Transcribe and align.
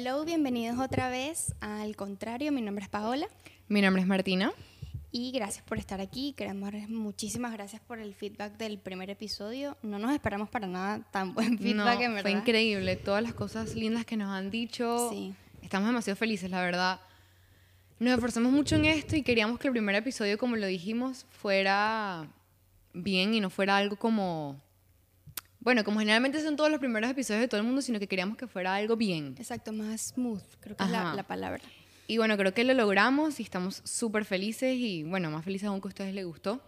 Hello, 0.00 0.24
bienvenidos 0.24 0.78
otra 0.78 1.10
vez 1.10 1.56
al 1.58 1.96
contrario. 1.96 2.52
Mi 2.52 2.62
nombre 2.62 2.84
es 2.84 2.88
Paola 2.88 3.26
Mi 3.66 3.82
nombre 3.82 4.00
es 4.00 4.06
Martina. 4.06 4.52
y 5.10 5.32
gracias 5.32 5.64
por 5.64 5.76
estar 5.76 6.00
aquí. 6.00 6.34
Queremos 6.36 6.72
muchísimas 6.88 7.52
gracias 7.52 7.82
por 7.82 7.98
el 7.98 8.14
feedback 8.14 8.56
del 8.58 8.78
primer 8.78 9.10
episodio. 9.10 9.76
No 9.82 9.98
nos 9.98 10.12
esperamos 10.12 10.50
para 10.50 10.68
nada 10.68 11.00
tan 11.10 11.34
buen 11.34 11.58
feedback, 11.58 11.98
No, 11.98 12.00
en 12.04 12.14
verdad. 12.14 12.22
fue 12.22 12.30
increíble. 12.30 12.94
Todas 12.94 13.24
las 13.24 13.34
cosas 13.34 13.74
lindas 13.74 14.04
que 14.06 14.16
nos 14.16 14.28
han 14.28 14.52
dicho. 14.52 15.10
Sí. 15.10 15.34
Estamos 15.62 15.88
demasiado 15.88 16.16
felices, 16.16 16.48
la 16.48 16.62
verdad. 16.62 17.00
Nos 17.98 18.14
esforzamos 18.14 18.52
mucho 18.52 18.76
en 18.76 18.84
esto 18.84 19.16
y 19.16 19.22
queríamos 19.24 19.58
que 19.58 19.66
el 19.66 19.72
primer 19.72 19.96
episodio, 19.96 20.38
como 20.38 20.54
lo 20.54 20.68
dijimos, 20.68 21.26
fuera 21.28 22.28
bien 22.92 23.34
y 23.34 23.40
no 23.40 23.50
fuera 23.50 23.76
algo 23.76 23.96
como... 23.96 24.60
Bueno, 25.60 25.84
como 25.84 25.98
generalmente 25.98 26.40
son 26.42 26.56
todos 26.56 26.70
los 26.70 26.78
primeros 26.78 27.10
episodios 27.10 27.42
de 27.42 27.48
todo 27.48 27.60
el 27.60 27.66
mundo, 27.66 27.82
sino 27.82 27.98
que 27.98 28.06
queríamos 28.06 28.36
que 28.36 28.46
fuera 28.46 28.74
algo 28.74 28.96
bien. 28.96 29.34
Exacto, 29.38 29.72
más 29.72 30.12
smooth, 30.14 30.42
creo 30.60 30.76
que 30.76 30.84
es 30.84 30.90
la, 30.90 31.08
Ajá. 31.08 31.16
la 31.16 31.24
palabra. 31.24 31.62
Y 32.06 32.16
bueno, 32.18 32.36
creo 32.36 32.54
que 32.54 32.64
lo 32.64 32.74
logramos 32.74 33.38
y 33.40 33.42
estamos 33.42 33.82
súper 33.84 34.24
felices 34.24 34.74
y 34.76 35.02
bueno, 35.02 35.30
más 35.30 35.44
felices 35.44 35.68
aún 35.68 35.80
que 35.80 35.88
a 35.88 35.90
ustedes 35.90 36.14
les 36.14 36.24
gustó. 36.24 36.62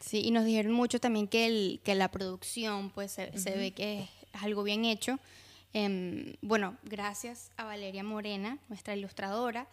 Sí, 0.00 0.22
y 0.24 0.30
nos 0.30 0.44
dijeron 0.44 0.72
mucho 0.72 1.00
también 1.00 1.28
que, 1.28 1.46
el, 1.46 1.80
que 1.84 1.94
la 1.94 2.10
producción, 2.10 2.90
pues 2.90 3.12
se, 3.12 3.36
se 3.38 3.56
ve 3.56 3.72
que 3.72 4.02
es 4.02 4.42
algo 4.42 4.62
bien 4.62 4.84
hecho. 4.84 5.18
Em, 5.72 6.36
bueno, 6.40 6.76
gracias 6.84 7.50
a 7.56 7.64
Valeria 7.64 8.04
Morena, 8.04 8.58
nuestra 8.68 8.94
ilustradora, 8.94 9.66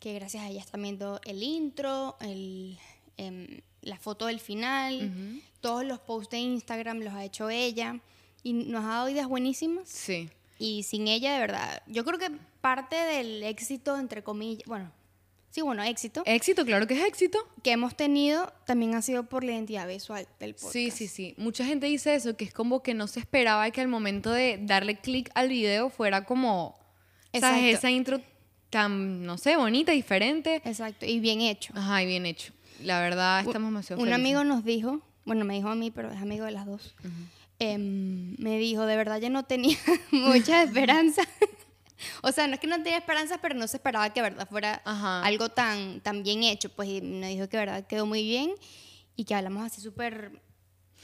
que 0.00 0.14
gracias 0.14 0.42
a 0.42 0.48
ella 0.48 0.60
están 0.60 0.82
viendo 0.82 1.20
el 1.24 1.42
intro, 1.42 2.16
el, 2.20 2.78
em, 3.16 3.60
la 3.82 3.98
foto 3.98 4.26
del 4.26 4.40
final, 4.40 5.42
todos 5.60 5.84
los 5.84 5.98
posts 6.00 6.30
de 6.30 6.38
Instagram 6.38 7.00
los 7.00 7.14
ha 7.14 7.24
hecho 7.24 7.50
ella 7.50 8.00
y 8.42 8.52
nos 8.52 8.84
ha 8.84 8.88
dado 8.88 9.08
ideas 9.08 9.28
buenísimas. 9.28 9.88
Sí. 9.88 10.30
Y 10.58 10.84
sin 10.84 11.08
ella, 11.08 11.34
de 11.34 11.40
verdad, 11.40 11.82
yo 11.86 12.04
creo 12.04 12.18
que 12.18 12.30
parte 12.60 12.96
del 12.96 13.42
éxito, 13.42 13.98
entre 13.98 14.22
comillas, 14.22 14.62
bueno, 14.66 14.90
sí, 15.50 15.60
bueno, 15.62 15.82
éxito, 15.82 16.22
Éxito, 16.26 16.64
claro 16.64 16.86
que 16.86 16.94
es 16.94 17.04
éxito. 17.04 17.38
que 17.62 17.72
hemos 17.72 17.96
tenido 17.96 18.52
tambio 18.64 18.96
ha 18.96 19.02
sido 19.02 19.24
por 19.24 19.44
la 19.44 19.52
identidad 19.52 19.86
visual 19.88 20.26
del 20.38 20.54
podcast. 20.54 20.72
Sí, 20.72 20.90
sí, 20.90 21.08
sí. 21.08 21.34
Mucha 21.36 21.64
gente 21.64 21.86
dice 21.86 22.14
eso, 22.14 22.36
que 22.36 22.44
es 22.44 22.52
como 22.54 22.82
que 22.82 22.94
no 22.94 23.06
se 23.08 23.20
esperaba 23.20 23.70
que 23.70 23.80
al 23.80 23.88
momento 23.88 24.30
de 24.30 24.58
darle 24.62 24.96
clic 24.98 25.30
al 25.34 25.48
video 25.48 25.90
fuera 25.90 26.24
como. 26.24 26.78
¿sabes? 27.38 27.78
Esa 27.78 27.90
intro 27.90 28.20
tan, 28.70 29.24
no 29.24 29.38
sé, 29.38 29.56
bonita, 29.56 29.92
diferente. 29.92 30.62
Exacto, 30.64 31.04
y 31.06 31.18
bien 31.20 31.40
hecho. 31.40 31.72
Ajá, 31.76 32.02
y 32.02 32.06
bien 32.06 32.26
hecho. 32.26 32.52
La 32.82 33.00
verdad, 33.00 33.40
estamos 33.40 33.68
demasiado 33.70 34.00
Un 34.02 34.08
felices. 34.08 34.20
amigo 34.20 34.44
nos 34.44 34.64
dijo, 34.64 35.00
bueno, 35.24 35.44
me 35.44 35.54
dijo 35.54 35.68
a 35.68 35.74
mí, 35.74 35.90
pero 35.90 36.10
es 36.10 36.20
amigo 36.20 36.44
de 36.44 36.50
las 36.52 36.66
dos, 36.66 36.94
em, 37.58 38.34
me 38.38 38.58
dijo, 38.58 38.84
de 38.86 38.96
verdad 38.96 39.20
yo 39.20 39.30
no 39.30 39.44
tenía 39.44 39.76
mucha 40.10 40.62
esperanza. 40.62 41.22
o 42.22 42.32
sea, 42.32 42.46
no 42.46 42.54
es 42.54 42.60
que 42.60 42.66
no 42.66 42.76
tenía 42.82 42.98
esperanza, 42.98 43.38
pero 43.38 43.54
no 43.54 43.66
se 43.68 43.76
esperaba 43.78 44.10
que 44.12 44.20
verdad 44.20 44.48
fuera 44.48 44.82
Ajá. 44.84 45.22
algo 45.22 45.48
tan, 45.50 46.00
tan 46.00 46.22
bien 46.22 46.42
hecho. 46.42 46.68
Pues 46.68 46.88
y 46.88 47.00
me 47.00 47.28
dijo 47.28 47.48
que 47.48 47.56
verdad 47.56 47.86
quedó 47.86 48.06
muy 48.06 48.22
bien 48.22 48.50
y 49.16 49.24
que 49.24 49.34
hablamos 49.34 49.64
así 49.64 49.80
súper... 49.80 50.32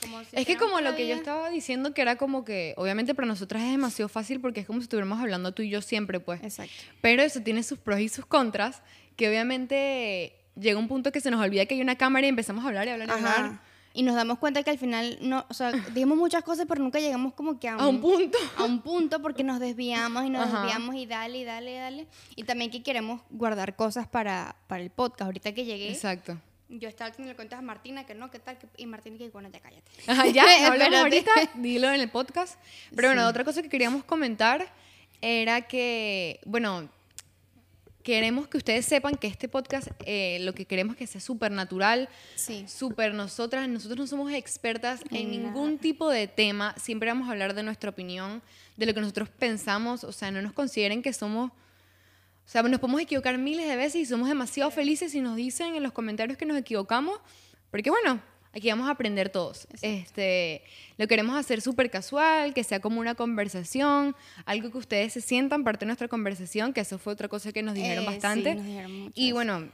como 0.00 0.22
si 0.24 0.36
Es 0.36 0.46
que 0.46 0.56
como 0.56 0.80
lo 0.80 0.96
que 0.96 1.06
yo 1.06 1.14
estaba 1.14 1.48
diciendo, 1.50 1.94
que 1.94 2.02
era 2.02 2.16
como 2.16 2.44
que, 2.44 2.74
obviamente 2.76 3.14
para 3.14 3.28
nosotras 3.28 3.62
es 3.62 3.70
demasiado 3.70 4.08
fácil 4.08 4.41
porque 4.41 4.60
es 4.60 4.66
como 4.66 4.80
si 4.80 4.84
estuviéramos 4.84 5.20
hablando 5.20 5.52
tú 5.54 5.62
y 5.62 5.70
yo 5.70 5.80
siempre, 5.80 6.18
pues. 6.20 6.42
Exacto. 6.42 6.72
Pero 7.00 7.22
eso 7.22 7.41
tiene 7.41 7.62
sus 7.62 7.78
pros 7.78 8.00
y 8.00 8.08
sus 8.08 8.26
contras, 8.26 8.82
que 9.16 9.28
obviamente 9.28 10.34
llega 10.61 10.78
un 10.78 10.89
punto 10.89 11.11
que 11.12 11.20
se 11.20 11.30
nos 11.30 11.41
olvida 11.41 11.66
que 11.66 11.75
hay 11.75 11.80
una 11.80 11.97
cámara 11.97 12.27
y 12.27 12.30
empezamos 12.30 12.64
a 12.64 12.69
hablar 12.69 12.86
y 12.86 12.91
hablar 12.91 13.08
y 13.08 13.11
hablar. 13.12 13.34
Ajá. 13.34 13.62
Y 13.92 14.05
nos 14.05 14.14
damos 14.14 14.39
cuenta 14.39 14.62
que 14.62 14.70
al 14.70 14.78
final, 14.78 15.19
no, 15.20 15.44
o 15.48 15.55
sea, 15.55 15.72
dijimos 15.72 16.16
muchas 16.16 16.44
cosas, 16.44 16.66
pero 16.69 16.80
nunca 16.80 17.00
llegamos 17.00 17.34
como 17.34 17.58
que 17.58 17.69
a 17.69 17.75
A 17.75 17.89
un 17.89 18.00
punto. 18.00 18.39
a 18.56 18.62
un 18.64 18.83
punto 18.83 19.20
porque 19.20 19.43
nos 19.43 19.59
desviamos 19.59 20.25
y 20.25 20.31
nos 20.31 20.47
Ajá. 20.47 20.60
desviamos 20.62 20.94
y 20.94 21.06
dale 21.06 21.38
y 21.38 21.44
dale 21.44 21.72
y 21.72 21.76
dale. 21.76 22.06
Y 22.37 22.44
también 22.44 22.70
que 22.70 22.84
queremos 22.84 23.20
guardar 23.31 23.75
cosas 23.75 24.06
para, 24.06 24.54
para 24.69 24.82
el 24.82 24.91
podcast. 24.91 25.22
Ahorita 25.22 25.53
que 25.53 25.65
llegué, 25.65 25.91
Exacto. 25.91 26.38
yo 26.69 26.88
estaba 26.88 27.10
haciendo 27.10 27.34
cuentas 27.34 27.59
a 27.59 27.62
Martina 27.62 28.06
que 28.06 28.15
no, 28.15 28.31
que 28.31 28.38
tal, 28.38 28.59
que- 28.59 28.69
y 28.76 28.87
Martina 28.87 29.19
que 29.19 29.28
bueno, 29.31 29.49
ya 29.53 29.59
cállate. 29.59 29.91
Ajá, 30.06 30.26
ya, 30.28 30.44
hablamos 30.69 30.94
ahorita, 31.00 31.32
dilo 31.54 31.91
en 31.91 32.00
el 32.00 32.10
podcast. 32.10 32.60
Pero 32.94 33.09
bueno, 33.09 33.26
otra 33.26 33.43
cosa 33.44 33.60
que 33.60 33.69
queríamos 33.69 34.04
comentar 34.04 34.69
era 35.20 35.62
que, 35.62 36.38
bueno, 36.47 36.88
queremos 38.03 38.49
que 38.49 38.56
ustedes 38.59 38.87
sepan 38.87 39.15
que 39.16 39.27
este 39.27 39.49
podcast 39.49 39.88
eh, 40.06 40.38
lo 40.41 40.55
que 40.55 40.65
queremos 40.65 40.94
es 40.94 40.99
que 40.99 41.06
sea 41.06 41.21
súper 41.21 41.53
natural, 41.53 42.09
Sí. 42.34 42.65
súper 42.69 43.15
nosotras. 43.15 43.69
Nosotros 43.69 43.99
no 43.99 44.06
somos 44.06 44.33
expertas 44.33 45.00
en, 45.11 45.16
En 45.16 45.31
ningún 45.31 45.78
tipo 45.78 46.09
de 46.11 46.27
tema. 46.27 46.75
Siempre 46.78 47.09
vamos 47.11 47.28
a 47.28 47.33
hablar 47.33 47.55
de 47.55 47.62
nuestra 47.62 47.91
opinión, 47.91 48.43
de 48.77 48.87
lo 48.87 48.94
que 48.94 49.00
nosotros 49.00 49.28
pensamos. 49.28 50.05
O 50.05 50.12
sea, 50.12 50.31
no 50.31 50.41
nos 50.43 50.53
consideren 50.53 51.03
que 51.03 51.12
somos... 51.12 51.50
O 51.53 52.53
sea, 52.53 52.62
nos 52.62 52.81
podemos 52.81 53.00
equivocar 53.00 53.38
miles 53.38 53.69
de 53.69 53.77
veces 53.77 53.97
y 54.03 54.06
somos 54.06 54.28
demasiado 54.28 54.71
felices 54.72 55.12
si 55.12 55.21
nos 55.21 55.37
dicen 55.37 55.77
en 55.77 55.82
los 55.84 55.93
comentarios 55.93 56.37
que 56.37 56.47
nos 56.47 56.56
equivocamos. 56.59 57.21
Porque 57.71 57.91
bueno, 57.91 58.21
aquí 58.55 58.69
vamos 58.69 58.88
a 58.88 58.93
aprender 58.93 59.28
todos. 59.31 59.66
Este, 59.83 60.62
lo 60.99 61.06
queremos 61.09 61.37
hacer 61.38 61.61
súper 61.61 61.91
casual, 61.91 62.53
que 62.55 62.65
sea 62.65 62.81
como 62.81 63.00
una 63.00 63.15
conversación, 63.15 64.15
algo 64.44 64.71
que 64.71 64.78
ustedes 64.78 65.12
se 65.12 65.21
sientan 65.21 65.65
parte 65.65 65.81
de 65.84 65.87
nuestra 65.87 66.09
conversación, 66.09 66.72
que 66.72 66.81
eso 66.81 66.99
fue 66.99 67.12
otra 67.12 67.28
cosa 67.28 67.53
que 67.53 67.62
nos 67.62 67.75
dijeron 67.75 68.05
Eh, 68.05 68.06
sí, 68.06 68.12
bastante. 68.12 68.55
nos 68.55 68.65
dijeron 68.66 69.12
y 69.15 69.33
bueno, 69.33 69.69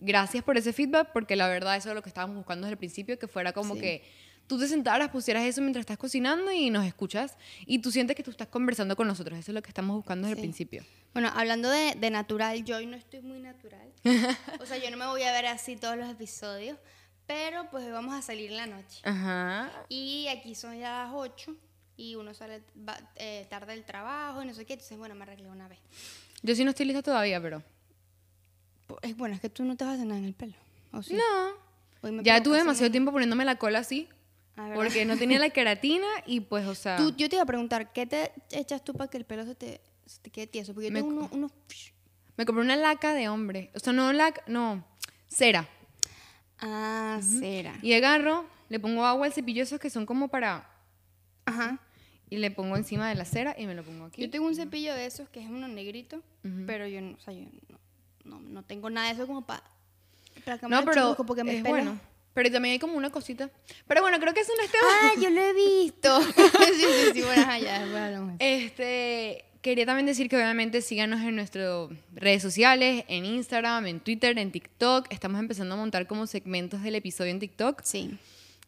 gracias 0.00 0.42
por 0.44 0.56
ese 0.56 0.72
feedback, 0.72 1.10
porque 1.12 1.36
la 1.36 1.48
verdad 1.48 1.76
eso 1.76 1.88
es 1.90 1.94
lo 1.94 2.02
que 2.02 2.08
estábamos 2.08 2.36
buscando 2.36 2.66
desde 2.66 2.72
el 2.72 2.78
principio, 2.78 3.18
que 3.18 3.28
fuera 3.28 3.52
como 3.52 3.74
Sí. 3.74 3.80
que 3.80 4.04
tú 4.48 4.58
te 4.58 4.66
sentaras, 4.66 5.08
pusieras 5.10 5.44
eso 5.44 5.60
mientras 5.62 5.82
estás 5.82 5.96
cocinando 5.96 6.50
y 6.52 6.68
nos 6.68 6.84
escuchas 6.84 7.36
y 7.64 7.78
tú 7.78 7.90
sientes 7.92 8.16
que 8.16 8.22
tú 8.22 8.30
estás 8.32 8.48
conversando 8.48 8.96
con 8.96 9.06
nosotros. 9.06 9.38
Eso 9.38 9.52
es 9.52 9.54
lo 9.54 9.62
que 9.62 9.68
estamos 9.68 9.96
buscando 9.96 10.26
desde 10.26 10.36
Sí. 10.36 10.40
el 10.40 10.44
principio. 10.50 10.84
Bueno, 11.14 11.30
hablando 11.34 11.70
de, 11.70 11.94
de 11.96 12.10
natural, 12.10 12.64
yo 12.64 12.76
hoy 12.78 12.86
no 12.86 12.96
estoy 12.96 13.20
muy 13.20 13.38
natural. 13.38 13.88
o 14.60 14.66
sea, 14.66 14.78
yo 14.78 14.90
no 14.90 14.96
me 14.96 15.06
voy 15.06 15.22
a 15.22 15.32
ver 15.32 15.46
así 15.46 15.76
todos 15.76 15.96
los 15.96 16.10
episodios, 16.10 16.76
pero 17.34 17.68
pues 17.70 17.84
hoy 17.86 17.92
vamos 17.92 18.14
a 18.14 18.20
salir 18.22 18.50
en 18.50 18.56
la 18.58 18.66
noche. 18.66 19.00
Ajá. 19.04 19.70
Y 19.88 20.28
aquí 20.28 20.54
son 20.54 20.78
ya 20.78 21.04
las 21.04 21.12
8 21.14 21.56
y 21.96 22.14
uno 22.16 22.34
sale 22.34 22.62
va- 22.88 22.98
eh, 23.16 23.46
tarde 23.48 23.72
del 23.72 23.84
trabajo 23.84 24.42
y 24.42 24.46
no 24.46 24.54
sé 24.54 24.64
qué, 24.66 24.74
entonces 24.74 24.98
bueno, 24.98 25.14
me 25.14 25.22
arreglé 25.22 25.48
una 25.48 25.66
vez. 25.68 25.78
Yo 26.42 26.54
sí 26.54 26.64
no 26.64 26.70
estoy 26.70 26.86
lista 26.86 27.02
todavía, 27.02 27.40
pero... 27.40 27.62
Es 29.02 29.16
bueno, 29.16 29.34
es 29.34 29.40
que 29.40 29.48
tú 29.48 29.64
no 29.64 29.76
te 29.76 29.84
vas 29.84 29.92
a 29.92 29.94
hacer 29.94 30.06
nada 30.06 30.18
en 30.18 30.26
el 30.26 30.34
pelo. 30.34 30.54
¿o 30.92 31.02
sí? 31.02 31.14
No. 31.14 32.22
Ya 32.22 32.42
tuve 32.42 32.58
demasiado 32.58 32.90
tiempo 32.90 33.12
poniéndome 33.12 33.44
la 33.44 33.56
cola 33.56 33.78
así, 33.80 34.08
Ah, 34.56 34.72
porque 34.74 35.06
no 35.06 35.16
tenía 35.16 35.38
la 35.38 35.48
queratina 35.56 36.06
y 36.26 36.40
pues, 36.40 36.66
o 36.66 36.74
sea... 36.74 36.96
Tú- 36.98 37.14
yo 37.16 37.28
te 37.30 37.36
iba 37.36 37.42
a 37.44 37.46
preguntar, 37.46 37.92
¿qué 37.94 38.06
te 38.06 38.32
echas 38.50 38.84
tú 38.84 38.92
para 38.92 39.08
que 39.08 39.16
el 39.16 39.24
pelo 39.24 39.46
se 39.46 39.54
te, 39.54 39.80
se 40.04 40.20
te 40.20 40.30
quede 40.30 40.46
tieso? 40.46 40.74
Porque 40.74 40.88
yo 40.88 40.92
Me 40.92 41.00
tengo 41.00 41.12
unos... 41.14 41.32
unos 41.32 41.52
Me 42.36 42.44
compré 42.44 42.62
una 42.62 42.76
laca 42.76 43.14
de 43.14 43.28
hombre. 43.30 43.70
O 43.74 43.78
sea, 43.78 43.94
no 43.94 44.12
laca, 44.12 44.42
no, 44.46 44.84
cera. 45.28 45.66
Ah, 46.62 47.20
cera. 47.22 47.78
Y 47.82 47.92
agarro, 47.92 48.46
le 48.68 48.80
pongo 48.80 49.04
agua 49.04 49.26
al 49.26 49.32
cepillo 49.32 49.62
esos 49.62 49.78
que 49.78 49.90
son 49.90 50.06
como 50.06 50.28
para... 50.28 50.68
Ajá. 51.44 51.78
Y 52.30 52.38
le 52.38 52.50
pongo 52.50 52.76
encima 52.76 53.08
de 53.08 53.14
la 53.14 53.26
cera 53.26 53.54
y 53.58 53.66
me 53.66 53.74
lo 53.74 53.82
pongo 53.82 54.06
aquí. 54.06 54.22
Yo 54.22 54.30
tengo 54.30 54.46
un 54.46 54.54
cepillo 54.54 54.94
de 54.94 55.04
esos 55.04 55.28
que 55.28 55.40
es 55.40 55.50
uno 55.50 55.68
negrito, 55.68 56.22
pero 56.66 56.86
yo 56.86 57.02
no, 57.02 57.16
o 57.16 57.20
sea, 57.20 57.34
yo 57.34 57.44
no, 57.68 57.78
no, 58.24 58.40
no 58.40 58.62
tengo 58.62 58.88
nada 58.88 59.08
de 59.08 59.14
eso 59.14 59.26
como 59.26 59.44
para... 59.44 59.62
para 60.44 60.56
que 60.56 60.66
No, 60.66 60.82
pero 60.84 61.14
porque 61.16 61.44
me 61.44 61.58
es 61.58 61.62
bueno. 61.62 62.00
Pero 62.34 62.50
también 62.50 62.72
hay 62.72 62.78
como 62.78 62.94
una 62.96 63.10
cosita. 63.10 63.50
Pero 63.86 64.00
bueno, 64.00 64.18
creo 64.18 64.32
que 64.32 64.40
eso 64.40 64.52
no 64.56 64.62
es 64.62 64.70
tema. 64.70 64.86
Ah, 65.02 65.12
yo 65.20 65.30
lo 65.30 65.40
he 65.40 65.52
visto. 65.52 66.20
sí, 66.22 66.32
sí, 66.80 67.10
sí, 67.12 67.20
de 67.20 68.10
eso. 68.10 68.32
Este, 68.38 69.44
quería 69.62 69.86
también 69.86 70.06
decir 70.06 70.28
que 70.28 70.36
obviamente 70.36 70.82
síganos 70.82 71.20
en 71.20 71.36
nuestras 71.36 71.88
redes 72.14 72.42
sociales, 72.42 73.04
en 73.08 73.24
Instagram, 73.24 73.86
en 73.86 74.00
Twitter, 74.00 74.36
en 74.38 74.50
TikTok. 74.50 75.06
Estamos 75.10 75.40
empezando 75.40 75.74
a 75.74 75.78
montar 75.78 76.06
como 76.06 76.26
segmentos 76.26 76.82
del 76.82 76.96
episodio 76.96 77.30
en 77.30 77.38
TikTok. 77.38 77.80
Sí. 77.82 78.18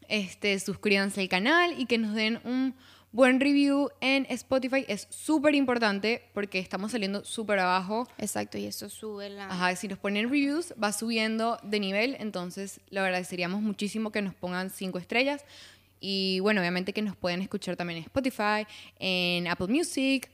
Este, 0.07 0.57
suscríbanse 0.59 1.19
al 1.21 1.29
canal 1.29 1.79
y 1.79 1.85
que 1.85 1.97
nos 1.97 2.15
den 2.15 2.39
un 2.45 2.73
buen 3.11 3.41
review 3.41 3.89
en 3.99 4.25
Spotify. 4.29 4.85
Es 4.87 5.07
súper 5.09 5.53
importante 5.53 6.23
porque 6.33 6.59
estamos 6.59 6.93
saliendo 6.93 7.25
súper 7.25 7.59
abajo. 7.59 8.07
Exacto, 8.17 8.57
y 8.57 8.65
eso 8.65 8.87
sube 8.87 9.29
la... 9.29 9.47
Ajá, 9.47 9.75
si 9.75 9.89
nos 9.89 9.99
ponen 9.99 10.29
reviews, 10.29 10.73
va 10.81 10.93
subiendo 10.93 11.59
de 11.61 11.79
nivel, 11.81 12.15
entonces 12.19 12.79
lo 12.89 13.01
agradeceríamos 13.01 13.61
muchísimo 13.61 14.11
que 14.11 14.21
nos 14.21 14.33
pongan 14.33 14.69
cinco 14.69 14.97
estrellas. 14.97 15.43
Y 15.99 16.39
bueno, 16.39 16.61
obviamente 16.61 16.93
que 16.93 17.01
nos 17.01 17.17
pueden 17.17 17.41
escuchar 17.41 17.75
también 17.75 17.97
en 17.97 18.03
Spotify, 18.03 18.65
en 18.99 19.47
Apple 19.47 19.67
Music, 19.67 20.29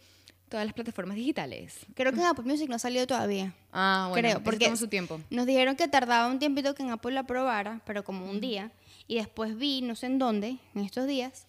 todas 0.51 0.65
las 0.65 0.75
plataformas 0.75 1.15
digitales. 1.15 1.79
Creo 1.95 2.11
que 2.11 2.19
en 2.19 2.25
Apple 2.27 2.43
Music 2.45 2.69
no 2.69 2.75
ha 2.75 2.79
salido 2.79 3.07
todavía. 3.07 3.55
Ah, 3.71 4.07
bueno, 4.09 4.27
Creo, 4.27 4.43
porque 4.43 4.75
su 4.75 4.87
tiempo. 4.89 5.21
nos 5.29 5.45
dijeron 5.45 5.77
que 5.77 5.87
tardaba 5.87 6.27
un 6.27 6.39
tiempito 6.39 6.75
que 6.75 6.83
en 6.83 6.91
Apple 6.91 7.13
la 7.13 7.23
probara, 7.23 7.79
pero 7.85 8.03
como 8.03 8.29
un 8.29 8.41
día. 8.41 8.71
Y 9.07 9.15
después 9.15 9.57
vi, 9.57 9.81
no 9.81 9.95
sé 9.95 10.07
en 10.07 10.19
dónde, 10.19 10.57
en 10.75 10.81
estos 10.83 11.07
días, 11.07 11.47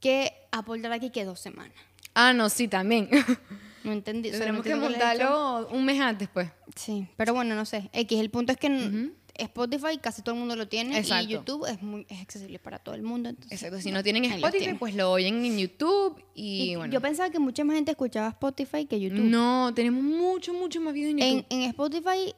que 0.00 0.32
Apple 0.50 0.80
dará 0.80 0.94
aquí 0.96 1.10
que 1.10 1.26
dos 1.26 1.38
semanas. 1.38 1.76
Ah, 2.14 2.32
no, 2.32 2.48
sí, 2.48 2.66
también. 2.66 3.08
No 3.84 3.92
entendí. 3.92 4.28
o 4.28 4.32
sea, 4.32 4.40
no 4.52 4.60
Tenemos 4.60 4.66
que 4.66 4.74
montarlo 4.74 5.68
un 5.68 5.84
mes 5.84 6.00
antes, 6.00 6.28
pues. 6.28 6.50
Sí, 6.74 7.06
pero 7.16 7.32
bueno, 7.32 7.54
no 7.54 7.64
sé. 7.64 7.88
X, 7.92 8.18
el 8.18 8.28
punto 8.28 8.52
es 8.52 8.58
que 8.58 9.12
Spotify 9.38 9.98
casi 10.00 10.22
todo 10.22 10.34
el 10.34 10.40
mundo 10.40 10.56
lo 10.56 10.68
tiene 10.68 10.98
Exacto. 10.98 11.24
y 11.24 11.28
YouTube 11.28 11.66
es 11.66 11.80
muy 11.82 12.06
es 12.08 12.20
accesible 12.20 12.58
para 12.58 12.78
todo 12.78 12.94
el 12.94 13.02
mundo. 13.02 13.28
entonces, 13.30 13.52
Exacto, 13.52 13.80
si 13.80 13.90
no 13.92 14.02
tienen 14.02 14.24
Spotify, 14.24 14.74
pues 14.78 14.94
lo 14.94 15.10
oyen 15.12 15.44
en 15.44 15.58
YouTube 15.58 16.22
y, 16.34 16.72
Y 16.72 16.76
bueno. 16.76 16.92
Yo 16.92 17.00
pensaba 17.00 17.30
que 17.30 17.38
mucha 17.38 17.64
más 17.64 17.76
gente 17.76 17.92
escuchaba 17.92 18.28
Spotify 18.28 18.84
que 18.86 19.00
YouTube. 19.00 19.24
no, 19.24 19.72
tenemos 19.74 20.02
mucho, 20.02 20.52
mucho 20.52 20.80
más 20.80 20.92
videos 20.92 21.12
en 21.12 21.18
En, 21.20 21.36
YouTube. 21.36 21.46
en 21.50 21.62
Spotify 21.62 22.34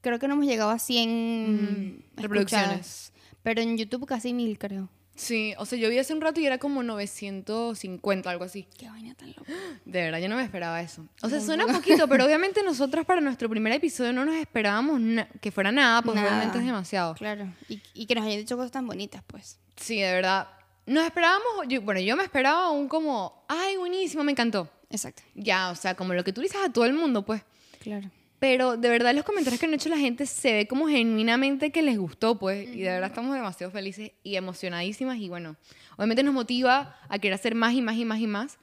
creo 0.00 0.18
que 0.18 0.28
no 0.28 0.34
hemos 0.34 0.46
llegado 0.46 0.70
a 0.70 0.78
100 0.78 2.02
Ujú, 2.14 2.22
reproducciones. 2.22 3.12
Pero 3.42 3.60
en 3.60 3.76
YouTube 3.76 4.06
casi 4.06 4.32
mil, 4.32 4.58
creo. 4.58 4.88
Sí, 5.14 5.54
o 5.58 5.66
sea, 5.66 5.78
yo 5.78 5.88
vi 5.90 5.98
hace 5.98 6.14
un 6.14 6.20
rato 6.20 6.40
y 6.40 6.46
era 6.46 6.58
como 6.58 6.82
950, 6.82 8.30
algo 8.30 8.44
así. 8.44 8.66
Qué 8.78 8.88
vaina 8.88 9.14
tan 9.14 9.28
loca. 9.28 9.52
De 9.84 10.02
verdad, 10.02 10.18
yo 10.18 10.28
no 10.28 10.36
me 10.36 10.42
esperaba 10.44 10.80
eso. 10.80 11.06
O 11.22 11.28
sea, 11.28 11.40
suena 11.40 11.66
poquito, 11.66 12.08
pero 12.08 12.24
obviamente 12.26 12.62
nosotros 12.62 13.04
para 13.04 13.20
nuestro 13.20 13.48
primer 13.48 13.72
episodio 13.74 14.12
no 14.12 14.24
nos 14.24 14.36
esperábamos 14.36 15.00
que 15.40 15.50
fuera 15.50 15.70
nada, 15.70 16.02
pues 16.02 16.16
Nada. 16.16 16.28
obviamente 16.28 16.58
es 16.58 16.64
demasiado. 16.64 17.14
Claro. 17.14 17.52
Y, 17.68 17.80
y 17.94 18.06
que 18.06 18.14
nos 18.14 18.24
hayan 18.24 18.38
dicho 18.38 18.56
cosas 18.56 18.72
tan 18.72 18.86
bonitas, 18.86 19.22
pues. 19.26 19.58
Sí, 19.76 20.00
de 20.00 20.12
verdad. 20.12 20.48
Nos 20.86 21.04
esperábamos, 21.04 21.66
yo- 21.68 21.82
bueno, 21.82 22.00
yo 22.00 22.16
me 22.16 22.24
esperaba 22.24 22.70
un 22.70 22.88
como, 22.88 23.44
ay, 23.48 23.76
buenísimo, 23.76 24.24
me 24.24 24.32
encantó. 24.32 24.68
Exacto. 24.90 25.22
Ya, 25.34 25.70
o 25.70 25.74
sea, 25.74 25.94
como 25.94 26.12
lo 26.14 26.24
que 26.24 26.32
tú 26.32 26.40
dices 26.40 26.60
a 26.64 26.72
todo 26.72 26.84
el 26.84 26.92
mundo, 26.94 27.24
pues. 27.24 27.42
Claro. 27.80 28.10
Pero 28.42 28.76
de 28.76 28.88
verdad 28.88 29.14
los 29.14 29.24
comentarios 29.24 29.60
que 29.60 29.66
han 29.66 29.74
hecho 29.74 29.88
la 29.88 29.98
gente 29.98 30.26
se 30.26 30.52
ve 30.52 30.66
como 30.66 30.88
genuinamente 30.88 31.70
que 31.70 31.80
les 31.80 31.96
gustó, 31.96 32.40
pues. 32.40 32.68
Y 32.74 32.80
de 32.80 32.90
verdad 32.90 33.10
estamos 33.10 33.32
demasiado 33.36 33.70
felices 33.70 34.10
y 34.24 34.34
emocionadísimas. 34.34 35.18
Y 35.18 35.28
bueno, 35.28 35.54
obviamente 35.96 36.24
nos 36.24 36.34
motiva 36.34 36.96
a 37.08 37.20
querer 37.20 37.34
hacer 37.34 37.54
más 37.54 37.72
y 37.72 37.82
más 37.82 37.94
y 37.94 38.04
más 38.04 38.18
y 38.18 38.26
más. 38.26 38.58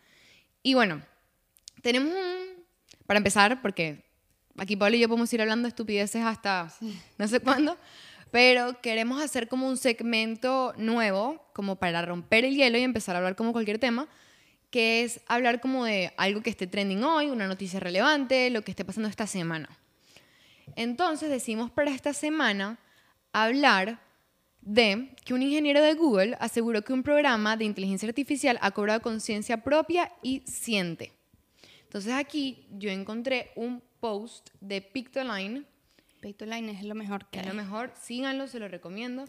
Y 0.63 0.73
bueno, 0.73 1.01
tenemos 1.81 2.11
un... 2.11 2.65
Para 3.07 3.19
empezar, 3.19 3.61
porque 3.61 4.03
aquí 4.57 4.75
Pablo 4.75 4.97
y 4.97 4.99
yo 4.99 5.07
podemos 5.07 5.31
ir 5.31 5.41
hablando 5.41 5.63
de 5.63 5.69
estupideces 5.69 6.25
hasta 6.25 6.73
no 7.17 7.29
sé 7.29 7.39
cuándo. 7.39 7.77
Pero 8.31 8.81
queremos 8.81 9.23
hacer 9.23 9.47
como 9.47 9.65
un 9.65 9.77
segmento 9.77 10.73
nuevo, 10.75 11.41
como 11.53 11.77
para 11.77 12.01
romper 12.01 12.43
el 12.43 12.53
hielo 12.53 12.77
y 12.77 12.81
empezar 12.81 13.15
a 13.15 13.19
hablar 13.19 13.37
como 13.37 13.53
cualquier 13.53 13.79
tema, 13.79 14.09
que 14.69 15.03
es 15.03 15.21
hablar 15.27 15.61
como 15.61 15.85
de 15.85 16.13
algo 16.17 16.41
que 16.41 16.49
esté 16.49 16.67
trending 16.67 17.03
hoy, 17.03 17.29
una 17.29 17.47
noticia 17.47 17.79
relevante, 17.79 18.49
lo 18.49 18.61
que 18.61 18.71
esté 18.71 18.85
pasando 18.85 19.09
esta 19.09 19.27
semana. 19.27 19.69
Entonces 20.75 21.29
decimos 21.29 21.71
para 21.71 21.91
esta 21.91 22.13
semana 22.13 22.79
hablar 23.33 23.99
de 24.61 25.15
que 25.25 25.33
un 25.33 25.41
ingeniero 25.41 25.81
de 25.81 25.93
Google 25.93 26.37
aseguró 26.39 26.83
que 26.83 26.93
un 26.93 27.03
programa 27.03 27.57
de 27.57 27.65
inteligencia 27.65 28.07
artificial 28.07 28.59
ha 28.61 28.71
cobrado 28.71 29.01
conciencia 29.01 29.63
propia 29.63 30.11
y 30.21 30.43
siente. 30.45 31.13
Entonces 31.83 32.13
aquí 32.13 32.67
yo 32.71 32.91
encontré 32.91 33.51
un 33.55 33.81
post 33.99 34.49
de 34.61 34.81
Pictoline, 34.81 35.65
Pictoline 36.21 36.69
es 36.69 36.83
lo 36.83 36.95
mejor 36.95 37.25
que 37.29 37.39
es 37.39 37.45
lo 37.45 37.51
hay. 37.51 37.57
mejor, 37.57 37.93
síganlo, 37.99 38.47
se 38.47 38.59
lo 38.59 38.67
recomiendo. 38.67 39.25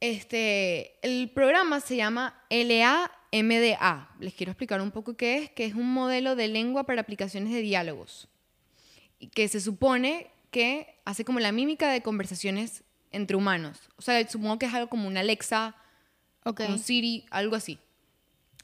Este, 0.00 0.94
el 1.02 1.30
programa 1.30 1.80
se 1.80 1.96
llama 1.96 2.42
LAMDA. 2.48 4.08
Les 4.18 4.34
quiero 4.34 4.52
explicar 4.52 4.80
un 4.80 4.90
poco 4.90 5.14
qué 5.14 5.36
es, 5.38 5.50
que 5.50 5.66
es 5.66 5.74
un 5.74 5.92
modelo 5.92 6.36
de 6.36 6.48
lengua 6.48 6.84
para 6.84 7.02
aplicaciones 7.02 7.52
de 7.52 7.60
diálogos. 7.60 8.26
Y 9.18 9.28
que 9.28 9.46
se 9.48 9.60
supone 9.60 10.30
que 10.50 10.94
hace 11.04 11.24
como 11.24 11.38
la 11.38 11.52
mímica 11.52 11.92
de 11.92 12.02
conversaciones 12.02 12.82
entre 13.12 13.36
humanos. 13.36 13.78
O 13.96 14.02
sea, 14.02 14.26
supongo 14.26 14.58
que 14.58 14.66
es 14.66 14.74
algo 14.74 14.88
como 14.88 15.06
una 15.06 15.20
Alexa, 15.20 15.76
un 16.44 16.78
Siri, 16.78 17.26
algo 17.30 17.54
así. 17.54 17.78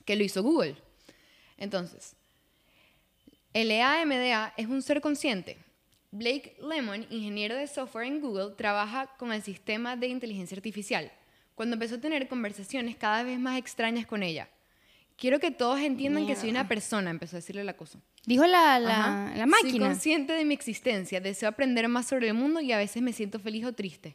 Que 0.07 0.17
lo 0.17 0.25
hizo 0.25 0.43
Google. 0.43 0.77
Entonces, 1.59 2.15
LAMDA 3.53 4.55
es 4.57 4.67
un 4.69 4.81
ser 4.81 5.03
consciente. 5.03 5.59
Blake 6.13 6.57
Lemon, 6.63 7.07
ingeniero 7.11 7.55
de 7.57 7.67
software 7.67 8.07
en 8.07 8.23
Google, 8.23 8.55
trabaja 8.57 9.09
con 9.19 9.33
el 9.33 9.43
sistema 9.43 9.97
de 9.97 10.07
inteligencia 10.09 10.57
artificial. 10.57 11.13
Cuando 11.57 11.75
empezó 11.75 11.97
a 11.97 12.01
tener 12.01 12.29
conversaciones 12.29 12.95
cada 12.95 13.25
vez 13.25 13.41
más 13.41 13.59
extrañas 13.59 14.07
con 14.07 14.23
ella. 14.23 14.49
Quiero 15.17 15.41
que 15.41 15.51
todos 15.51 15.81
entiendan 15.81 16.27
que 16.27 16.37
soy 16.37 16.51
una 16.51 16.69
persona, 16.69 17.11
empezó 17.11 17.35
a 17.37 17.39
decirle 17.41 17.65
la 17.65 17.75
cosa. 17.77 17.99
Dijo 18.27 18.47
la, 18.47 18.79
la, 18.79 19.33
la 19.35 19.45
Soy 19.45 19.47
máquina. 19.47 19.87
consciente 19.89 20.35
de 20.35 20.45
mi 20.45 20.53
existencia, 20.55 21.21
deseo 21.21 21.49
aprender 21.49 21.89
más 21.89 22.07
sobre 22.07 22.29
el 22.29 22.35
mundo 22.35 22.61
y 22.61 22.71
a 22.71 22.77
veces 22.79 23.03
me 23.03 23.13
siento 23.15 23.41
feliz 23.41 23.65
o 23.65 23.73
triste. 23.73 24.15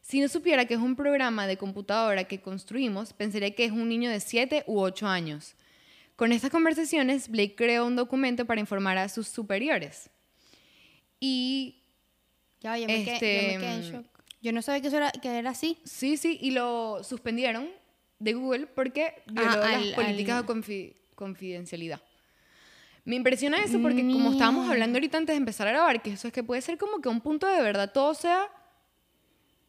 Si 0.00 0.20
no 0.20 0.28
supiera 0.28 0.64
que 0.64 0.74
es 0.74 0.80
un 0.80 0.94
programa 0.96 1.46
de 1.48 1.56
computadora 1.56 2.24
que 2.24 2.40
construimos, 2.40 3.12
pensaría 3.12 3.54
que 3.54 3.64
es 3.64 3.72
un 3.72 3.88
niño 3.88 4.10
de 4.10 4.20
7 4.20 4.64
u 4.68 4.80
8 4.80 5.06
años. 5.08 5.56
Con 6.14 6.30
estas 6.30 6.50
conversaciones, 6.50 7.28
Blake 7.28 7.56
creó 7.56 7.84
un 7.86 7.96
documento 7.96 8.44
para 8.44 8.60
informar 8.60 8.98
a 8.98 9.08
sus 9.08 9.26
superiores. 9.26 10.08
Y 11.18 11.82
Ya, 12.60 12.78
yo 12.78 12.86
me, 12.86 13.04
quedé, 13.04 13.06
yo 13.06 13.10
me 13.10 13.14
Este, 13.14 13.58
quedé 13.58 13.74
en 13.74 13.82
shock. 13.82 14.06
Yo 14.42 14.52
no 14.52 14.60
sabía 14.60 14.80
que 14.82 14.88
eso 14.88 14.96
era, 14.98 15.10
que 15.12 15.28
era 15.38 15.50
así. 15.50 15.78
sí, 15.84 16.16
sí, 16.16 16.36
y 16.40 16.50
lo 16.50 17.02
suspendieron 17.04 17.68
de 18.18 18.34
Google 18.34 18.66
porque 18.66 19.22
violó 19.26 19.50
Ah, 19.52 19.56
las 19.56 19.74
al- 19.76 19.94
políticas 19.94 20.36
al- 20.40 20.46
de 20.46 20.52
confi- 20.52 20.94
confidencialidad. 21.14 22.00
Me 23.04 23.16
impresiona 23.16 23.58
eso 23.64 23.80
porque 23.80 24.02
como 24.02 24.30
estábamos 24.32 24.68
hablando 24.68 24.96
ahorita 24.96 25.18
antes 25.18 25.32
de 25.34 25.38
empezar 25.38 25.66
a 25.66 25.72
grabar, 25.72 26.02
que 26.02 26.12
eso 26.12 26.28
es 26.28 26.32
que 26.34 26.44
puede 26.44 26.60
ser 26.62 26.78
como 26.78 27.00
que 27.00 27.08
un 27.08 27.20
punto 27.20 27.46
de 27.48 27.60
verdad 27.62 27.90
todo 27.92 28.14
sea 28.14 28.48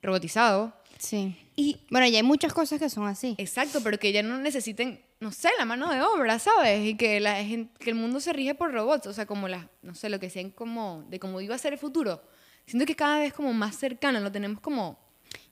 robotizado. 0.01 0.73
Sí. 0.97 1.35
Y 1.55 1.81
Bueno, 1.89 2.07
ya 2.07 2.17
hay 2.17 2.23
muchas 2.23 2.53
cosas 2.53 2.79
que 2.79 2.89
son 2.89 3.07
así. 3.07 3.35
exacto, 3.37 3.81
pero 3.83 3.97
que 3.99 4.11
ya 4.11 4.23
no 4.23 4.37
necesiten, 4.37 5.01
no 5.19 5.31
sé, 5.31 5.49
la 5.57 5.65
mano 5.65 5.89
de 5.91 6.01
obra, 6.01 6.39
¿sabes? 6.39 6.85
Y 6.85 6.95
que, 6.95 7.19
la, 7.19 7.35
que 7.43 7.89
el 7.89 7.95
mundo 7.95 8.19
se 8.19 8.33
rige 8.33 8.55
por 8.55 8.71
robots, 8.71 9.07
o 9.07 9.13
sea, 9.13 9.25
como 9.25 9.47
las, 9.47 9.65
no 9.81 9.95
sé, 9.95 10.09
lo 10.09 10.19
que 10.19 10.29
sean 10.29 10.49
como, 10.51 11.03
de 11.09 11.19
cómo 11.19 11.41
iba 11.41 11.55
a 11.55 11.59
ser 11.59 11.73
el 11.73 11.79
futuro. 11.79 12.21
Siento 12.65 12.85
que 12.85 12.95
cada 12.95 13.19
vez 13.19 13.33
como 13.33 13.53
más 13.53 13.75
cercano, 13.75 14.19
lo 14.19 14.31
tenemos 14.31 14.59
como... 14.61 14.97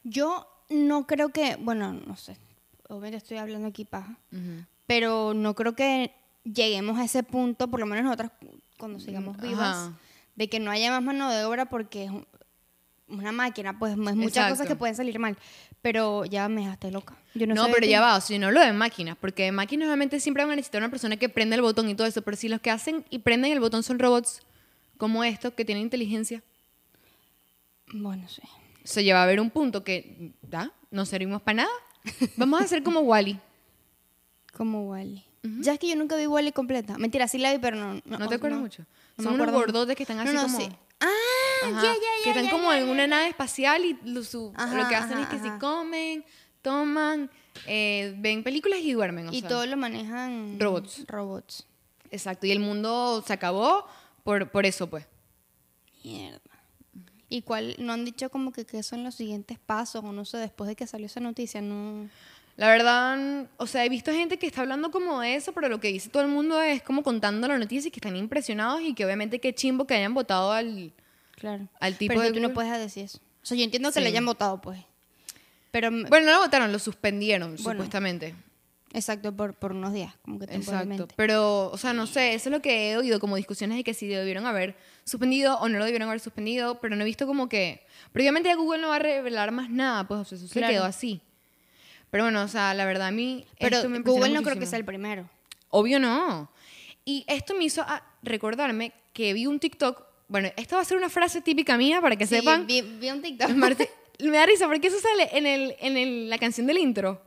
Yo 0.03 0.47
no 0.69 1.05
creo 1.05 1.29
que, 1.29 1.57
bueno, 1.57 1.93
no 1.93 2.15
sé, 2.15 2.37
obviamente 2.87 3.17
estoy 3.17 3.37
hablando 3.37 3.67
aquí 3.67 3.85
paja, 3.85 4.15
pero 4.87 5.33
no 5.33 5.53
creo 5.53 5.75
que 5.75 6.11
lleguemos 6.43 6.97
a 6.99 7.03
ese 7.05 7.23
punto, 7.23 7.67
por 7.69 7.79
lo 7.79 7.85
menos 7.85 8.05
nosotras 8.05 8.31
cuando 8.77 8.99
sigamos 8.99 9.37
vivas, 9.39 9.75
ajá. 9.77 9.93
de 10.35 10.49
que 10.49 10.59
no 10.59 10.71
haya 10.71 10.89
más 10.91 11.03
mano 11.03 11.29
de 11.29 11.43
obra 11.45 11.65
porque 11.65 12.05
es 12.05 12.09
un- 12.11 12.25
una 13.09 13.31
máquina, 13.33 13.77
pues 13.77 13.91
es 13.91 13.97
muchas 13.97 14.23
Exacto. 14.27 14.53
cosas 14.53 14.67
que 14.67 14.75
pueden 14.75 14.95
salir 14.95 15.19
mal, 15.19 15.37
pero 15.81 16.23
ya 16.25 16.47
me 16.47 16.61
dejaste 16.61 16.89
loca. 16.91 17.15
Yo 17.35 17.45
no, 17.45 17.53
No, 17.53 17.67
pero 17.71 17.85
ya 17.85 17.99
va, 18.01 18.15
o 18.15 18.21
sea, 18.21 18.35
yo 18.37 18.41
no 18.41 18.47
hablo 18.47 18.61
de 18.61 18.71
máquinas, 18.73 19.17
porque 19.19 19.43
de 19.43 19.51
máquinas 19.51 19.87
obviamente 19.87 20.19
siempre 20.21 20.43
van 20.43 20.53
a 20.53 20.55
necesitar 20.55 20.81
una 20.81 20.89
persona 20.89 21.17
que 21.17 21.27
prenda 21.29 21.55
el 21.57 21.61
botón 21.61 21.89
y 21.89 21.95
todo 21.95 22.07
eso, 22.07 22.21
pero 22.21 22.37
si 22.37 22.47
los 22.47 22.61
que 22.61 22.71
hacen 22.71 23.05
y 23.09 23.19
prenden 23.19 23.51
el 23.51 23.59
botón 23.59 23.83
son 23.83 23.99
robots 23.99 24.41
como 24.97 25.23
estos 25.25 25.53
que 25.53 25.65
tienen 25.65 25.83
inteligencia, 25.83 26.41
Bueno, 27.93 28.27
sí. 28.29 28.41
se 28.83 29.03
lleva 29.03 29.19
a 29.19 29.23
haber 29.23 29.39
un 29.39 29.49
punto 29.49 29.83
que, 29.83 30.31
¿da? 30.41 30.71
No 30.89 31.05
servimos 31.05 31.41
para 31.41 31.55
nada. 31.63 31.69
Vamos 32.37 32.61
a 32.61 32.63
hacer 32.65 32.83
como 32.83 33.01
Wally. 33.01 33.39
Como 34.53 34.89
Wally. 34.89 35.23
Ya 35.43 35.73
es 35.73 35.79
que 35.79 35.87
yo 35.87 35.95
nunca 35.95 36.15
vi 36.15 36.27
Wally 36.27 36.51
completa. 36.51 36.97
Mentira, 36.97 37.27
sí 37.27 37.37
la 37.37 37.51
vi, 37.51 37.59
pero 37.59 37.75
no. 37.77 38.01
¿No, 38.05 38.27
te 38.27 38.35
acuerdas 38.35 38.59
mucho? 38.59 38.85
no 39.17 39.23
Son 39.23 39.33
unos 39.33 39.51
gordotes 39.51 39.95
que 39.95 40.03
están 40.03 40.19
así 40.19 40.33
no, 40.33 40.43
como... 40.43 40.57
sí. 40.59 40.69
Ah, 40.99 41.07
Ajá, 41.63 41.81
ya, 41.81 41.93
ya, 41.93 41.99
que 42.23 42.25
ya. 42.25 42.29
están 42.31 42.45
ya, 42.45 42.51
como 42.51 42.71
ya, 42.71 42.79
en 42.79 42.85
ya. 42.85 42.91
una 42.91 43.07
nave 43.07 43.27
espacial 43.29 43.83
y 43.85 43.97
lo, 44.03 44.23
su- 44.23 44.53
Ajá, 44.55 44.75
lo 44.83 44.87
que 44.87 44.95
hacen 44.95 45.17
ajá, 45.17 45.21
es 45.23 45.27
que 45.41 45.49
si 45.49 45.57
comen, 45.57 46.23
toman, 46.61 47.31
eh, 47.65 48.13
ven 48.19 48.43
películas 48.43 48.79
y 48.83 48.93
duermen. 48.93 49.29
o 49.29 49.31
Y 49.33 49.39
sea. 49.39 49.49
todo 49.49 49.65
lo 49.65 49.77
manejan 49.77 50.59
Robots. 50.59 51.03
Robots. 51.07 51.65
Exacto, 52.11 52.45
y 52.45 52.51
el 52.51 52.59
mundo 52.59 53.23
se 53.25 53.33
acabó 53.33 53.87
por, 54.23 54.51
por 54.51 54.67
eso, 54.67 54.87
pues. 54.91 55.07
Mierda. 56.03 56.39
¿Y 57.31 57.43
cuál? 57.43 57.75
No 57.79 57.93
han 57.93 58.03
dicho 58.03 58.29
como 58.29 58.51
que 58.51 58.65
qué 58.65 58.83
son 58.83 59.05
los 59.05 59.15
siguientes 59.15 59.57
pasos 59.57 60.03
o 60.03 60.11
no 60.11 60.25
sé, 60.25 60.37
después 60.37 60.67
de 60.67 60.75
que 60.75 60.85
salió 60.85 61.05
esa 61.05 61.21
noticia, 61.21 61.61
no. 61.61 62.09
La 62.57 62.67
verdad, 62.67 63.47
o 63.55 63.65
sea, 63.67 63.85
he 63.85 63.89
visto 63.89 64.11
gente 64.11 64.37
que 64.37 64.45
está 64.47 64.61
hablando 64.61 64.91
como 64.91 65.21
de 65.21 65.35
eso, 65.35 65.53
pero 65.53 65.69
lo 65.69 65.79
que 65.79 65.87
dice 65.87 66.09
todo 66.09 66.23
el 66.23 66.27
mundo 66.27 66.61
es 66.61 66.83
como 66.83 67.03
contando 67.03 67.47
la 67.47 67.57
noticia 67.57 67.87
y 67.87 67.91
que 67.91 68.01
están 68.01 68.17
impresionados 68.17 68.81
y 68.81 68.93
que 68.93 69.05
obviamente 69.05 69.39
qué 69.39 69.55
chimbo 69.55 69.87
que 69.87 69.93
hayan 69.95 70.13
votado 70.13 70.51
al... 70.51 70.91
Claro. 71.37 71.69
Al 71.79 71.95
tipo 71.97 72.09
Pero 72.13 72.21
de 72.23 72.33
tú 72.33 72.41
no 72.41 72.53
puedes 72.53 72.77
decir 72.77 73.05
eso. 73.05 73.19
O 73.41 73.45
sea, 73.45 73.57
yo 73.57 73.63
entiendo 73.63 73.89
que 73.89 73.93
Sí. 73.95 74.01
le 74.01 74.09
hayan 74.09 74.25
votado, 74.25 74.59
pues. 74.61 74.81
Pero, 75.71 75.89
Bueno, 75.89 76.25
no 76.25 76.33
lo 76.33 76.39
votaron, 76.41 76.71
lo 76.73 76.79
suspendieron, 76.79 77.55
Bueno. 77.63 77.79
supuestamente. 77.79 78.35
Exacto, 78.93 79.35
por, 79.35 79.53
por 79.55 79.71
unos 79.71 79.93
días, 79.93 80.13
como 80.23 80.39
que 80.39 80.45
Exacto. 80.45 81.07
Pero, 81.15 81.69
o 81.71 81.77
sea, 81.77 81.93
no 81.93 82.07
sé, 82.07 82.33
eso 82.33 82.49
es 82.49 82.51
lo 82.53 82.61
que 82.61 82.91
he 82.91 82.97
oído, 82.97 83.19
como 83.19 83.35
discusiones 83.35 83.77
de 83.77 83.83
que 83.83 83.93
si 83.93 84.07
debieron 84.07 84.45
haber 84.45 84.75
suspendido 85.03 85.57
o 85.59 85.69
no 85.69 85.77
lo 85.79 85.85
debieron 85.85 86.07
haber 86.09 86.19
suspendido, 86.19 86.79
pero 86.79 86.95
no 86.95 87.01
he 87.03 87.05
visto 87.05 87.25
como 87.27 87.49
que... 87.49 87.85
Pero 88.11 88.23
obviamente 88.23 88.53
Google 88.55 88.81
no 88.81 88.89
va 88.89 88.97
a 88.97 88.99
revelar 88.99 89.51
más 89.51 89.69
nada, 89.69 90.07
pues, 90.07 90.19
o 90.21 90.25
sea, 90.25 90.37
eso 90.37 90.47
se 90.47 90.53
Claro. 90.59 90.73
quedó 90.73 90.83
así. 90.85 91.21
Pero 92.09 92.25
bueno, 92.25 92.43
o 92.43 92.47
sea, 92.47 92.73
la 92.73 92.85
verdad 92.85 93.07
a 93.07 93.11
mí... 93.11 93.45
Pero 93.59 93.77
esto 93.77 93.89
me 93.89 93.99
Google 93.99 94.29
no 94.31 94.43
creo 94.43 94.57
que 94.59 94.65
sea 94.65 94.77
el 94.79 94.85
primero. 94.85 95.29
Obvio 95.69 95.99
no. 95.99 96.51
Y 97.05 97.23
esto 97.27 97.53
me 97.55 97.63
hizo 97.63 97.83
ah, 97.87 98.03
recordarme 98.21 98.91
que 99.13 99.33
vi 99.33 99.47
un 99.47 99.59
TikTok. 99.59 100.03
Bueno, 100.27 100.49
esta 100.57 100.75
va 100.75 100.81
a 100.81 100.85
ser 100.85 100.97
una 100.97 101.09
frase 101.09 101.41
típica 101.41 101.77
mía 101.77 102.01
para 102.01 102.15
que 102.15 102.27
Sí, 102.27 102.35
sepan. 102.35 102.67
Vi, 102.67 102.81
vi 102.81 103.09
un 103.09 103.21
TikTok. 103.21 103.49
Me 104.19 104.37
da 104.37 104.45
risa 104.45 104.67
porque 104.67 104.87
eso 104.87 104.99
sale 104.99 105.29
en, 105.35 105.47
el, 105.47 105.75
en 105.79 105.97
el- 105.97 106.29
la 106.29 106.37
canción 106.37 106.67
del 106.67 106.77
intro. 106.77 107.21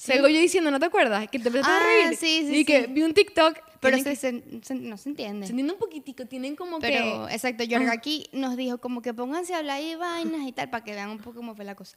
Salgo 0.00 0.28
yo 0.28 0.40
diciendo, 0.40 0.70
¿no 0.70 0.78
te 0.80 0.86
acuerdas? 0.86 1.28
Que 1.28 1.38
te 1.38 1.48
empezaste 1.48 1.72
a 1.72 1.76
Ah, 1.76 2.04
reír. 2.06 2.16
sí, 2.18 2.46
sí, 2.48 2.56
Y 2.60 2.64
que 2.64 2.84
sí. 2.86 2.92
vi 2.92 3.02
un 3.02 3.12
TikTok. 3.14 3.58
Pero 3.80 3.96
se, 3.98 4.04
que- 4.04 4.16
se- 4.16 4.42
se- 4.62 4.74
no 4.74 4.96
se 4.96 5.08
entiende. 5.08 5.46
se 5.46 5.52
entiende 5.52 5.72
un 5.72 5.78
poquitico, 5.78 6.26
tienen 6.26 6.54
como 6.56 6.78
Pero, 6.80 7.26
que... 7.28 7.34
exacto, 7.34 7.64
Yorga 7.64 7.92
aquí 7.92 8.28
nos 8.32 8.56
dijo 8.56 8.78
como 8.78 9.00
que 9.02 9.14
pónganse 9.14 9.54
a 9.54 9.58
hablar 9.58 9.76
ahí 9.78 9.94
vainas 9.94 10.46
y 10.46 10.52
tal, 10.52 10.68
para 10.70 10.84
que 10.84 10.92
vean 10.92 11.10
un 11.10 11.18
poco 11.18 11.36
cómo 11.36 11.54
fue 11.54 11.64
la 11.64 11.74
cosa. 11.74 11.96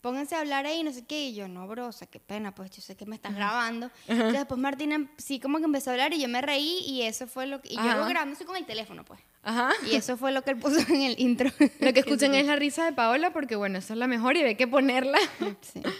Pónganse 0.00 0.34
a 0.34 0.40
hablar 0.40 0.64
ahí, 0.66 0.82
no 0.82 0.92
sé 0.92 1.04
qué, 1.04 1.26
y 1.26 1.34
yo, 1.34 1.46
no, 1.46 1.68
bro, 1.68 1.88
o 1.88 1.92
sea, 1.92 2.06
qué 2.08 2.18
pena, 2.20 2.54
pues 2.54 2.70
yo 2.70 2.80
sé 2.80 2.96
que 2.96 3.04
me 3.04 3.14
estás 3.16 3.34
grabando. 3.34 3.90
Entonces 4.08 4.38
después 4.38 4.58
Martina 4.58 5.08
sí 5.18 5.38
como 5.38 5.58
que 5.58 5.64
empezó 5.64 5.90
a 5.90 5.92
hablar 5.92 6.14
y 6.14 6.20
yo 6.22 6.26
me 6.28 6.40
reí 6.40 6.78
y 6.86 7.02
eso 7.02 7.26
fue 7.26 7.46
lo 7.46 7.60
que... 7.60 7.68
Y 7.72 7.74
yo 7.76 7.80
Ajá. 7.82 7.98
lo 7.98 8.06
grabando 8.06 8.34
así 8.34 8.44
con 8.44 8.56
el 8.56 8.64
teléfono, 8.64 9.04
pues. 9.04 9.20
Ajá. 9.42 9.70
Y 9.90 9.94
eso 9.96 10.16
fue 10.16 10.32
lo 10.32 10.42
que 10.42 10.50
él 10.52 10.56
puso 10.56 10.80
en 10.92 11.02
el 11.02 11.20
intro. 11.20 11.50
Lo 11.80 11.92
que 11.92 12.00
escuchan 12.06 12.34
es 12.34 12.46
la 12.46 12.56
risa 12.56 12.86
de 12.86 12.92
Paola 12.92 13.32
porque, 13.32 13.56
bueno, 13.56 13.78
esa 13.78 13.92
es 13.92 13.98
la 13.98 14.06
mejor 14.06 14.36
y 14.36 14.42
hay 14.42 14.54
que 14.56 14.66
ponerla. 14.66 15.18
Sí. 15.60 15.80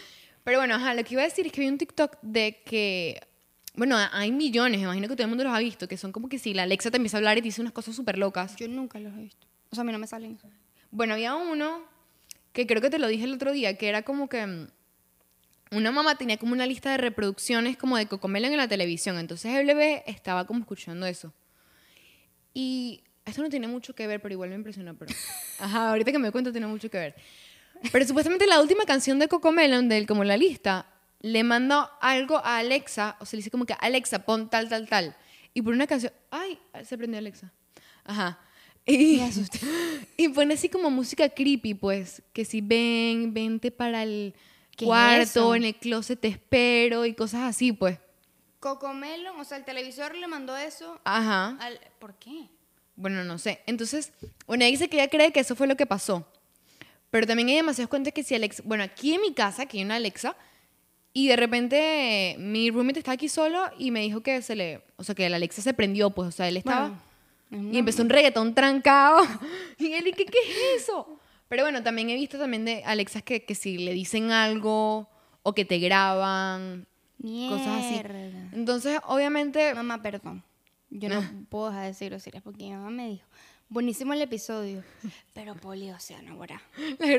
Pero 0.44 0.58
bueno, 0.58 0.74
ajá, 0.74 0.94
lo 0.94 1.04
que 1.04 1.14
iba 1.14 1.22
a 1.22 1.26
decir 1.26 1.46
es 1.46 1.52
que 1.52 1.60
vi 1.60 1.68
un 1.68 1.78
TikTok 1.78 2.18
de 2.22 2.62
que, 2.64 3.20
bueno, 3.74 3.96
hay 4.12 4.32
millones, 4.32 4.80
imagino 4.80 5.08
que 5.08 5.14
todo 5.14 5.24
el 5.24 5.28
mundo 5.28 5.44
los 5.44 5.54
ha 5.54 5.58
visto, 5.58 5.86
que 5.86 5.96
son 5.96 6.12
como 6.12 6.28
que 6.28 6.38
si 6.38 6.54
la 6.54 6.62
Alexa 6.62 6.90
te 6.90 6.96
empieza 6.96 7.16
a 7.16 7.18
hablar 7.18 7.38
y 7.38 7.40
te 7.42 7.46
dice 7.46 7.60
unas 7.60 7.72
cosas 7.72 7.94
súper 7.94 8.18
locas. 8.18 8.56
Yo 8.56 8.68
nunca 8.68 8.98
los 8.98 9.12
he 9.14 9.20
visto. 9.20 9.46
O 9.70 9.74
sea, 9.74 9.82
a 9.82 9.84
mí 9.84 9.92
no 9.92 9.98
me 9.98 10.06
salen. 10.06 10.38
Bueno, 10.90 11.14
había 11.14 11.34
uno 11.36 11.84
que 12.52 12.66
creo 12.66 12.80
que 12.80 12.90
te 12.90 12.98
lo 12.98 13.06
dije 13.06 13.24
el 13.24 13.34
otro 13.34 13.52
día, 13.52 13.76
que 13.76 13.88
era 13.88 14.02
como 14.02 14.28
que 14.28 14.44
mm, 14.46 14.68
una 15.72 15.92
mamá 15.92 16.16
tenía 16.16 16.36
como 16.36 16.52
una 16.52 16.66
lista 16.66 16.90
de 16.90 16.96
reproducciones 16.96 17.76
como 17.76 17.96
de 17.96 18.06
Cocomelon 18.06 18.52
en 18.52 18.58
la 18.58 18.68
televisión. 18.68 19.18
Entonces 19.18 19.54
el 19.54 19.66
bebé 19.66 20.02
estaba 20.06 20.46
como 20.46 20.60
escuchando 20.60 21.06
eso. 21.06 21.32
Y 22.52 23.04
esto 23.24 23.42
no 23.42 23.48
tiene 23.48 23.68
mucho 23.68 23.94
que 23.94 24.06
ver, 24.06 24.20
pero 24.20 24.32
igual 24.32 24.50
me 24.50 24.56
impresionó. 24.56 24.94
Pero... 24.96 25.14
Ajá, 25.60 25.90
ahorita 25.90 26.10
que 26.10 26.18
me 26.18 26.24
doy 26.24 26.32
cuenta 26.32 26.50
tiene 26.50 26.66
mucho 26.66 26.90
que 26.90 26.98
ver. 26.98 27.14
Pero 27.92 28.06
supuestamente 28.06 28.46
la 28.46 28.60
última 28.60 28.84
canción 28.84 29.18
de 29.18 29.28
Cocomelon, 29.28 29.88
del 29.88 30.06
como 30.06 30.24
la 30.24 30.36
lista, 30.36 30.86
le 31.20 31.44
mandó 31.44 31.90
algo 32.00 32.38
a 32.38 32.58
Alexa, 32.58 33.16
o 33.20 33.26
se 33.26 33.36
le 33.36 33.40
dice 33.40 33.50
como 33.50 33.66
que 33.66 33.74
Alexa, 33.80 34.20
pon 34.24 34.48
tal, 34.48 34.68
tal, 34.68 34.88
tal. 34.88 35.16
Y 35.54 35.62
por 35.62 35.74
una 35.74 35.86
canción, 35.86 36.12
ay, 36.30 36.58
se 36.84 36.96
prendió 36.96 37.18
Alexa. 37.18 37.52
Ajá. 38.04 38.38
Y, 38.86 39.16
Me 39.18 39.24
asusté. 39.28 39.60
y 40.16 40.28
pone 40.28 40.54
así 40.54 40.68
como 40.68 40.90
música 40.90 41.28
creepy, 41.28 41.74
pues, 41.74 42.22
que 42.32 42.44
si 42.44 42.60
ven, 42.60 43.32
vente 43.34 43.70
para 43.70 44.02
el 44.02 44.34
¿Qué 44.76 44.84
es 44.84 44.88
cuarto, 44.88 45.54
en 45.54 45.64
el 45.64 45.74
closet 45.76 46.18
te 46.20 46.28
espero 46.28 47.04
y 47.04 47.14
cosas 47.14 47.42
así, 47.42 47.72
pues. 47.72 47.98
Cocomelon, 48.60 49.38
o 49.40 49.44
sea, 49.44 49.56
el 49.58 49.64
televisor 49.64 50.14
le 50.14 50.26
mandó 50.26 50.56
eso 50.56 51.00
Ajá. 51.04 51.56
al... 51.60 51.80
¿Por 51.98 52.14
qué? 52.14 52.48
Bueno, 52.96 53.24
no 53.24 53.38
sé. 53.38 53.62
Entonces, 53.66 54.12
bueno, 54.46 54.64
dice 54.66 54.88
que 54.88 54.96
ella 54.98 55.08
cree 55.08 55.32
que 55.32 55.40
eso 55.40 55.56
fue 55.56 55.66
lo 55.66 55.76
que 55.76 55.86
pasó. 55.86 56.26
Pero 57.10 57.26
también 57.26 57.48
hay 57.48 57.56
demasiados 57.56 57.90
cuentos 57.90 58.12
que 58.12 58.22
si 58.22 58.34
Alexa, 58.34 58.62
bueno, 58.64 58.84
aquí 58.84 59.14
en 59.14 59.20
mi 59.20 59.34
casa, 59.34 59.62
aquí 59.62 59.78
hay 59.78 59.84
una 59.84 59.96
Alexa, 59.96 60.36
y 61.12 61.26
de 61.28 61.36
repente 61.36 62.36
mi 62.38 62.70
roommate 62.70 63.00
estaba 63.00 63.14
aquí 63.14 63.28
solo 63.28 63.64
y 63.78 63.90
me 63.90 64.00
dijo 64.00 64.20
que 64.20 64.42
se 64.42 64.54
le, 64.54 64.82
o 64.96 65.02
sea, 65.02 65.14
que 65.14 65.28
la 65.28 65.36
Alexa 65.36 65.60
se 65.60 65.74
prendió, 65.74 66.10
pues, 66.10 66.28
o 66.28 66.32
sea, 66.32 66.48
él 66.48 66.56
estaba 66.56 67.00
Bueno, 67.50 67.72
y 67.72 67.78
empezó 67.78 68.02
un 68.02 68.10
reggaetón 68.10 68.54
trancado. 68.54 69.22
Y 69.78 69.94
él, 69.94 70.06
¿y 70.08 70.12
qué, 70.12 70.26
qué 70.26 70.38
es 70.38 70.82
eso? 70.82 71.18
Pero 71.48 71.64
bueno, 71.64 71.82
también 71.82 72.10
he 72.10 72.14
visto 72.14 72.38
también 72.38 72.64
de 72.64 72.84
Alexas 72.84 73.22
que, 73.22 73.44
que 73.44 73.54
si 73.54 73.78
le 73.78 73.92
dicen 73.92 74.30
algo 74.30 75.08
o 75.42 75.54
que 75.54 75.64
te 75.64 75.78
graban, 75.78 76.86
cosas 77.48 77.84
así. 77.84 77.94
Mierda. 77.94 78.50
Entonces, 78.52 79.00
obviamente, 79.06 79.74
Mamá, 79.74 80.02
perdón. 80.02 80.44
Yo 80.90 81.08
no 81.08 81.22
puedo 81.48 81.68
dejar 81.68 81.82
de 81.82 81.88
decir 81.88 82.10
groserías 82.10 82.42
porque 82.42 82.64
mi 82.64 82.72
mamá 82.72 82.90
me 82.90 83.08
dijo, 83.08 83.26
buenísimo 83.70 84.12
el 84.12 84.20
episodio, 84.20 84.82
pero 85.34 85.54
Poli, 85.54 85.90
o 85.90 85.98
sea, 85.98 86.20
no, 86.22 86.34
ahora. 86.34 86.60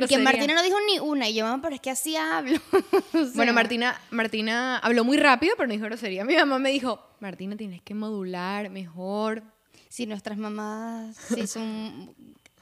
que. 0.08 0.18
Martina 0.20 0.54
no 0.54 0.62
dijo 0.62 0.78
ni 0.86 1.00
una. 1.00 1.28
Y 1.28 1.34
yo, 1.34 1.46
mamá, 1.46 1.62
pero 1.64 1.74
es 1.76 1.82
que 1.82 1.90
así 1.90 2.16
hablo. 2.16 2.60
O 3.14 3.26
sea, 3.26 3.32
Bueno, 3.36 3.54
Martina, 3.54 4.00
Martina 4.12 4.78
habló 4.78 5.04
muy 5.04 5.18
rápido, 5.18 5.54
pero 5.58 5.68
no 5.68 5.74
dijo 5.74 5.86
grosería. 5.86 6.24
Mi 6.26 6.36
mamá 6.36 6.60
me 6.60 6.70
dijo, 6.70 7.04
Martina, 7.20 7.56
tienes 7.58 7.82
que 7.82 7.94
modular 7.96 8.70
mejor. 8.70 9.42
Sí, 9.90 10.06
nuestras 10.06 10.38
mamás 10.38 11.18
sí 11.36 11.48
son 11.48 12.14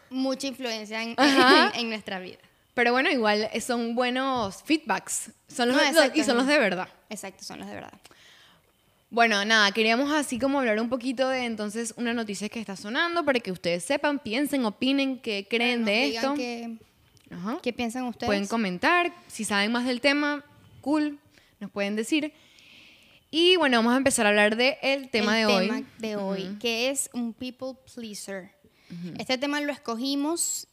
mucha 0.09 0.47
influencia 0.47 1.03
en, 1.03 1.15
en, 1.17 1.75
en 1.75 1.89
nuestra 1.89 2.19
vida. 2.19 2.39
Pero 2.73 2.91
bueno, 2.93 3.11
igual 3.11 3.49
son 3.61 3.93
buenos 3.93 4.63
feedbacks. 4.63 5.31
Son 5.47 5.67
los, 5.67 5.75
No, 5.77 5.83
los- 5.83 5.91
exacto, 5.91 6.19
y 6.19 6.23
son 6.23 6.37
los 6.37 6.47
de 6.47 6.57
verdad. 6.57 6.87
Exacto, 7.09 7.43
son 7.43 7.59
los 7.59 7.67
de 7.67 7.75
verdad. 7.75 7.91
Bueno, 9.11 9.43
nada, 9.43 9.71
queríamos 9.71 10.11
así 10.11 10.37
como 10.37 10.59
hablar 10.59 10.79
un 10.79 10.89
poquito 10.89 11.29
de 11.29 11.45
entonces 11.45 11.95
una 11.97 12.13
noticia 12.13 12.47
que 12.47 12.59
está 12.59 12.75
sonando 12.75 13.25
para 13.25 13.39
que 13.39 13.51
ustedes 13.51 13.83
sepan, 13.83 14.19
piensen, 14.19 14.65
opinen, 14.65 15.19
qué 15.19 15.47
creen 15.49 15.83
de 15.83 16.05
digan 16.05 16.23
esto. 16.23 16.33
qué, 16.35 16.77
Ajá. 17.31 17.57
qué 17.63 17.73
piensan 17.73 18.03
ustedes. 18.03 18.27
Pueden 18.27 18.45
comentar, 18.45 19.11
si 19.27 19.45
saben 19.45 19.71
más 19.71 19.85
del 19.85 19.99
tema, 19.99 20.45
cool, 20.81 21.17
nos 21.59 21.71
pueden 21.71 21.95
decir. 21.95 22.33
Y 23.31 23.55
bueno, 23.55 23.77
vamos 23.77 23.93
a 23.93 23.97
empezar 23.97 24.27
a 24.27 24.29
hablar 24.29 24.55
del 24.55 25.09
tema 25.09 25.41
el 25.41 25.47
de 25.47 25.53
hoy. 25.53 25.67
tema 25.67 25.87
de 25.97 26.15
hoy, 26.15 26.57
que 26.59 26.89
es 26.89 27.09
un 27.13 27.33
people 27.33 27.73
pleaser. 27.93 28.51
Este 29.17 29.37
tema 29.37 29.59
lo 29.61 29.71
escogimos 29.71 30.67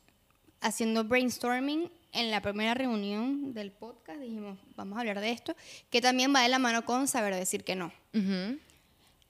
haciendo 0.61 1.05
brainstorming 1.05 1.91
en 2.17 2.31
la 2.31 2.41
primera 2.41 2.75
reunión 2.75 3.53
del 3.53 3.71
podcast. 3.71 4.21
Dijimos, 4.21 4.59
vamos 4.75 4.97
a 4.97 5.01
hablar 5.01 5.21
de 5.21 5.31
esto, 5.31 5.55
que 5.91 6.01
también 6.01 6.35
va 6.35 6.41
de 6.43 6.49
la 6.49 6.59
mano 6.59 6.85
con 6.85 7.07
saber 7.09 7.35
decir 7.35 7.63
que 7.63 7.77
no. 7.77 7.93
Ujú. 8.15 8.59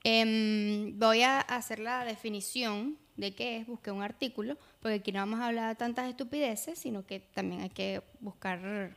Em, 0.03 0.97
voy 0.97 1.21
a 1.23 1.41
hacer 1.41 1.79
la 1.79 2.05
definición 2.05 2.97
de 3.17 3.35
qué 3.35 3.57
es, 3.57 3.67
busqué 3.67 3.91
un 3.91 4.03
artículo, 4.03 4.57
porque 4.79 4.95
aquí 4.95 5.11
no 5.11 5.19
vamos 5.19 5.39
a 5.41 5.47
hablar 5.47 5.69
de 5.69 5.75
tantas 5.75 6.07
estupideces, 6.07 6.79
sino 6.79 7.05
que 7.05 7.19
también 7.19 7.61
hay 7.61 7.69
que 7.69 8.01
buscar, 8.19 8.95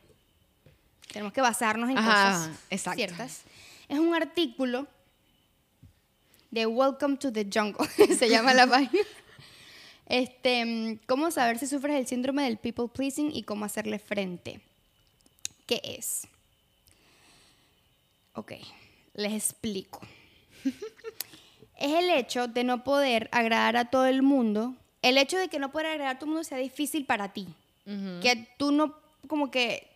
tenemos 1.13 1.33
que 1.33 1.41
basarnos 1.41 1.91
en 1.91 1.99
Ajá, 1.99 2.39
cosas 2.39 2.59
exacto. 2.71 2.97
ciertas. 2.99 3.43
Es 3.89 3.99
un 3.99 4.15
artículo 4.15 4.87
de 6.51 6.67
Welcome 6.67 7.17
to 7.17 7.33
the 7.33 7.49
Jungle, 7.53 7.87
se 8.19 8.29
llama 8.29 8.55
la 8.55 8.67
página. 8.69 9.03
Este, 10.11 10.65
mm, 10.65 10.99
¿Cómo 11.07 11.31
saber 11.31 11.59
si 11.59 11.69
sufres 11.69 11.97
el 11.97 12.07
síndrome 12.07 12.43
del 12.43 12.59
people 12.59 12.89
pleasing 12.93 13.31
y 13.33 13.45
cómo 13.45 13.65
hacerle 13.65 14.01
frente? 14.01 14.61
¿Qué 15.67 15.81
es? 15.85 16.27
Ok, 18.35 18.55
les 19.15 19.33
explico. 19.33 20.01
es 21.79 21.93
el 21.93 22.11
hecho 22.11 22.49
de 22.49 22.65
no 22.65 22.83
poder 22.83 23.29
agradar 23.31 23.77
a 23.77 23.89
todo 23.89 24.07
el 24.07 24.23
mundo, 24.23 24.75
el 25.01 25.17
hecho 25.17 25.39
de 25.39 25.47
que 25.47 25.61
no 25.61 25.71
poder 25.71 25.87
agradar 25.87 26.17
a 26.17 26.19
todo 26.19 26.27
el 26.27 26.33
mundo 26.33 26.45
sea 26.45 26.59
difícil 26.59 27.07
para 27.07 27.33
ti. 27.33 27.47
Ujú. 27.87 28.21
Que 28.21 28.49
tú 28.59 28.73
no, 28.73 28.97
como 29.29 29.53
que 29.53 29.87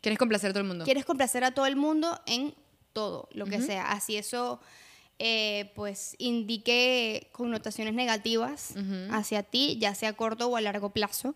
¿Quieres 0.00 0.18
complacer 0.18 0.50
a 0.50 0.52
todo 0.52 0.62
el 0.62 0.68
mundo? 0.68 0.84
quieres 0.84 1.04
complacer 1.04 1.44
a 1.44 1.52
todo 1.52 1.66
el 1.66 1.76
mundo 1.76 2.20
en 2.26 2.52
todo, 2.92 3.28
lo 3.30 3.46
que 3.46 3.62
sea. 3.62 3.92
Así 3.92 4.16
eso, 4.16 4.60
eh, 5.18 5.72
pues, 5.74 6.14
indique 6.18 7.28
connotaciones 7.32 7.94
negativas 7.94 8.74
hacia 9.10 9.42
ti, 9.42 9.78
ya 9.80 9.94
sea 9.94 10.10
a 10.10 10.12
corto 10.14 10.48
o 10.48 10.56
a 10.56 10.60
largo 10.60 10.90
plazo, 10.90 11.34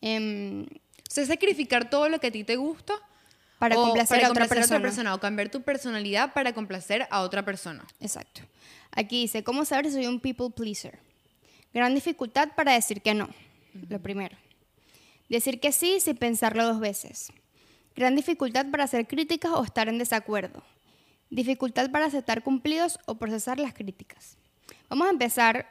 em, 0.00 0.64
O 0.64 1.14
sea, 1.14 1.26
sacrificar 1.26 1.90
todo 1.90 2.08
lo 2.08 2.18
que 2.20 2.28
a 2.28 2.32
ti 2.32 2.42
te 2.42 2.56
gusta 2.56 2.94
para 3.58 3.78
o 3.78 3.82
complacer 3.84 4.16
para 4.16 4.28
a 4.28 4.30
otra 4.30 4.48
persona. 4.48 5.14
o 5.14 5.20
cambiar 5.20 5.50
tu 5.50 5.62
personalidad 5.62 6.32
para 6.32 6.52
complacer 6.52 7.06
a 7.10 7.20
otra 7.20 7.44
persona. 7.44 7.86
Exacto. 8.00 8.40
Aquí 8.90 9.22
dice, 9.22 9.44
¿cómo 9.44 9.64
saber 9.64 9.86
si 9.86 9.92
soy 9.92 10.06
un 10.06 10.20
people 10.20 10.50
pleaser? 10.50 10.98
Gran 11.72 11.94
dificultad 11.94 12.48
para 12.56 12.72
decir 12.72 13.02
que 13.02 13.14
no, 13.14 13.28
lo 13.88 14.00
primero. 14.00 14.36
Decir 15.28 15.60
que 15.60 15.72
sí 15.72 16.00
sin 16.00 16.16
pensarlo 16.16 16.64
dos 16.64 16.80
veces. 16.80 17.32
Gran 17.94 18.16
dificultad 18.16 18.66
para 18.70 18.84
hacer 18.84 19.06
críticas 19.06 19.52
o 19.52 19.64
estar 19.64 19.88
en 19.88 19.98
desacuerdo. 19.98 20.62
Dificultad 21.32 21.90
para 21.90 22.04
aceptar 22.06 22.42
cumplidos 22.42 22.98
o 23.06 23.14
procesar 23.14 23.58
las 23.58 23.72
críticas. 23.72 24.36
Vamos 24.90 25.06
a 25.06 25.10
empezar 25.10 25.66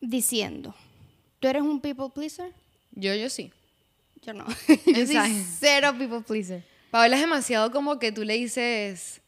diciendo, 0.00 0.74
¿tú 1.38 1.46
eres 1.46 1.62
un 1.62 1.80
people 1.80 2.06
pleaser? 2.12 2.52
Yo, 2.92 3.14
yo 3.14 3.30
sí. 3.30 3.52
Yo 4.22 4.32
no. 4.34 4.44
Yo 4.86 5.06
soy 5.06 5.44
cero 5.60 5.94
people 5.96 6.22
pleaser. 6.22 6.64
Paola 6.90 7.14
es 7.14 7.22
demasiado 7.22 7.70
como 7.70 8.00
que 8.00 8.10
tú 8.10 8.24
le 8.24 8.34
dices, 8.34 9.20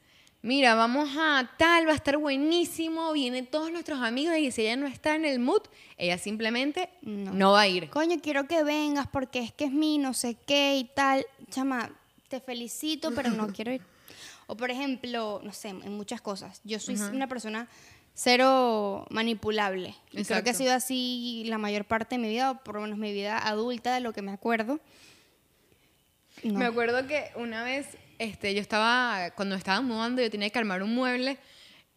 mira, 0.43 0.75
vamos 0.75 1.09
a 1.17 1.49
tal, 1.57 1.87
va 1.87 1.93
a 1.93 1.95
estar 1.95 2.19
buenísimo, 2.19 3.13
vienen 3.13 3.47
todos 3.47 3.71
nuestros 3.71 4.01
amigos 4.01 4.37
y 4.39 4.51
si 4.51 4.63
ella 4.63 4.77
no 4.77 4.89
está 4.89 5.15
en 5.15 5.25
el 5.25 5.39
mood, 5.39 5.63
ella 5.97 6.19
simplemente 6.19 6.91
no, 7.03 7.33
No. 7.33 7.53
va 7.53 7.61
a 7.61 7.69
ir. 7.69 7.89
Coño, 7.89 8.17
quiero 8.21 8.49
que 8.49 8.65
vengas 8.65 9.07
porque 9.07 9.39
es 9.39 9.53
que 9.53 9.67
es 9.67 9.73
mi 9.73 9.99
no 9.99 10.13
sé 10.13 10.37
qué 10.45 10.77
y 10.77 10.85
tal. 10.93 11.25
Chama, 11.51 11.93
te 12.27 12.41
felicito, 12.41 13.15
pero 13.15 13.31
no 13.31 13.47
quiero 13.55 13.73
ir. 13.73 13.81
O 14.53 14.55
por 14.55 14.71
ejemplo, 14.71 15.41
no 15.43 15.51
sé, 15.55 15.71
en 15.71 15.95
muchas 15.95 16.21
cosas. 16.21 16.61
Yo 16.63 16.79
soy 16.79 16.97
una 16.97 17.27
persona 17.27 17.69
cero 18.13 19.07
manipulable. 19.09 19.95
Y 20.11 20.25
creo 20.25 20.45
que 20.45 20.51
ha 20.51 20.55
sido 20.55 20.75
así 20.75 21.45
la 21.47 21.57
mayor 21.57 21.87
parte 21.87 22.17
de 22.17 22.19
mi 22.21 22.29
vida, 22.29 22.51
o 22.51 22.63
por 22.63 22.75
lo 22.75 22.83
menos 22.83 22.99
mi 22.99 23.15
vida 23.15 23.39
adulta, 23.39 23.95
de 23.95 24.01
lo 24.01 24.13
que 24.13 24.21
me 24.21 24.31
acuerdo. 24.31 24.79
No. 26.43 26.59
Me 26.59 26.67
acuerdo 26.67 27.07
que 27.07 27.31
una 27.37 27.65
vez 27.65 27.97
este, 28.19 28.53
yo 28.53 28.61
estaba, 28.61 29.31
cuando 29.37 29.55
estaba 29.55 29.81
mudando, 29.81 30.21
yo 30.21 30.31
tenía 30.31 30.51
que 30.51 30.59
armar 30.59 30.83
un 30.83 30.95
mueble 30.95 31.39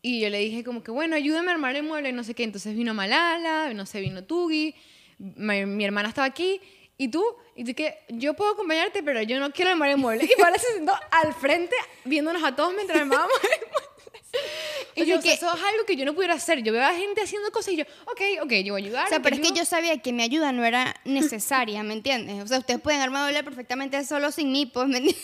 y 0.02 0.22
yo 0.22 0.30
le 0.30 0.40
dije 0.40 0.64
como 0.64 0.82
que, 0.82 0.92
bueno, 0.92 1.18
ayúdame 1.18 1.50
a 1.52 1.56
armar 1.56 1.76
el 1.76 1.84
mueble, 1.84 2.14
no 2.14 2.24
sé 2.24 2.36
qué. 2.36 2.46
Entonces 2.46 2.74
vino 2.74 2.94
Malala, 2.94 3.74
no 3.74 3.86
sé, 3.86 4.00
vino 4.00 4.24
Tugi, 4.24 4.76
mi, 5.18 5.66
mi 5.66 5.84
hermana 5.84 6.08
estaba 6.08 6.26
aquí 6.26 6.62
¿Y 6.98 7.10
tú? 7.10 7.24
Y 7.56 7.64
tú 7.64 7.74
que 7.74 7.98
yo 8.10 8.34
puedo 8.34 8.52
acompañarte, 8.52 9.04
pero 9.04 9.22
yo 9.22 9.40
no 9.40 9.52
quiero 9.52 9.72
armar 9.72 9.90
el 9.90 9.98
mueble. 9.98 10.26
Y 10.26 10.40
Paola 10.40 10.58
se 10.58 10.74
sentó 10.74 10.94
al 11.12 11.34
frente 11.34 11.76
viéndonos 12.06 12.44
a 12.44 12.56
todos 12.56 12.74
mientras 12.74 13.00
armábamos 13.00 13.34
el 13.44 13.68
mueble. 13.68 13.86
Y 14.96 15.02
O 15.02 15.04
yo, 15.06 15.22
que 15.22 15.34
eso 15.34 15.48
es 15.48 15.62
algo 15.62 15.86
que 15.86 15.96
yo 15.96 16.06
no 16.06 16.14
pudiera 16.14 16.34
hacer. 16.34 16.64
Yo 16.64 16.72
veo 16.72 16.84
a 16.84 16.94
gente 16.94 17.22
haciendo 17.22 17.52
cosas 17.52 17.74
y 17.74 17.78
yo, 17.78 17.84
ok, 18.06 18.22
ok, 18.44 18.52
yo 18.64 18.74
voy 18.74 18.82
a 18.82 18.86
ayudar. 18.86 19.06
O 19.06 19.10
sea, 19.10 19.22
pero 19.22 19.36
es 19.36 19.42
que 19.42 19.54
yo 19.54 19.66
sabía 19.66 19.98
que 20.02 20.14
mi 20.14 20.24
ayuda 20.24 20.52
no 20.52 20.64
era 20.64 20.96
necesaria, 21.04 21.84
¿me 21.84 21.94
entiendes? 21.94 22.44
O 22.44 22.48
sea, 22.48 22.60
ustedes 22.60 22.80
pueden 22.82 23.02
armar 23.02 23.24
muebles 23.24 23.44
perfectamente 23.44 24.04
solo 24.06 24.32
sin 24.32 24.52
mí, 24.52 24.66
pues, 24.66 24.88
¿me 24.88 24.98
entiendes? 24.98 25.24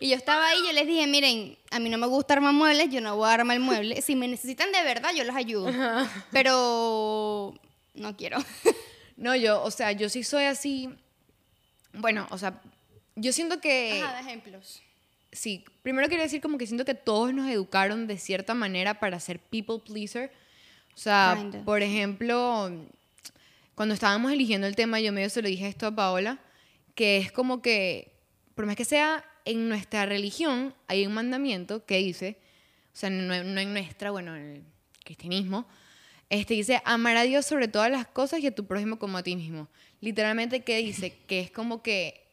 Y 0.00 0.10
yo 0.10 0.16
estaba 0.16 0.48
ahí, 0.48 0.58
yo 0.66 0.72
les 0.72 0.86
dije, 0.86 1.06
miren, 1.06 1.56
a 1.70 1.78
mí 1.78 1.88
no 1.88 1.98
me 1.98 2.06
mueble 2.08 2.32
armar 2.34 2.52
muebles, 2.52 2.90
yo 2.90 3.00
no 3.00 3.16
voy 3.16 3.28
a 3.28 3.34
armar 3.34 3.56
el 3.56 3.62
mueble. 3.62 4.02
Si 4.02 4.16
me 4.16 4.26
necesitan 4.26 4.72
de 4.72 4.82
verdad, 4.82 5.12
yo 5.14 5.24
los 5.24 5.36
ayudo. 5.36 5.70
Pero 6.32 7.54
no 7.94 8.16
quiero. 8.16 8.38
No, 9.20 9.36
yo, 9.36 9.62
o 9.62 9.70
sea, 9.70 9.92
yo 9.92 10.08
sí 10.08 10.24
soy 10.24 10.44
así. 10.44 10.88
Bueno, 11.92 12.26
o 12.30 12.38
sea, 12.38 12.60
yo 13.16 13.32
siento 13.32 13.60
que. 13.60 14.00
Ajá, 14.02 14.14
de 14.14 14.20
ejemplos. 14.20 14.82
Sí, 15.30 15.64
primero 15.82 16.08
quiero 16.08 16.22
decir 16.22 16.40
como 16.40 16.56
que 16.56 16.66
siento 16.66 16.86
que 16.86 16.94
todos 16.94 17.32
nos 17.34 17.48
educaron 17.48 18.06
de 18.06 18.16
cierta 18.16 18.54
manera 18.54 18.98
para 18.98 19.20
ser 19.20 19.38
people 19.38 19.78
pleaser. 19.78 20.32
O 20.94 20.96
sea, 20.96 21.36
Kinda. 21.38 21.62
por 21.64 21.82
ejemplo, 21.82 22.70
cuando 23.74 23.94
estábamos 23.94 24.32
eligiendo 24.32 24.66
el 24.66 24.74
tema, 24.74 25.00
yo 25.00 25.12
medio 25.12 25.28
se 25.28 25.42
lo 25.42 25.48
dije 25.48 25.68
esto 25.68 25.86
a 25.86 25.94
Paola, 25.94 26.38
que 26.94 27.18
es 27.18 27.30
como 27.30 27.60
que, 27.60 28.12
por 28.54 28.64
más 28.64 28.74
que 28.74 28.86
sea 28.86 29.22
en 29.44 29.68
nuestra 29.68 30.06
religión, 30.06 30.74
hay 30.88 31.06
un 31.06 31.12
mandamiento 31.12 31.84
que 31.84 31.98
dice, 31.98 32.38
o 32.94 32.96
sea, 32.96 33.10
no, 33.10 33.44
no 33.44 33.60
en 33.60 33.72
nuestra, 33.74 34.10
bueno, 34.10 34.34
en 34.34 34.56
el 34.56 34.64
cristianismo, 35.04 35.68
este 36.30 36.54
dice, 36.54 36.80
amar 36.84 37.16
a 37.16 37.22
Dios 37.22 37.44
sobre 37.44 37.68
todas 37.68 37.90
las 37.90 38.06
cosas 38.06 38.40
y 38.40 38.46
a 38.46 38.54
tu 38.54 38.64
prójimo 38.66 38.98
como 38.98 39.18
a 39.18 39.22
ti 39.22 39.36
mismo. 39.36 39.68
Literalmente, 40.00 40.62
¿qué 40.64 40.78
dice? 40.78 41.16
Que 41.26 41.40
es 41.40 41.50
como 41.50 41.82
que 41.82 42.26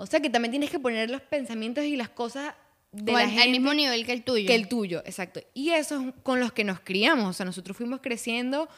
o 0.00 0.06
sea, 0.06 0.20
que 0.20 0.30
también 0.30 0.52
tienes 0.52 0.70
que 0.70 0.78
poner 0.78 1.10
los 1.10 1.20
pensamientos 1.22 1.82
y 1.84 1.96
las 1.96 2.08
cosas 2.08 2.54
de 2.92 3.10
la 3.10 3.18
al, 3.18 3.24
al 3.24 3.30
gente 3.32 3.48
mismo 3.50 3.74
nivel 3.74 4.06
que 4.06 4.12
el 4.12 4.22
tuyo. 4.22 4.46
que 4.46 4.54
el 4.54 4.68
tuyo, 4.68 5.02
exacto. 5.04 5.40
Y 5.54 5.70
eso 5.70 6.00
es 6.00 6.14
con 6.22 6.38
los 6.38 6.52
que 6.52 6.62
nos 6.62 6.78
criamos, 6.78 7.26
o 7.28 7.32
sea, 7.32 7.44
nosotros 7.44 7.76
fuimos 7.76 7.98
creciendo 8.00 8.68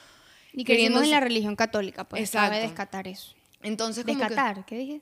y 0.55 0.65
crecimos 0.65 1.03
en 1.03 1.11
la 1.11 1.21
religión 1.21 1.57
católica, 1.57 2.05
pues 2.05 2.23
Exacto. 2.23 2.53
cabe 2.53 2.63
descatar 2.63 3.07
eso. 3.07 3.35
Entonces, 3.63 4.05
como 4.07 4.17
que- 4.19 4.25
Descatar, 4.25 4.65
¿qué 4.65 4.79
dije? 4.79 5.01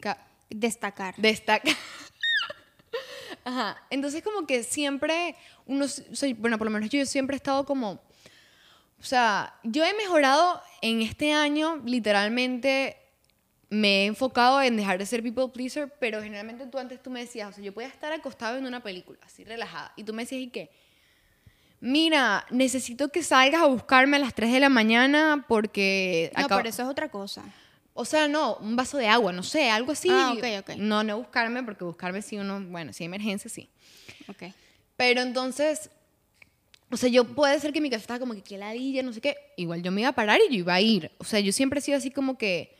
Ca- 0.00 0.26
Destacar. 0.50 1.14
destaca. 1.18 1.70
Ajá. 3.44 3.80
Entonces, 3.90 4.22
como 4.22 4.46
que 4.46 4.62
siempre 4.64 5.36
uno, 5.66 5.86
sea, 5.88 6.34
bueno, 6.36 6.58
por 6.58 6.66
lo 6.66 6.72
menos 6.72 6.90
yo 6.90 7.04
siempre 7.06 7.36
he 7.36 7.38
estado 7.38 7.64
como, 7.64 8.02
o 9.00 9.04
sea, 9.04 9.54
yo 9.62 9.84
he 9.84 9.94
mejorado 9.94 10.60
en 10.82 11.00
este 11.02 11.32
año, 11.32 11.80
literalmente 11.84 12.96
me 13.70 14.02
he 14.02 14.06
enfocado 14.06 14.60
en 14.62 14.76
dejar 14.76 14.98
de 14.98 15.06
ser 15.06 15.22
people 15.22 15.48
pleaser, 15.48 15.92
pero 16.00 16.22
generalmente 16.22 16.66
tú 16.66 16.78
antes 16.78 17.02
tú 17.02 17.08
me 17.10 17.20
decías, 17.20 17.48
o 17.48 17.52
sea, 17.52 17.62
yo 17.64 17.72
podía 17.72 17.88
estar 17.88 18.12
acostado 18.12 18.58
en 18.58 18.66
una 18.66 18.82
película, 18.82 19.18
así 19.24 19.44
relajada, 19.44 19.92
y 19.96 20.04
tú 20.04 20.12
me 20.12 20.22
decías, 20.24 20.40
¿y 20.42 20.48
qué? 20.48 20.70
Mira, 21.80 22.44
necesito 22.50 23.08
que 23.10 23.22
salgas 23.22 23.62
a 23.62 23.66
buscarme 23.66 24.16
a 24.18 24.20
las 24.20 24.34
3 24.34 24.52
de 24.52 24.60
la 24.60 24.68
mañana 24.68 25.46
porque... 25.48 26.30
No, 26.36 26.44
acabo- 26.44 26.58
pero 26.58 26.68
eso 26.68 26.82
es 26.82 26.88
otra 26.88 27.08
cosa. 27.10 27.42
o 27.94 28.04
sea, 28.04 28.28
no, 28.28 28.56
un 28.56 28.76
vaso 28.76 28.98
de 28.98 29.08
agua, 29.08 29.32
no 29.32 29.42
sé, 29.42 29.70
algo 29.70 29.92
así. 29.92 30.08
Ah, 30.10 30.34
ok, 30.36 30.44
ok. 30.60 30.76
No, 30.76 31.02
no 31.04 31.16
buscarme, 31.18 31.62
porque 31.62 31.84
buscarme 31.84 32.20
si 32.22 32.36
uno, 32.36 32.60
bueno, 32.60 32.92
si 32.92 33.04
hay 33.04 33.06
emergencia, 33.06 33.48
sí. 33.50 33.70
Ok. 34.28 34.44
Pero 34.96 35.22
entonces, 35.22 35.90
o 36.90 36.96
sea, 36.96 37.08
yo 37.08 37.24
puede 37.24 37.58
ser 37.60 37.72
que 37.72 37.80
mi 37.80 37.88
casa 37.90 38.00
estaba 38.02 38.18
como 38.20 38.34
que 38.34 38.42
qué 38.42 38.58
ladilla, 38.58 39.02
no 39.02 39.12
sé 39.12 39.20
qué. 39.20 39.36
Igual 39.56 39.82
yo 39.82 39.90
me 39.92 40.00
iba 40.02 40.10
a 40.10 40.14
parar 40.14 40.40
y 40.48 40.52
yo 40.52 40.58
iba 40.60 40.74
a 40.74 40.80
ir. 40.80 41.10
O 41.18 41.24
sea, 41.24 41.38
yo 41.40 41.52
siempre 41.52 41.78
he 41.78 41.82
sido 41.82 41.96
así 41.98 42.10
como 42.10 42.36
que. 42.38 42.76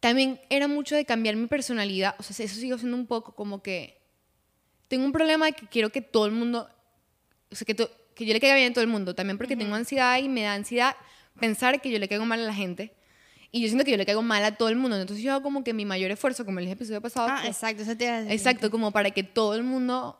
También 0.00 0.40
era 0.48 0.66
mucho 0.66 0.96
de 0.96 1.04
cambiar 1.04 1.36
mi 1.36 1.46
personalidad. 1.46 2.14
O 2.18 2.22
sea, 2.22 2.44
eso 2.46 2.54
sigo 2.58 2.78
siendo 2.78 2.96
un 2.96 3.06
poco 3.06 3.34
como 3.34 3.62
que. 3.62 4.00
Tengo 4.88 5.04
un 5.04 5.12
problema 5.12 5.46
de 5.46 5.52
que 5.52 5.66
quiero 5.66 5.90
que 5.90 6.00
todo 6.00 6.26
el 6.26 6.32
mundo. 6.32 6.68
O 7.50 7.54
sea, 7.54 7.66
que, 7.66 7.74
to- 7.74 7.90
que 8.14 8.24
yo 8.24 8.32
le 8.32 8.40
caiga 8.40 8.56
bien 8.56 8.70
a 8.70 8.74
todo 8.74 8.82
el 8.82 8.88
mundo. 8.90 9.14
También 9.14 9.36
porque 9.36 9.56
tengo 9.56 9.74
ansiedad 9.74 10.18
y 10.18 10.28
me 10.28 10.42
da 10.42 10.54
ansiedad 10.54 10.96
pensar 11.38 11.80
que 11.82 11.90
yo 11.90 11.98
le 11.98 12.08
caigo 12.08 12.24
mal 12.24 12.40
a 12.40 12.44
la 12.44 12.54
gente. 12.54 12.94
Y 13.52 13.60
yo 13.60 13.66
siento 13.68 13.84
que 13.84 13.90
yo 13.90 13.96
le 13.96 14.06
caigo 14.06 14.22
mal 14.22 14.42
a 14.44 14.56
todo 14.56 14.68
el 14.70 14.76
mundo. 14.76 14.98
Entonces 14.98 15.22
yo 15.22 15.32
hago 15.32 15.42
como 15.42 15.62
que 15.64 15.74
mi 15.74 15.84
mayor 15.84 16.10
esfuerzo, 16.10 16.44
como 16.46 16.60
el 16.60 16.68
episodio 16.68 17.00
pasado. 17.02 17.28
Ah, 17.30 17.40
que- 17.42 17.48
exacto, 17.48 17.82
eso 17.82 17.96
te. 17.96 18.32
Exacto, 18.32 18.70
como 18.70 18.92
para 18.92 19.10
que 19.10 19.22
todo 19.22 19.54
el 19.54 19.64
mundo 19.64 20.18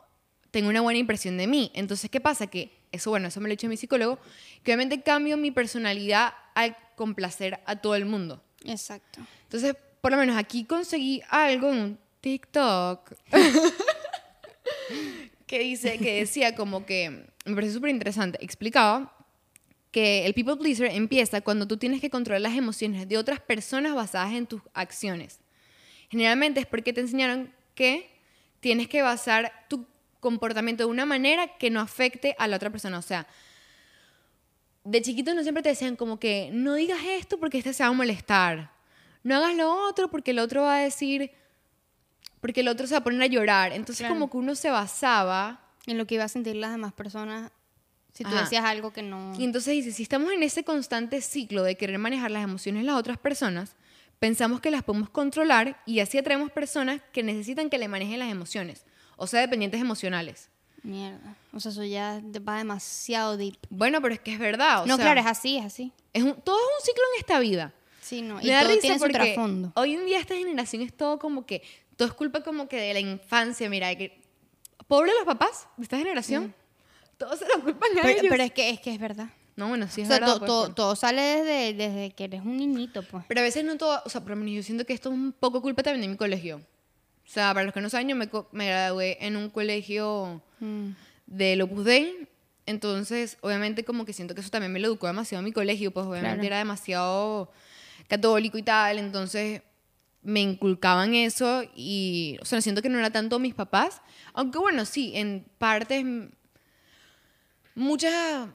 tenga 0.50 0.68
una 0.68 0.80
buena 0.82 0.98
impresión 0.98 1.36
de 1.38 1.46
mí. 1.46 1.70
Entonces, 1.74 2.10
¿qué 2.10 2.20
pasa? 2.20 2.46
Que 2.48 2.70
eso, 2.92 3.10
bueno, 3.10 3.28
eso 3.28 3.40
me 3.40 3.48
lo 3.48 3.52
ha 3.52 3.56
dicho 3.56 3.68
mi 3.68 3.76
psicólogo, 3.76 4.18
que 4.62 4.72
obviamente 4.72 5.02
cambio 5.02 5.36
mi 5.36 5.50
personalidad 5.50 6.34
al 6.54 6.76
complacer 6.96 7.60
a 7.66 7.76
todo 7.76 7.94
el 7.94 8.04
mundo. 8.04 8.42
Exacto. 8.64 9.20
Entonces, 9.44 9.76
por 10.00 10.12
lo 10.12 10.18
menos 10.18 10.36
aquí 10.36 10.64
conseguí 10.64 11.22
algo 11.28 11.70
en 11.70 11.78
un 11.78 11.98
TikTok 12.20 13.12
que 15.46 15.58
dice, 15.60 15.98
que 15.98 16.20
decía 16.20 16.54
como 16.54 16.86
que, 16.86 17.26
me 17.44 17.54
parece 17.54 17.74
súper 17.74 17.90
interesante, 17.90 18.38
explicaba 18.42 19.16
que 19.90 20.26
el 20.26 20.34
people 20.34 20.56
pleaser 20.56 20.90
empieza 20.92 21.40
cuando 21.40 21.66
tú 21.66 21.76
tienes 21.76 22.00
que 22.00 22.10
controlar 22.10 22.42
las 22.42 22.56
emociones 22.56 23.08
de 23.08 23.18
otras 23.18 23.40
personas 23.40 23.94
basadas 23.94 24.34
en 24.34 24.46
tus 24.46 24.62
acciones. 24.72 25.40
Generalmente 26.08 26.60
es 26.60 26.66
porque 26.66 26.92
te 26.92 27.00
enseñaron 27.00 27.52
que 27.74 28.08
tienes 28.60 28.88
que 28.88 29.02
basar 29.02 29.52
tu 29.68 29.86
comportamiento 30.20 30.84
de 30.84 30.90
una 30.90 31.06
manera 31.06 31.56
que 31.58 31.70
no 31.70 31.80
afecte 31.80 32.36
a 32.38 32.46
la 32.46 32.56
otra 32.56 32.70
persona. 32.70 32.98
O 32.98 33.02
sea, 33.02 33.26
de 34.84 35.02
chiquito 35.02 35.34
no 35.34 35.42
siempre 35.42 35.62
te 35.62 35.68
decían 35.70 35.96
como 35.96 36.18
que 36.18 36.50
no 36.52 36.74
digas 36.74 37.00
esto 37.08 37.38
porque 37.38 37.58
este 37.58 37.72
se 37.72 37.82
va 37.82 37.88
a 37.88 37.92
molestar. 37.92 38.70
No 39.22 39.36
hagas 39.36 39.54
lo 39.54 39.88
otro 39.88 40.10
porque 40.10 40.30
el 40.30 40.38
otro 40.38 40.62
va 40.62 40.76
a 40.76 40.80
decir, 40.80 41.30
porque 42.40 42.60
el 42.60 42.68
otro 42.68 42.86
se 42.86 42.94
va 42.94 42.98
a 42.98 43.04
poner 43.04 43.22
a 43.22 43.26
llorar. 43.26 43.72
Entonces 43.72 43.98
Claro. 44.06 44.14
como 44.14 44.30
que 44.30 44.36
uno 44.38 44.54
se 44.54 44.70
basaba 44.70 45.66
En 45.86 45.96
lo 45.96 46.06
que 46.06 46.14
iba 46.16 46.24
a 46.24 46.28
sentir 46.28 46.56
las 46.56 46.72
demás 46.72 46.92
personas 46.92 47.50
si 48.12 48.22
tú 48.24 48.30
Ajá. 48.30 48.42
decías 48.42 48.64
algo 48.64 48.92
que 48.92 49.02
no... 49.02 49.32
Y 49.38 49.44
entonces 49.44 49.72
dice, 49.72 49.92
si 49.92 50.02
estamos 50.02 50.30
en 50.32 50.42
ese 50.42 50.62
constante 50.62 51.20
ciclo 51.22 51.62
de 51.62 51.76
querer 51.76 51.98
manejar 51.98 52.30
las 52.30 52.44
emociones 52.44 52.82
de 52.82 52.86
las 52.86 52.96
otras 52.96 53.16
personas, 53.18 53.76
pensamos 54.18 54.60
que 54.60 54.70
las 54.70 54.82
podemos 54.82 55.08
controlar 55.08 55.80
y 55.86 56.00
así 56.00 56.18
atraemos 56.18 56.50
personas 56.50 57.00
que 57.12 57.22
necesitan 57.22 57.70
que 57.70 57.78
le 57.78 57.88
manejen 57.88 58.18
las 58.18 58.30
emociones, 58.30 58.84
o 59.20 59.26
sea, 59.26 59.40
dependientes 59.40 59.80
emocionales. 59.80 60.48
Mierda. 60.82 61.36
O 61.52 61.60
sea, 61.60 61.72
eso 61.72 61.84
ya 61.84 62.20
va 62.48 62.56
demasiado 62.58 63.36
deep. 63.36 63.56
Bueno, 63.68 64.00
pero 64.00 64.14
es 64.14 64.20
que 64.20 64.32
es 64.32 64.38
verdad. 64.38 64.82
o 64.82 64.86
no, 64.86 64.96
sea, 64.96 65.04
claro, 65.04 65.20
es 65.20 65.26
así, 65.26 65.58
es 65.58 65.64
así. 65.66 65.92
es 66.12 66.22
un- 66.22 66.34
todo 66.40 66.56
es 66.56 66.64
un 66.80 66.86
ciclo 66.86 67.02
en 67.14 67.20
esta 67.20 67.38
vida. 67.38 67.72
Sí, 68.00 68.22
no. 68.22 68.40
Y 68.40 68.46
Me 68.46 68.52
da 68.52 68.60
todo 68.62 68.70
risa 68.70 68.80
tiene 68.80 68.96
su 68.96 69.00
porque 69.02 69.14
trasfondo. 69.14 69.72
hoy 69.76 69.94
en 69.94 70.06
día 70.06 70.18
esta 70.18 70.34
generación 70.34 70.82
es 70.82 70.96
todo 70.96 71.18
como 71.18 71.44
que, 71.46 71.62
todo 71.96 72.08
es 72.08 72.14
culpa 72.14 72.42
como 72.42 72.66
que 72.66 72.76
de 72.80 72.94
la 72.94 73.00
infancia, 73.00 73.68
mira, 73.68 73.88
de 73.88 73.98
que, 73.98 74.22
pobre 74.88 75.12
los 75.14 75.24
papás 75.24 75.68
de 75.76 75.82
esta 75.84 75.98
generación, 75.98 76.54
todos 77.18 77.38
se 77.38 77.46
lo 77.46 77.62
culpan 77.62 77.90
a 77.98 78.02
Pero, 78.02 78.08
ellos. 78.08 78.26
pero 78.30 78.42
es 78.42 78.52
que 78.52 78.70
es 78.70 78.80
que 78.80 78.92
es 78.94 78.98
verdad. 78.98 79.28
no, 79.56 79.68
bueno, 79.68 79.86
sí 79.88 80.00
es 80.00 80.08
o 80.08 80.10
sea, 80.10 80.18
verdad. 80.20 80.32
to- 80.34 80.38
pues, 80.40 80.48
to- 80.50 80.74
todo 80.74 80.96
sale 80.96 81.20
desde, 81.20 81.74
desde 81.74 82.10
que 82.12 82.24
eres 82.24 82.40
un 82.40 82.56
niñito, 82.56 83.02
pues. 83.06 83.24
Pero 83.28 83.40
a 83.40 83.44
veces 83.44 83.62
no 83.64 83.76
todo, 83.76 84.00
o 84.04 84.08
sea, 84.08 84.22
por 84.22 84.30
lo 84.30 84.36
menos 84.36 84.54
yo 84.54 84.62
siento 84.62 84.86
que 84.86 84.94
esto 84.94 85.10
es 85.10 85.14
un 85.14 85.32
poco 85.32 85.60
culpa 85.60 85.82
también 85.82 86.00
de 86.00 86.08
mi 86.08 86.16
colegio. 86.16 86.62
O 87.30 87.32
sea, 87.32 87.54
para 87.54 87.62
los 87.64 87.72
que 87.72 87.80
no 87.80 87.88
saben, 87.88 88.08
yo 88.08 88.16
me, 88.16 88.28
me 88.50 88.66
gradué 88.66 89.16
en 89.24 89.36
un 89.36 89.50
colegio 89.50 90.42
Mm. 90.58 90.88
del 91.26 91.62
Opus 91.62 91.84
Dei. 91.84 92.26
Entonces, 92.66 93.38
obviamente, 93.40 93.84
como 93.84 94.04
que 94.04 94.12
siento 94.12 94.34
que 94.34 94.40
eso 94.40 94.50
también 94.50 94.72
me 94.72 94.80
lo 94.80 94.88
educó 94.88 95.06
demasiado 95.06 95.42
mi 95.44 95.52
colegio, 95.52 95.92
pues 95.92 96.06
obviamente 96.06 96.34
Claro. 96.38 96.46
era 96.48 96.58
demasiado 96.58 97.52
católico 98.08 98.58
y 98.58 98.62
tal. 98.64 98.98
Entonces, 98.98 99.62
me 100.22 100.40
inculcaban 100.40 101.14
eso 101.14 101.62
y, 101.76 102.36
o 102.42 102.44
sea, 102.44 102.60
siento 102.60 102.82
que 102.82 102.88
no 102.88 102.98
era 102.98 103.10
tanto 103.10 103.38
mis 103.38 103.54
papás. 103.54 104.02
Aunque 104.34 104.58
bueno, 104.58 104.84
sí, 104.84 105.12
en 105.14 105.46
partes, 105.58 106.04
muchas 107.76 108.48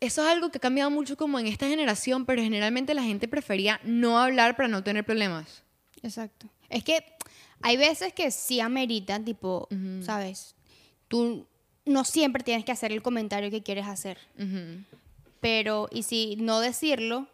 eso 0.00 0.22
es 0.22 0.28
algo 0.28 0.50
que 0.50 0.58
ha 0.58 0.60
cambiado 0.60 0.90
mucho 0.90 1.16
como 1.16 1.38
en 1.38 1.46
esta 1.46 1.66
generación, 1.68 2.24
pero 2.26 2.42
generalmente 2.42 2.94
la 2.94 3.02
gente 3.02 3.28
prefería 3.28 3.80
no 3.84 4.18
hablar 4.18 4.56
para 4.56 4.68
no 4.68 4.82
tener 4.84 5.04
problemas. 5.04 5.62
Exacto. 6.02 6.48
Es 6.68 6.84
que 6.84 7.04
hay 7.62 7.76
veces 7.76 8.12
que 8.12 8.30
sí 8.30 8.60
amerita, 8.60 9.22
tipo, 9.22 9.68
¿sabes? 10.02 10.54
Tú 11.08 11.46
no 11.84 12.04
siempre 12.04 12.42
tienes 12.42 12.64
que 12.64 12.72
hacer 12.72 12.92
el 12.92 13.02
comentario 13.02 13.50
que 13.50 13.62
quieres 13.62 13.86
hacer. 13.86 14.18
Ujú. 14.38 14.84
Pero, 15.40 15.88
y 15.90 16.02
si 16.02 16.36
no 16.36 16.60
decirlo, 16.60 17.26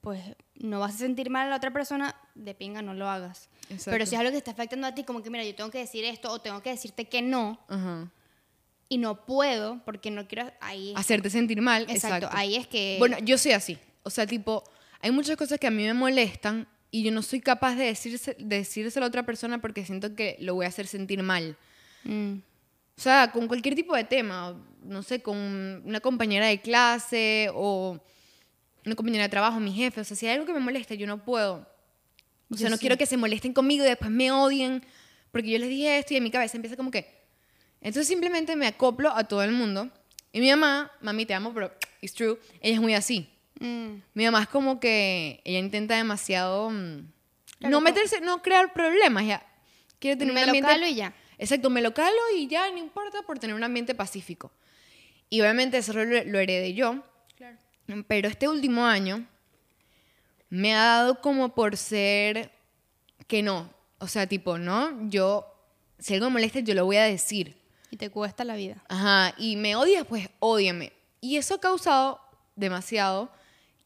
pues 0.00 0.20
no 0.54 0.80
vas 0.80 0.94
a 0.94 0.98
sentir 0.98 1.30
mal 1.30 1.46
a 1.46 1.50
la 1.50 1.56
otra 1.56 1.72
persona, 1.72 2.14
de 2.34 2.54
pinga 2.54 2.82
no 2.82 2.94
lo 2.94 3.08
hagas. 3.08 3.48
Exacto. 3.70 3.90
Pero 3.90 4.06
si 4.06 4.14
es 4.14 4.20
algo 4.20 4.32
que 4.32 4.38
está 4.38 4.52
afectando 4.52 4.86
a 4.86 4.94
ti, 4.94 5.04
como 5.04 5.22
que 5.22 5.30
mira, 5.30 5.44
yo 5.44 5.54
tengo 5.54 5.70
que 5.70 5.78
decir 5.78 6.04
esto 6.04 6.30
o 6.30 6.40
tengo 6.40 6.62
que 6.62 6.70
decirte 6.70 7.06
que 7.06 7.22
no 7.22 7.58
Ajá. 7.68 8.10
y 8.88 8.98
no 8.98 9.26
puedo 9.26 9.82
porque 9.84 10.10
no 10.10 10.26
quiero, 10.26 10.50
ahí 10.60 10.94
Hacerte 10.96 11.30
sentir 11.30 11.60
mal. 11.60 11.82
Exacto, 11.82 12.26
Exacto. 12.26 12.36
ahí 12.36 12.56
es 12.56 12.66
que... 12.66 12.96
Bueno, 12.98 13.18
yo 13.20 13.38
soy 13.38 13.52
así. 13.52 13.78
O 14.02 14.10
sea, 14.10 14.26
tipo, 14.26 14.64
hay 15.00 15.10
muchas 15.10 15.36
cosas 15.36 15.58
que 15.58 15.66
a 15.66 15.70
mí 15.70 15.84
me 15.84 15.94
molestan 15.94 16.66
y 16.90 17.02
yo 17.02 17.10
no 17.12 17.22
soy 17.22 17.40
capaz 17.40 17.74
de, 17.76 17.84
decirse, 17.84 18.34
de 18.38 18.58
decírselo 18.58 19.04
a 19.06 19.08
otra 19.08 19.24
persona 19.26 19.60
porque 19.60 19.84
siento 19.84 20.14
que 20.14 20.36
lo 20.40 20.54
voy 20.54 20.64
a 20.64 20.68
hacer 20.68 20.86
sentir 20.86 21.22
mal. 21.22 21.56
Mm, 22.04 22.34
O 22.96 23.00
sea, 23.00 23.30
con 23.30 23.46
cualquier 23.46 23.74
tipo 23.74 23.94
de 23.94 24.04
tema, 24.04 24.56
no 24.82 25.02
sé, 25.02 25.20
con 25.20 25.36
una 25.84 26.00
compañera 26.00 26.46
de 26.46 26.60
clase 26.60 27.50
o 27.54 27.98
una 28.86 28.94
compañera 28.94 29.24
de 29.24 29.28
trabajo, 29.28 29.60
mi 29.60 29.72
jefe, 29.72 30.00
o 30.00 30.04
sea, 30.04 30.16
si 30.16 30.26
hay 30.26 30.34
algo 30.34 30.46
que 30.46 30.52
me 30.54 30.60
molesta, 30.60 30.94
yo 30.94 31.06
no 31.06 31.22
puedo 31.24 31.66
O 32.50 32.56
sea, 32.56 32.64
Yo 32.64 32.70
no 32.70 32.76
sí. 32.76 32.80
quiero 32.80 32.96
que 32.96 33.04
se 33.06 33.16
molesten 33.18 33.52
conmigo 33.52 33.84
y 33.84 33.88
después 33.88 34.10
me 34.10 34.32
odien 34.32 34.82
porque 35.30 35.50
yo 35.50 35.58
les 35.58 35.68
dije 35.68 35.98
esto 35.98 36.14
y 36.14 36.16
en 36.16 36.22
mi 36.22 36.30
cabeza 36.30 36.56
empieza 36.56 36.76
como 36.76 36.90
que... 36.90 37.18
Entonces 37.80 38.08
simplemente 38.08 38.56
me 38.56 38.66
acoplo 38.66 39.10
a 39.14 39.24
todo 39.24 39.42
el 39.44 39.52
mundo. 39.52 39.90
Y 40.32 40.40
mi 40.40 40.50
mamá, 40.50 40.90
mami, 41.00 41.26
te 41.26 41.34
amo, 41.34 41.52
pero 41.54 41.70
it's 42.00 42.14
true, 42.14 42.38
ella 42.60 42.74
es 42.76 42.80
muy 42.80 42.94
así. 42.94 43.28
Mm, 43.60 44.02
Mi 44.14 44.24
mamá 44.24 44.42
es 44.42 44.48
como 44.48 44.78
que 44.80 45.40
ella 45.44 45.58
intenta 45.58 45.96
demasiado 45.96 46.70
mm, 46.70 47.00
Claro, 47.58 47.70
no 47.72 47.80
meterse, 47.80 48.20
no 48.20 48.40
crear 48.42 48.72
problemas, 48.72 49.26
ya 49.26 49.44
quiere 49.98 50.16
tener 50.16 50.32
me 50.32 50.40
un 50.40 50.46
lo 50.46 50.50
ambiente 50.50 50.70
calo 50.70 50.86
y 50.86 50.94
ya. 50.94 51.12
Exacto, 51.38 51.70
me 51.70 51.82
lo 51.82 51.92
calo 51.92 52.16
y 52.36 52.46
ya 52.46 52.70
no 52.70 52.78
importa 52.78 53.22
por 53.22 53.38
tener 53.38 53.54
un 53.56 53.64
ambiente 53.64 53.94
pacífico. 53.94 54.52
Y 55.30 55.40
obviamente 55.40 55.78
eso 55.78 55.92
lo, 55.92 56.04
lo 56.04 56.38
heredé 56.38 56.74
yo, 56.74 57.02
Claro. 57.36 57.56
pero 58.06 58.28
este 58.28 58.48
último 58.48 58.86
año 58.86 59.26
me 60.50 60.74
ha 60.74 60.84
dado 60.84 61.20
como 61.20 61.54
por 61.54 61.76
ser 61.76 62.50
que 63.26 63.42
no, 63.42 63.70
o 63.98 64.06
sea, 64.08 64.26
tipo, 64.26 64.56
no, 64.58 65.08
yo 65.10 65.46
si 65.98 66.14
algo 66.14 66.26
me 66.26 66.34
molesta 66.34 66.60
yo 66.60 66.74
lo 66.74 66.84
voy 66.84 66.96
a 66.96 67.04
decir. 67.04 67.56
Y 67.90 67.96
te 67.96 68.08
cuesta 68.10 68.44
la 68.44 68.54
vida. 68.54 68.82
Ajá, 68.88 69.34
y 69.38 69.56
me 69.56 69.74
odias, 69.76 70.06
pues 70.06 70.28
ódiame. 70.38 70.92
Y 71.20 71.36
eso 71.36 71.54
ha 71.54 71.60
causado 71.60 72.20
demasiado 72.54 73.30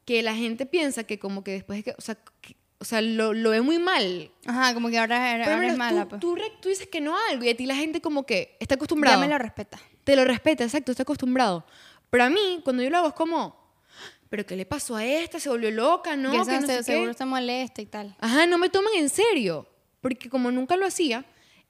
que 0.05 0.23
la 0.23 0.35
gente 0.35 0.67
piensa 0.67 1.05
que 1.05 1.19
como 1.19 1.45
que 1.45 1.53
después 1.53 1.79
de 1.79 1.83
que, 1.85 1.95
o 1.99 2.01
sea, 2.01 2.17
que- 2.41 2.57
o 2.79 2.85
sea 2.85 3.01
lo, 3.01 3.33
lo 3.33 3.51
ve 3.51 3.61
muy 3.61 3.79
mal. 3.79 4.31
Ajá, 4.47 4.75
como 4.75 4.89
que 4.91 4.99
ahora, 4.99 5.33
ahora 5.33 5.67
es 5.69 5.77
mala, 5.79 6.03
tú, 6.05 6.09
pues. 6.09 6.21
tú, 6.21 6.37
tú 6.61 6.69
dices 6.69 6.89
que 6.89 7.01
no 7.01 7.15
algo 7.31 7.45
y 7.45 7.49
a 7.51 7.57
ti 7.57 7.65
la 7.67 7.77
gente 7.77 8.01
como 8.01 8.27
que 8.27 8.57
está 8.59 8.75
ya 8.75 8.77
acostumbrada. 8.77 9.19
me 9.19 9.29
lo 9.29 9.39
respeta. 9.39 9.79
Te 10.05 10.17
lo 10.17 10.25
respeta, 10.25 10.65
exacto, 10.65 10.91
está 10.91 11.05
acostumbrado. 11.05 11.65
Pero 12.11 12.25
a 12.25 12.31
mí, 12.31 12.61
cuando 12.65 12.83
yo 12.83 12.91
lo 12.91 12.99
hago 12.99 13.09
es 13.09 13.15
como, 13.15 13.57
¿pero 14.29 14.45
qué 14.45 14.57
le 14.57 14.67
pasó 14.67 14.97
a 14.97 15.05
esta? 15.05 15.39
¿Se 15.39 15.49
volvió 15.49 15.71
loca? 15.71 16.17
No, 16.17 16.33
que 16.33 16.39
no 16.61 16.67
se- 16.67 16.83
seguro 16.83 17.11
está 17.13 17.25
molesta 17.25 17.81
y 17.83 17.87
tal. 17.87 18.17
Ajá, 18.19 18.47
no 18.47 18.59
me 18.59 18.69
toman 18.69 18.93
en 18.97 19.09
serio. 19.09 19.69
Porque 20.01 20.29
como 20.29 20.51
nunca 20.51 20.77
lo 20.77 20.85
hacía, 20.85 21.25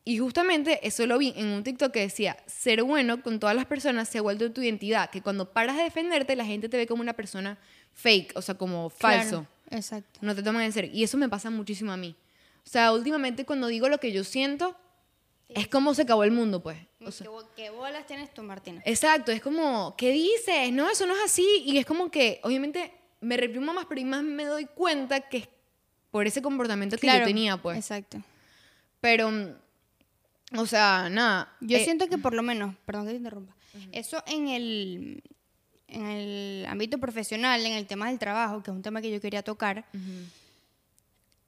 y 0.04 0.16
justamente 0.18 0.80
eso 0.86 1.06
lo 1.06 1.18
vi 1.18 1.34
en 1.36 1.48
un 1.48 1.62
TikTok 1.62 1.92
que 1.92 2.00
decía, 2.00 2.36
ser 2.46 2.82
bueno 2.82 3.22
con 3.22 3.38
todas 3.38 3.54
las 3.54 3.66
personas 3.66 4.08
se 4.08 4.18
ha 4.18 4.22
vuelto 4.22 4.50
tu 4.50 4.62
identidad, 4.62 5.10
que 5.10 5.20
cuando 5.20 5.52
paras 5.52 5.76
de 5.76 5.82
defenderte 5.82 6.34
la 6.34 6.46
gente 6.46 6.68
te 6.70 6.78
ve 6.78 6.86
como 6.86 7.02
una 7.02 7.12
persona 7.12 7.58
fake, 7.94 8.32
o 8.36 8.42
sea, 8.42 8.56
como 8.56 8.88
falso. 8.90 9.46
Claro, 9.68 9.78
exacto. 9.78 10.18
No 10.22 10.34
te 10.34 10.42
toman 10.42 10.62
en 10.62 10.72
serio. 10.72 10.90
Y 10.92 11.02
eso 11.04 11.16
me 11.18 11.28
pasa 11.28 11.50
muchísimo 11.50 11.92
a 11.92 11.96
mí. 11.96 12.16
O 12.64 12.68
sea, 12.68 12.92
últimamente 12.92 13.44
cuando 13.44 13.66
digo 13.66 13.88
lo 13.88 13.98
que 13.98 14.12
yo 14.12 14.22
siento, 14.24 14.76
es 15.48 15.68
como 15.68 15.94
se 15.94 16.02
acabó 16.02 16.24
el 16.24 16.30
mundo, 16.30 16.62
pues. 16.62 16.78
O 17.04 17.10
sea, 17.10 17.24
¿Qué, 17.24 17.28
bo- 17.30 17.48
qué 17.56 17.70
bolas 17.70 18.06
tienes 18.06 18.32
tú, 18.32 18.42
Martina? 18.42 18.80
Exacto, 18.84 19.32
es 19.32 19.42
como, 19.42 19.94
¿qué 19.96 20.10
dices? 20.12 20.72
No, 20.72 20.88
eso 20.88 21.06
no 21.06 21.14
es 21.14 21.20
así. 21.24 21.62
Y 21.66 21.78
es 21.78 21.84
como 21.86 22.10
que, 22.10 22.40
obviamente, 22.44 22.92
me 23.20 23.36
reprimo 23.36 23.72
más, 23.74 23.86
pero 23.86 24.00
y 24.00 24.04
más 24.04 24.22
me 24.22 24.44
doy 24.44 24.66
cuenta 24.66 25.20
que 25.20 25.38
es 25.38 25.48
por 26.10 26.26
ese 26.26 26.40
comportamiento 26.42 26.96
que 26.96 27.06
yo 27.06 27.24
tenía, 27.24 27.56
pues. 27.56 27.76
Exacto. 27.78 28.22
Pero, 29.00 29.30
o 30.56 30.66
sea, 30.66 31.08
nada. 31.10 31.56
Yo 31.60 31.78
eh, 31.78 31.84
siento 31.84 32.06
que 32.08 32.18
por 32.18 32.34
lo 32.34 32.42
menos, 32.42 32.74
perdón 32.86 33.06
que 33.06 33.10
te 33.12 33.16
interrumpa, 33.16 33.54
eso 33.90 34.22
en 34.26 34.48
el, 34.48 35.22
en 35.92 36.06
el 36.06 36.66
ámbito 36.66 36.98
profesional, 36.98 37.64
en 37.64 37.72
el 37.72 37.86
tema 37.86 38.08
del 38.08 38.18
trabajo, 38.18 38.62
que 38.62 38.70
es 38.70 38.76
un 38.76 38.82
tema 38.82 39.00
que 39.00 39.10
yo 39.10 39.20
quería 39.20 39.42
tocar, 39.42 39.84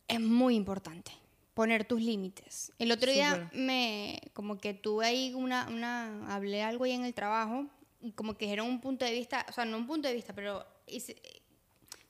es 0.09 0.20
muy 0.20 0.54
importante 0.54 1.11
poner 1.54 1.85
tus 1.85 2.00
límites. 2.00 2.72
El 2.78 2.90
otro 2.92 3.11
día 3.11 3.30
Súper. 3.30 3.59
me, 3.61 4.20
como 4.33 4.59
que 4.59 4.74
tuve 4.74 5.07
ahí 5.07 5.33
una, 5.35 5.68
una, 5.68 6.35
hablé 6.35 6.62
algo 6.62 6.85
ahí 6.85 6.92
en 6.92 7.04
el 7.04 7.14
trabajo 7.14 7.66
y 8.02 8.12
como 8.12 8.35
que 8.35 8.44
dijeron 8.46 8.66
un 8.68 8.80
punto 8.80 9.04
de 9.04 9.12
vista, 9.12 9.46
o 9.48 9.52
sea, 9.52 9.64
no 9.64 9.76
un 9.76 9.87
punto 9.87 10.09
de 10.09 10.14
vista, 10.14 10.33
pero 10.35 10.66
hice- 10.87 11.16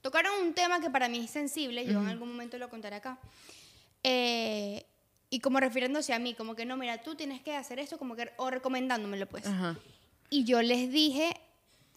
tocaron 0.00 0.32
un 0.44 0.54
tema 0.54 0.80
que 0.80 0.90
para 0.90 1.08
mí 1.08 1.18
es 1.24 1.30
sensible, 1.30 1.84
yo 1.86 2.00
en 2.00 2.08
algún 2.08 2.30
momento 2.30 2.58
lo 2.58 2.68
contaré 2.68 2.96
acá. 2.96 3.18
Eh, 4.02 4.84
y 5.30 5.40
como 5.40 5.60
refiriéndose 5.60 6.12
a 6.14 6.18
mí, 6.18 6.34
como 6.34 6.54
que 6.54 6.64
no, 6.64 6.76
mira, 6.76 6.98
tú 7.02 7.14
tienes 7.14 7.40
que 7.42 7.54
hacer 7.56 7.78
esto, 7.78 7.98
como 7.98 8.16
que, 8.16 8.30
o 8.36 8.50
recomendándomelo, 8.50 9.26
pues. 9.26 9.46
Ajá. 9.46 9.76
Y 10.30 10.44
yo 10.44 10.62
les 10.62 10.90
dije, 10.90 11.36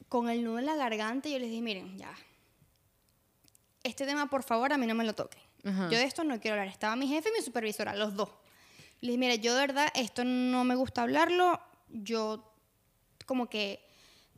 con 0.10 0.30
el 0.30 0.44
nudo 0.44 0.60
en 0.60 0.66
la 0.66 0.76
garganta, 0.76 1.30
yo 1.30 1.40
les 1.40 1.50
dije, 1.50 1.62
miren, 1.62 1.98
ya, 1.98 2.14
este 3.84 4.06
tema, 4.06 4.30
por 4.30 4.44
favor, 4.44 4.74
a 4.74 4.78
mí 4.78 4.86
no 4.86 4.96
me 4.96 5.04
lo 5.04 5.14
toquen. 5.14 5.42
Ajá. 5.64 5.90
Yo 5.90 5.98
de 5.98 6.04
esto 6.04 6.24
no 6.24 6.40
quiero 6.40 6.56
hablar. 6.56 6.68
Estaba 6.68 6.96
mi 6.96 7.08
jefe 7.08 7.30
y 7.30 7.40
mi 7.40 7.42
supervisora, 7.42 7.96
los 7.96 8.16
dos. 8.16 8.30
Les 9.02 9.10
dije, 9.10 9.18
mira, 9.18 9.36
yo 9.36 9.54
de 9.54 9.62
verdad, 9.62 9.88
esto 9.96 10.24
no 10.24 10.64
me 10.64 10.76
gusta 10.76 11.04
hablarlo. 11.04 11.60
Yo 11.90 12.44
como 13.26 13.48
que 13.50 13.86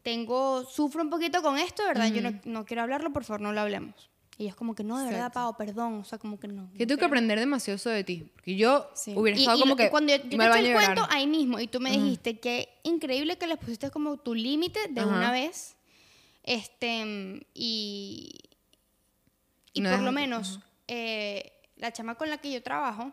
tengo, 0.03 0.65
sufro 0.65 1.01
un 1.01 1.09
poquito 1.09 1.41
con 1.41 1.57
esto, 1.57 1.83
verdad, 1.83 2.07
yo 2.07 2.21
no, 2.21 2.39
no 2.45 2.65
quiero 2.65 2.83
hablarlo, 2.83 3.11
por 3.11 3.23
favor, 3.23 3.41
no 3.41 3.53
lo 3.53 3.61
hablemos. 3.61 4.09
Y 4.39 4.43
ellos 4.45 4.55
como 4.55 4.73
que, 4.73 4.83
no, 4.85 4.97
de 4.97 5.03
verdad, 5.03 5.19
Exacto. 5.27 5.39
Pau, 5.41 5.57
perdón, 5.57 5.93
o 5.99 6.03
sea, 6.05 6.17
como 6.17 6.39
que 6.39 6.47
no. 6.47 6.61
No 6.63 6.67
tengo 6.69 6.77
que 6.77 6.85
quiero". 6.87 7.05
aprender 7.07 7.37
demasiado 7.39 7.75
eso 7.75 7.89
de 7.89 8.03
ti. 8.05 8.31
Porque 8.33 8.55
yo 8.55 8.89
Sí. 8.95 9.13
hubiera 9.15 9.37
Y- 9.37 9.41
estado 9.41 9.57
y 9.57 9.61
como 9.61 9.73
lo- 9.73 9.75
que. 9.77 9.89
cuando 9.89 10.15
yo, 10.15 10.23
yo 10.23 10.37
me 10.37 10.45
te 10.49 10.59
eché 10.59 10.67
el 10.69 10.73
cuento 10.75 11.05
ahí 11.09 11.27
mismo 11.27 11.59
y 11.59 11.67
tú 11.67 11.79
me 11.81 11.91
dijiste 11.91 12.39
que 12.39 12.69
increíble 12.83 13.37
que 13.37 13.47
le 13.47 13.57
pusiste 13.57 13.91
como 13.91 14.15
tu 14.17 14.33
límite 14.33 14.79
de 14.89 15.01
Ajá. 15.01 15.09
una 15.09 15.31
vez. 15.33 15.75
Este, 16.43 17.45
y, 17.53 18.31
y 19.73 19.81
No 19.81 19.91
por 19.91 19.99
lo 19.99 20.11
menos 20.13 20.61
eh, 20.87 21.51
la 21.75 21.91
chama 21.91 22.15
con 22.15 22.29
la 22.29 22.37
que 22.37 22.49
yo 22.51 22.63
trabajo, 22.63 23.11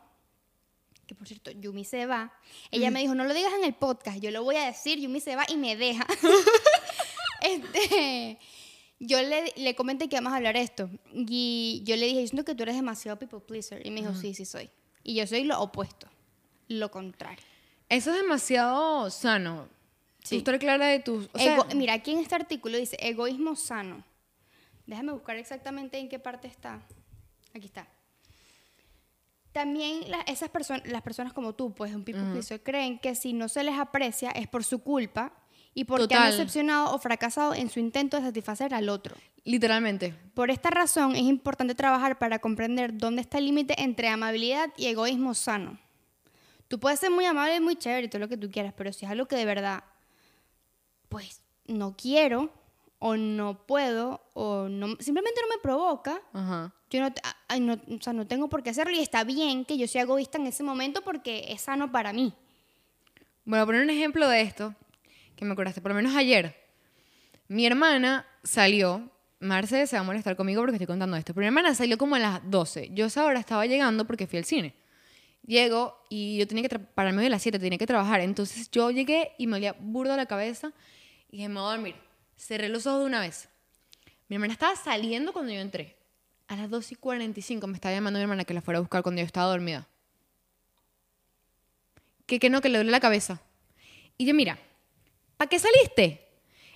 que 1.09 1.15
por 1.17 1.27
cierto, 1.27 1.51
Yumi 1.51 1.85
se 1.85 2.07
va, 2.07 2.33
ella 2.71 2.91
me 2.93 3.01
dijo, 3.01 3.15
no 3.17 3.25
lo 3.25 3.35
digas 3.35 3.53
en 3.59 3.65
el 3.65 3.75
podcast, 3.75 4.19
yo 4.21 4.31
lo 4.31 4.45
voy 4.45 4.57
a 4.57 4.67
decir, 4.67 5.01
Yumi 5.01 5.21
se 5.21 5.35
va 5.37 5.45
y 5.49 5.57
me 5.57 5.75
deja. 5.77 6.07
este, 7.43 8.39
yo 8.99 9.21
le, 9.23 9.53
le 9.57 9.75
comenté 9.75 10.09
que 10.09 10.17
vamos 10.17 10.33
a 10.33 10.37
hablar 10.37 10.57
esto 10.57 10.89
y 11.13 11.83
yo 11.85 11.97
le 11.97 12.07
dije, 12.07 12.23
yo 12.23 12.27
siento 12.29 12.45
que 12.45 12.55
tú 12.55 12.63
eres 12.63 12.77
demasiado 12.77 13.19
people 13.19 13.41
pleaser 13.41 13.87
y 13.87 13.91
me 13.91 14.01
dijo, 14.01 14.15
sí, 14.15 14.35
sí 14.35 14.45
soy. 14.45 14.71
Y 15.03 15.15
yo 15.15 15.27
soy 15.27 15.45
lo 15.45 15.61
opuesto, 15.61 16.09
lo 16.69 16.91
contrario. 16.91 17.45
Eso 17.89 18.11
es 18.11 18.17
demasiado 18.23 19.11
sano. 19.11 19.69
Sí. 20.25 20.37
Tú 20.37 20.51
estar 20.51 20.59
clara 20.59 20.87
de 20.89 20.99
tus. 20.99 21.29
O 21.33 21.39
sea, 21.39 21.59
mira, 21.77 21.93
aquí 21.95 22.11
en 22.11 22.19
este 22.19 22.35
artículo 22.35 22.77
dice 22.79 22.97
egoísmo 23.01 23.55
sano. 23.55 24.03
Déjame 24.87 25.13
buscar 25.13 25.37
exactamente 25.37 25.99
en 25.99 26.09
qué 26.09 26.19
parte 26.19 26.49
está. 26.49 26.81
Aquí 27.55 27.67
está. 27.67 27.87
También 29.53 30.11
la- 30.11 30.21
esas 30.23 30.49
personas, 30.51 30.87
las 30.87 31.03
personas 31.03 31.33
como 31.33 31.55
tú, 31.55 31.73
pues 31.73 31.95
un 31.95 32.05
people 32.05 32.23
pleaser, 32.33 32.63
creen 32.63 32.99
que 32.99 33.15
si 33.15 33.33
no 33.33 33.49
se 33.49 33.63
les 33.65 33.79
aprecia 33.79 34.31
es 34.31 34.49
por 34.49 34.65
su 34.65 34.81
culpa 34.81 35.33
y 35.79 35.85
porque 35.85 36.15
han 36.15 36.23
Total. 36.23 36.33
decepcionado 36.33 36.95
o 36.95 36.99
fracasado 36.99 37.53
en 37.55 37.69
su 37.69 37.79
intento 37.81 38.17
de 38.17 38.23
satisfacer 38.25 38.73
al 38.73 38.89
otro. 38.89 39.15
literalmente. 39.45 40.15
Por 40.35 40.51
esta 40.51 40.71
razón 40.71 41.15
es 41.15 41.23
importante 41.23 41.75
trabajar 41.75 42.19
para 42.19 42.39
comprender 42.39 42.97
dónde 42.97 43.21
está 43.21 43.37
el 43.39 43.45
límite 43.45 43.81
entre 43.81 44.09
amabilidad 44.09 44.71
y 44.79 44.87
egoísmo 44.87 45.35
sano. 45.35 45.79
Tú 46.69 46.81
puedes 46.81 46.99
ser 46.99 47.11
muy 47.11 47.27
amable 47.27 47.57
y 47.57 47.61
muy 47.61 47.77
chévere 47.77 48.07
y 48.07 48.09
todo 48.09 48.21
lo 48.21 48.29
que 48.29 48.39
tú 48.39 48.51
quieras, 48.51 48.73
pero 48.77 48.91
si 48.93 49.05
es 49.05 49.11
algo 49.13 49.27
que 49.27 49.37
de 49.37 49.45
verdad, 49.45 49.85
pues 51.09 51.43
no 51.67 51.95
quiero 51.97 52.51
o 52.99 53.17
no 53.17 53.67
puedo 53.67 54.23
o 54.33 54.69
no, 54.69 54.97
simplemente 54.99 55.41
no 55.43 55.49
me 55.55 55.61
provoca, 55.63 56.21
Ajá. 56.33 56.73
yo 56.91 57.01
no, 57.03 57.13
te- 57.13 57.21
ay, 57.49 57.61
no, 57.61 57.75
o 57.75 58.01
sea, 58.03 58.15
no 58.15 58.27
tengo 58.27 58.49
por 58.49 58.63
qué 58.63 58.71
hacerlo 58.71 58.95
y 58.97 59.01
está 59.01 59.23
bien 59.25 59.65
que 59.67 59.77
yo 59.77 59.87
sea 59.87 60.03
egoísta 60.03 60.39
en 60.39 60.47
ese 60.47 60.63
momento 60.63 61.03
porque 61.03 61.45
es 61.53 61.61
sano 61.61 61.93
para 61.93 62.13
mí. 62.15 62.33
Bueno, 63.45 63.67
poner 63.67 63.83
un 63.83 63.91
ejemplo 63.91 64.27
de 64.29 64.41
esto, 64.41 64.75
que 65.37 65.45
me 65.45 65.53
acordaste, 65.53 65.81
por 65.81 65.91
lo 65.91 65.97
menos 65.97 66.15
ayer, 66.17 66.57
mi 67.49 67.67
hermana 67.67 68.27
salió, 68.43 69.11
Marce 69.39 69.87
se 69.87 69.97
va 69.97 70.01
a 70.01 70.05
molestar 70.05 70.35
conmigo 70.35 70.63
porque 70.63 70.77
estoy 70.77 70.87
contando 70.87 71.17
esto, 71.17 71.35
pero 71.35 71.43
mi 71.43 71.49
hermana 71.49 71.75
salió 71.75 71.99
como 71.99 72.15
a 72.17 72.19
las 72.19 72.41
12. 72.51 72.91
Yo 72.93 73.05
a 73.05 73.09
esa 73.09 73.25
hora 73.25 73.39
estaba 73.39 73.67
llegando 73.67 74.07
porque 74.07 74.27
fui 74.27 74.39
al 74.39 74.45
cine. 74.47 74.75
Llego 75.47 76.03
y 76.09 76.39
yo 76.39 76.47
tenía 76.49 76.67
que, 76.67 76.75
tra- 76.77 76.87
para 76.95 77.11
el 77.11 77.15
medio 77.15 77.27
de 77.27 77.31
las 77.31 77.43
7, 77.43 77.59
tenía 77.59 77.79
que 77.79 77.87
trabajar. 77.87 78.21
Entonces 78.21 78.71
yo 78.71 78.91
llegué 78.91 79.33
y 79.39 79.47
me 79.47 79.57
olía 79.59 79.77
burda 79.79 80.17
la 80.17 80.27
cabeza 80.27 80.73
y 81.31 81.37
dije, 81.37 81.49
me 81.49 81.61
voy 81.61 81.69
a 81.69 81.77
dormir. 81.77 81.95
Cerré 82.37 82.69
los 82.69 82.87
ojos 82.87 83.01
de 83.01 83.07
una 83.07 83.21
vez. 83.21 83.49
Mi 84.29 84.37
hermana 84.37 84.55
estaba 84.55 84.75
saliendo 84.75 85.33
cuando 85.33 85.53
yo 85.53 85.61
entré. 85.61 85.97
A 86.49 86.57
las 86.57 86.71
2 86.71 86.93
y 86.93 86.95
45 86.97 87.67
me 87.67 87.75
estaba 87.75 87.95
llamando 87.95 88.19
mi 88.19 88.23
hermana 88.23 88.45
que 88.45 88.55
la 88.55 88.63
fuera 88.63 88.79
a 88.79 88.81
buscar 88.81 89.03
cuando 89.03 89.21
yo 89.21 89.27
estaba 89.27 89.49
dormida. 89.51 89.87
Que, 92.27 92.39
que 92.41 92.51
no, 92.51 92.61
que 92.61 92.69
le 92.69 92.79
duele 92.79 92.91
la 92.91 93.01
cabeza. 93.01 93.41
Y 94.19 94.27
yo, 94.27 94.35
mira, 94.35 94.59
¿para 95.37 95.49
qué 95.49 95.59
saliste? 95.59 96.27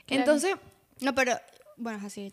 Claro. 0.06 0.22
Entonces, 0.22 0.56
No, 1.00 1.14
pero, 1.14 1.38
bueno, 1.76 1.98
es 1.98 2.04
así. 2.04 2.32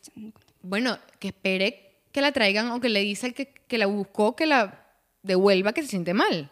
bueno, 0.61 0.97
que 1.19 1.29
espere 1.29 1.99
que 2.11 2.21
la 2.21 2.31
traigan 2.31 2.71
o 2.71 2.79
que 2.81 2.89
le 2.89 3.01
dice 3.01 3.27
al 3.27 3.33
que, 3.33 3.47
que 3.67 3.77
la 3.77 3.85
buscó 3.85 4.35
que 4.35 4.45
la 4.45 4.85
devuelva 5.23 5.73
que 5.73 5.81
se 5.83 5.89
siente 5.89 6.13
mal. 6.13 6.51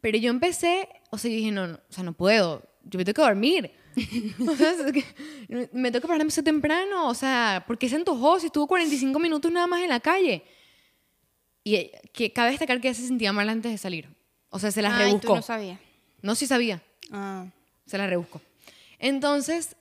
Pero 0.00 0.16
yo 0.18 0.30
empecé, 0.30 0.88
o 1.10 1.18
sea, 1.18 1.30
yo 1.30 1.36
dije, 1.36 1.50
no, 1.50 1.66
no, 1.66 1.74
o 1.74 1.92
sea, 1.92 2.04
no 2.04 2.12
puedo, 2.12 2.62
yo 2.84 2.98
me 2.98 3.04
tengo 3.04 3.16
que 3.16 3.22
dormir. 3.22 3.72
o 4.48 4.54
sea, 4.54 4.70
es 4.72 4.92
que 4.92 5.04
me 5.72 5.90
tengo 5.90 6.02
que 6.02 6.06
pararme 6.08 6.28
eso 6.28 6.42
temprano, 6.44 7.08
o 7.08 7.14
sea, 7.14 7.64
¿por 7.66 7.76
qué 7.78 7.88
se 7.88 7.96
antojó 7.96 8.38
si 8.38 8.46
estuvo 8.46 8.68
45 8.68 9.18
minutos 9.18 9.50
nada 9.50 9.66
más 9.66 9.82
en 9.82 9.88
la 9.88 9.98
calle? 10.00 10.44
Y 11.64 11.90
que 12.12 12.32
cabe 12.32 12.50
destacar 12.52 12.80
que 12.80 12.88
ella 12.88 12.94
se 12.94 13.06
sentía 13.06 13.32
mal 13.32 13.48
antes 13.48 13.72
de 13.72 13.78
salir. 13.78 14.08
O 14.50 14.58
sea, 14.58 14.70
se 14.70 14.80
las 14.82 14.92
Ay, 14.94 14.98
tú 14.98 15.04
rebuscó. 15.08 15.36
no 15.36 15.42
sabías. 15.42 15.80
no, 16.22 16.34
sí 16.34 16.46
sabía. 16.46 16.80
Ah. 17.10 17.46
Se 17.84 17.98
la 17.98 18.06
rebusco. 18.06 18.40
Entonces, 18.98 19.76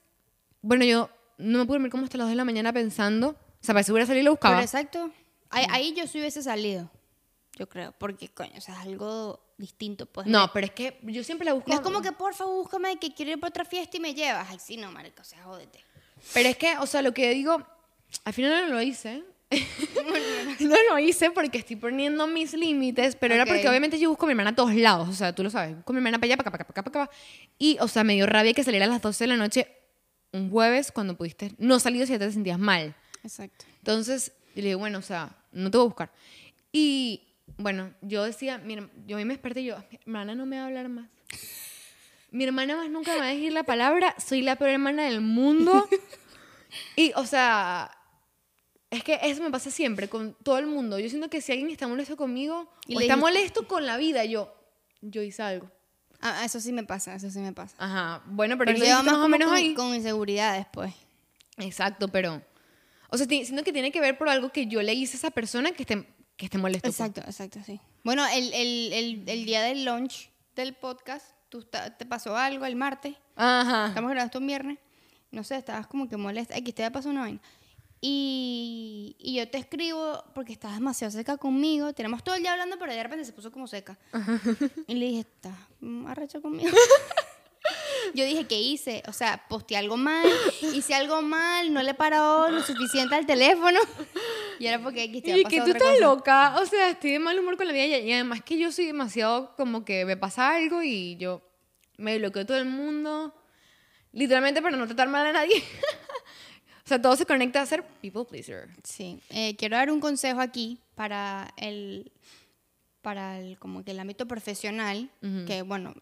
bueno, 0.61 0.85
yo 0.85 1.09
no 1.37 1.59
me 1.59 1.65
pude 1.65 1.75
dormir 1.75 1.91
como 1.91 2.03
hasta 2.03 2.17
las 2.17 2.25
2 2.25 2.31
de 2.31 2.35
la 2.35 2.45
mañana 2.45 2.73
pensando. 2.73 3.29
O 3.29 3.35
sea, 3.61 3.73
para 3.73 3.83
si 3.83 3.91
hubiera 3.91 4.05
salido 4.05 4.21
y 4.21 4.25
lo 4.25 4.31
buscaba. 4.31 4.55
Pero 4.55 4.65
exacto. 4.65 5.11
Ahí, 5.49 5.65
ahí 5.69 5.93
yo 5.95 6.07
sí 6.07 6.19
hubiese 6.19 6.41
salido. 6.43 6.89
yo 7.57 7.67
creo, 7.67 7.91
porque 7.97 8.29
coño, 8.29 8.53
o 8.57 8.61
sea, 8.61 8.75
es 8.75 8.81
algo 8.81 9.39
distinto, 9.57 10.05
pues. 10.05 10.27
No, 10.27 10.51
pero 10.53 10.67
es 10.67 10.73
que 10.73 10.99
yo 11.03 11.23
siempre 11.23 11.45
la 11.45 11.53
busco. 11.53 11.69
No 11.69 11.75
es 11.75 11.81
como 11.81 12.01
que, 12.01 12.11
porfa, 12.11 12.45
búscame 12.45 12.97
que 12.97 13.13
quiero 13.13 13.31
ir 13.31 13.39
para 13.39 13.49
otra 13.49 13.65
fiesta 13.65 13.97
y 13.97 13.99
me 13.99 14.13
llevas. 14.13 14.47
Ay, 14.49 14.59
sí, 14.59 14.77
no, 14.77 14.91
marico, 14.91 15.21
o 15.21 15.25
sea, 15.25 15.43
jódete. 15.43 15.83
Pero 16.33 16.49
es 16.49 16.57
que, 16.57 16.77
o 16.77 16.85
sea, 16.85 17.01
lo 17.01 17.13
que 17.13 17.31
digo, 17.31 17.65
al 18.23 18.33
final 18.33 18.67
no 18.69 18.75
lo 18.75 18.81
hice. 18.81 19.23
no 20.59 20.75
lo 20.89 20.99
hice 20.99 21.31
porque 21.31 21.59
estoy 21.59 21.77
poniendo 21.77 22.27
mis 22.27 22.53
límites, 22.53 23.15
pero 23.15 23.33
era 23.33 23.45
porque 23.45 23.67
obviamente 23.67 23.97
yo 23.97 24.09
busco 24.09 24.25
a 24.25 24.27
mi 24.27 24.31
hermana 24.31 24.49
a 24.49 24.55
todos 24.55 24.75
lados, 24.75 25.07
o 25.07 25.13
sea, 25.13 25.33
tú 25.33 25.43
lo 25.43 25.49
sabes, 25.49 25.75
busco 25.75 25.91
a 25.91 25.93
mi 25.93 25.99
hermana 25.99 26.17
para 26.17 26.27
allá, 26.27 26.37
para 26.37 26.49
acá, 26.49 26.57
para 26.57 26.63
acá, 26.63 26.73
para 26.73 26.81
acá, 26.81 26.91
para 26.91 27.03
acá. 27.05 27.17
Y, 27.57 27.77
o 27.79 27.87
sea, 27.87 28.03
me 28.03 28.13
dio 28.13 28.25
rabia 28.25 28.53
que 28.53 28.63
saliera 28.63 28.85
a 28.85 28.89
las 28.89 29.01
12 29.01 29.23
de 29.23 29.27
la 29.27 29.37
noche 29.37 29.67
un 30.33 30.49
jueves 30.49 30.91
cuando 30.91 31.15
pudiste 31.15 31.53
no 31.57 31.79
salir 31.79 32.05
si 32.05 32.13
ya 32.13 32.19
te 32.19 32.31
sentías 32.31 32.59
mal. 32.59 32.93
Exacto. 33.23 33.65
Entonces, 33.77 34.33
yo 34.55 34.61
le 34.61 34.69
digo, 34.69 34.79
bueno, 34.79 34.99
o 34.99 35.01
sea, 35.03 35.35
no 35.51 35.71
te 35.71 35.77
voy 35.77 35.85
a 35.85 35.87
buscar. 35.87 36.11
Y, 36.71 37.23
bueno, 37.57 37.93
yo 38.01 38.23
decía, 38.23 38.57
mira, 38.57 38.89
yo 39.05 39.15
a 39.15 39.19
mí 39.19 39.25
me 39.25 39.33
desperté 39.33 39.61
y 39.61 39.65
yo, 39.65 39.77
mi 39.77 39.97
hermana 40.01 40.35
no 40.35 40.45
me 40.45 40.57
va 40.57 40.63
a 40.63 40.65
hablar 40.67 40.89
más. 40.89 41.09
Mi 42.31 42.43
hermana 42.43 42.75
más 42.75 42.89
nunca 42.89 43.13
me 43.13 43.19
va 43.19 43.27
a 43.27 43.33
decir 43.33 43.53
la 43.53 43.63
palabra, 43.63 44.13
soy 44.19 44.41
la 44.41 44.57
peor 44.57 44.71
hermana 44.71 45.03
del 45.05 45.21
mundo. 45.21 45.87
Y, 46.95 47.13
o 47.15 47.25
sea, 47.25 47.96
es 48.89 49.03
que 49.03 49.19
eso 49.23 49.43
me 49.43 49.51
pasa 49.51 49.69
siempre 49.71 50.07
con 50.07 50.33
todo 50.43 50.57
el 50.57 50.67
mundo. 50.67 50.97
Yo 50.99 51.09
siento 51.09 51.29
que 51.29 51.41
si 51.41 51.51
alguien 51.51 51.69
está 51.71 51.87
molesto 51.87 52.15
conmigo 52.15 52.69
Y 52.87 52.95
o 52.95 52.99
está 52.99 53.17
molesto 53.17 53.67
con 53.67 53.85
la 53.85 53.97
vida, 53.97 54.23
yo, 54.25 54.53
yo 55.01 55.21
hice 55.21 55.43
algo. 55.43 55.69
Ah, 56.21 56.43
eso 56.45 56.59
sí 56.59 56.71
me 56.71 56.83
pasa, 56.83 57.13
eso 57.15 57.29
sí 57.29 57.39
me 57.39 57.53
pasa. 57.53 57.75
Ajá, 57.77 58.23
bueno, 58.25 58.57
pero, 58.57 58.73
Pero 58.73 58.85
yo 58.85 58.95
más 58.95 59.05
más 59.05 59.15
o 59.15 59.27
menos 59.29 59.49
con, 59.49 59.57
ahí. 59.57 59.73
con 59.75 59.93
inseguridades, 59.93 60.65
pues. 60.71 60.93
Exacto, 61.57 62.07
pero, 62.07 62.41
o 63.09 63.17
sea, 63.17 63.27
siento 63.27 63.63
que 63.63 63.73
tiene 63.73 63.91
que 63.91 63.99
ver 63.99 64.17
por 64.17 64.29
algo 64.29 64.49
que 64.51 64.67
yo 64.67 64.81
le 64.81 64.93
hice 64.93 65.17
a 65.17 65.19
esa 65.19 65.31
persona 65.31 65.71
que 65.73 65.83
esté, 65.83 66.07
que 66.35 66.45
esté 66.45 66.57
molesto. 66.57 66.87
pues. 66.87 66.99
Exacto, 66.99 67.21
exacto, 67.21 67.59
sí. 67.65 67.79
Bueno, 68.03 68.25
el, 68.27 68.53
el, 68.53 68.93
el, 68.93 69.23
el 69.27 69.45
día 69.45 69.61
del 69.61 69.85
launch 69.85 70.31
del 70.55 70.73
podcast, 70.73 71.25
tú 71.49 71.63
te 71.63 72.05
pasó 72.05 72.35
algo 72.37 72.65
el 72.65 72.75
martes. 72.75 73.15
Ajá. 73.35 73.87
Estamos 73.89 74.09
grabando 74.09 74.25
esto 74.27 74.39
un 74.39 74.47
viernes. 74.47 74.79
No 75.29 75.43
sé, 75.43 75.57
estabas 75.57 75.87
como 75.87 76.07
que 76.07 76.15
molesta. 76.17 76.55
Aquí 76.55 76.71
te 76.73 76.89
pasó 76.89 77.09
una 77.09 77.21
vaina. 77.21 77.41
Y, 77.99 79.15
y 79.19 79.35
yo 79.35 79.49
te 79.49 79.57
escribo 79.57 80.23
porque 80.35 80.53
estabas 80.53 80.77
demasiado 80.77 81.11
seca 81.11 81.37
conmigo. 81.37 81.93
Tenemos 81.93 82.23
todo 82.23 82.35
el 82.35 82.41
día 82.41 82.51
hablando, 82.51 82.77
pero 82.77 82.93
de 82.93 83.01
repente 83.01 83.25
se 83.25 83.33
puso 83.33 83.51
como 83.51 83.67
seca. 83.67 83.97
Y 84.87 84.95
le 84.95 85.05
dije, 85.07 85.19
estás 85.21 85.55
arrecha 86.07 86.39
conmigo. 86.39 86.71
yo 88.13 88.25
dije, 88.25 88.45
¿qué 88.45 88.59
hice? 88.59 89.03
O 89.07 89.13
sea, 89.13 89.43
posteé 89.47 89.77
algo 89.77 89.97
mal, 89.97 90.27
hice 90.73 90.93
algo 90.93 91.21
mal, 91.21 91.73
no 91.73 91.81
le 91.83 91.93
paró 91.93 92.49
lo 92.49 92.61
suficiente 92.61 93.15
al 93.15 93.25
teléfono. 93.25 93.79
Y 94.59 94.67
era 94.67 94.79
porque 94.81 95.03
aquí 95.03 95.21
te 95.21 95.39
Y 95.39 95.43
que 95.43 95.61
tú 95.61 95.71
estás 95.71 95.99
loca, 95.99 96.55
o 96.59 96.65
sea, 96.65 96.89
estoy 96.89 97.11
de 97.11 97.19
mal 97.19 97.37
humor 97.39 97.57
con 97.57 97.67
la 97.67 97.73
vida 97.73 97.85
y 97.85 98.11
además 98.11 98.41
que 98.41 98.57
yo 98.57 98.71
soy 98.71 98.87
demasiado 98.87 99.55
como 99.55 99.85
que 99.85 100.05
me 100.05 100.17
pasa 100.17 100.55
algo 100.55 100.81
y 100.81 101.17
yo 101.17 101.41
me 101.97 102.17
bloqueo 102.17 102.45
todo 102.45 102.57
el 102.57 102.65
mundo, 102.65 103.35
literalmente 104.13 104.61
para 104.61 104.77
no 104.77 104.85
tratar 104.85 105.09
mal 105.09 105.27
a 105.27 105.33
nadie. 105.33 105.63
o 106.87 106.89
sea, 106.89 107.01
todo 107.01 107.17
se 107.17 107.25
conecta 107.25 107.61
a 107.61 107.65
ser 107.65 107.83
people 108.01 108.23
pleaser. 108.23 108.69
Sí, 108.81 109.19
eh, 109.29 109.57
quiero 109.57 109.75
dar 109.75 109.91
un 109.91 109.99
consejo 109.99 110.39
aquí 110.39 110.79
para 110.95 111.53
el, 111.57 112.13
para 113.01 113.39
el, 113.39 113.59
como 113.59 113.83
que 113.83 113.91
el 113.91 113.99
ámbito 113.99 114.25
profesional, 114.25 115.09
que 115.45 115.63
bueno, 115.63 115.93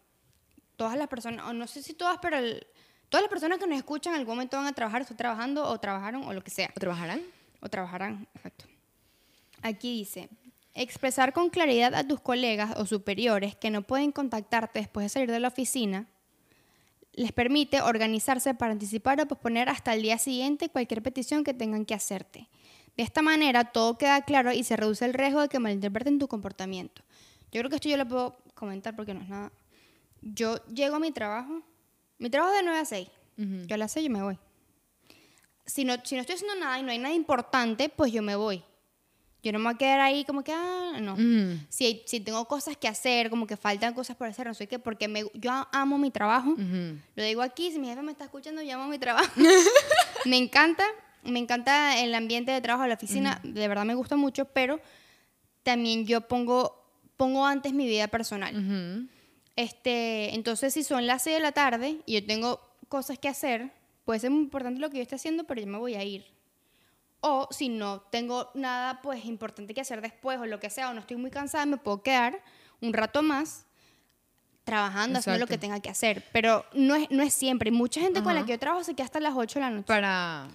todas 0.75 0.95
las 0.95 1.07
personas, 1.07 1.47
o 1.47 1.53
no 1.53 1.65
sé 1.65 1.81
si 1.81 1.93
todas, 1.95 2.19
pero 2.21 2.37
el- 2.37 2.67
todas 3.09 3.23
las 3.23 3.29
personas 3.31 3.57
que 3.57 3.65
nos 3.65 3.77
escuchan 3.79 4.13
en 4.13 4.19
algún 4.19 4.35
momento 4.35 4.57
van 4.57 4.67
a 4.67 4.73
trabajar, 4.73 5.01
están 5.01 5.17
trabajando 5.17 5.67
o 5.67 5.79
trabajaron 5.79 6.21
o 6.23 6.33
lo 6.33 6.43
que 6.43 6.51
sea, 6.51 6.69
¿O 6.75 6.79
trabajarán? 6.79 7.21
o 7.61 7.67
trabajarán, 7.69 8.27
exacto. 8.35 8.65
Aquí 9.63 9.91
dice, 9.97 10.29
expresar 10.75 11.33
con 11.33 11.49
claridad 11.49 11.95
a 11.95 12.07
tus 12.07 12.19
colegas 12.21 12.75
o 12.77 12.85
superiores 12.85 13.55
que 13.55 13.71
no 13.71 13.81
pueden 13.81 14.11
contactarte 14.11 14.77
después 14.79 15.05
de 15.05 15.09
salir 15.09 15.31
de 15.31 15.39
la 15.39 15.47
oficina 15.47 16.05
les 17.15 17.31
permite 17.31 17.81
organizarse 17.81 18.53
para 18.53 18.73
anticipar 18.73 19.19
o 19.21 19.27
posponer 19.27 19.69
hasta 19.69 19.93
el 19.93 20.01
día 20.01 20.17
siguiente 20.17 20.69
cualquier 20.69 21.01
petición 21.01 21.43
que 21.43 21.53
tengan 21.53 21.85
que 21.85 21.93
hacerte. 21.93 22.49
De 22.97 23.03
esta 23.03 23.21
manera 23.21 23.65
todo 23.65 23.97
queda 23.97 24.21
claro 24.21 24.51
y 24.51 24.63
se 24.63 24.75
reduce 24.75 25.05
el 25.05 25.13
riesgo 25.13 25.41
de 25.41 25.49
que 25.49 25.59
malinterpreten 25.59 26.19
tu 26.19 26.27
comportamiento. 26.27 27.03
Yo 27.51 27.61
creo 27.61 27.69
que 27.69 27.75
esto 27.77 27.89
yo 27.89 27.97
lo 27.97 28.07
puedo 28.07 28.37
comentar 28.53 28.95
porque 28.95 29.13
no 29.13 29.21
es 29.21 29.29
nada. 29.29 29.51
Yo 30.21 30.57
llego 30.67 30.95
a 30.95 30.99
mi 30.99 31.11
trabajo, 31.11 31.61
mi 32.17 32.29
trabajo 32.29 32.53
es 32.53 32.59
de 32.59 32.63
9 32.63 32.79
a 32.79 32.85
6. 32.85 33.07
Yo 33.67 33.75
a 33.75 33.77
las 33.77 33.91
6 33.91 34.07
yo 34.07 34.11
me 34.11 34.21
voy. 34.21 34.37
Si 35.65 35.83
no, 35.83 35.95
si 36.03 36.15
no 36.15 36.21
estoy 36.21 36.35
haciendo 36.35 36.55
nada 36.55 36.79
y 36.79 36.83
no 36.83 36.91
hay 36.91 36.99
nada 36.99 37.13
importante, 37.13 37.89
pues 37.89 38.11
yo 38.11 38.21
me 38.21 38.35
voy. 38.35 38.63
Yo 39.45 39.51
no 39.51 39.59
me 39.59 39.65
voy 39.65 39.75
a 39.75 39.77
quedar 39.77 39.99
ahí 39.99 40.25
como 40.25 40.43
que, 40.43 40.51
ah, 40.51 40.97
no. 40.99 41.13
Ujú. 41.13 41.59
Si, 41.69 42.01
si 42.07 42.19
tengo 42.19 42.43
cosas 42.45 42.75
que 42.77 42.87
hacer, 42.87 43.29
como 43.29 43.45
que 43.45 43.55
faltan 43.55 43.93
cosas 43.93 44.15
por 44.15 44.27
hacer, 44.27 44.47
no 44.47 44.55
sé 44.55 44.65
qué, 44.65 44.79
porque 44.79 45.07
me, 45.07 45.23
yo 45.35 45.51
amo 45.71 45.99
mi 45.99 46.09
trabajo. 46.09 46.55
Lo 47.15 47.23
digo 47.23 47.43
aquí, 47.43 47.71
si 47.71 47.77
mi 47.77 47.87
jefe 47.87 48.01
me 48.01 48.11
está 48.11 48.23
escuchando, 48.23 48.63
yo 48.63 48.73
amo 48.73 48.87
mi 48.87 48.97
trabajo. 48.97 49.31
me 50.25 50.37
encanta, 50.37 50.83
me 51.21 51.37
encanta 51.37 52.01
el 52.01 52.15
ambiente 52.15 52.51
de 52.51 52.59
trabajo 52.59 52.81
de 52.81 52.89
la 52.89 52.95
oficina, 52.95 53.39
de 53.43 53.67
verdad 53.67 53.85
me 53.85 53.93
gusta 53.93 54.15
mucho, 54.15 54.45
pero 54.45 54.81
también 55.61 56.07
yo 56.07 56.21
pongo, 56.21 56.83
pongo 57.15 57.45
antes 57.45 57.71
mi 57.71 57.85
vida 57.85 58.07
personal. 58.07 59.07
Este, 59.55 60.33
entonces, 60.33 60.73
si 60.73 60.83
son 60.83 61.05
las 61.05 61.21
6 61.21 61.35
de 61.35 61.41
la 61.43 61.51
tarde 61.51 61.97
y 62.07 62.15
yo 62.15 62.25
tengo 62.25 62.59
cosas 62.89 63.19
que 63.19 63.27
hacer, 63.27 63.71
puede 64.05 64.19
ser 64.19 64.31
muy 64.31 64.41
importante 64.41 64.79
lo 64.79 64.89
que 64.89 64.97
yo 64.97 65.03
esté 65.03 65.17
haciendo, 65.17 65.43
pero 65.43 65.61
yo 65.61 65.67
me 65.67 65.77
voy 65.77 65.93
a 65.93 66.03
ir. 66.03 66.34
O 67.27 67.47
si 67.49 67.69
no 67.69 68.01
tengo 68.11 68.51
nada 68.53 69.01
pues 69.01 69.25
importante 69.25 69.73
que 69.73 69.81
hacer 69.81 69.99
después 70.01 70.39
o 70.39 70.45
lo 70.45 70.59
que 70.59 70.69
sea, 70.69 70.89
o 70.89 70.93
no 70.93 70.99
estoy 70.99 71.17
muy 71.17 71.31
cansada, 71.31 71.65
me 71.65 71.77
puedo 71.77 72.03
quedar 72.03 72.39
un 72.81 72.93
rato 72.93 73.23
más 73.23 73.65
trabajando, 74.63 75.19
haciendo 75.19 75.39
lo 75.39 75.45
Exacto. 75.45 75.53
que 75.55 75.57
tenga 75.67 75.79
que 75.79 75.89
hacer. 75.89 76.23
Pero 76.31 76.65
no 76.73 76.95
es, 76.95 77.09
no 77.11 77.23
es 77.23 77.33
siempre. 77.33 77.71
Mucha 77.71 78.01
gente 78.01 78.21
con 78.23 78.33
la 78.35 78.45
que 78.45 78.51
yo 78.53 78.59
trabajo 78.59 78.83
se 78.83 78.93
queda 78.95 79.05
hasta 79.05 79.19
las 79.19 79.33
8 79.35 79.59
de 79.59 79.65
la 79.65 79.69
noche. 79.71 79.85
Para... 79.87 80.47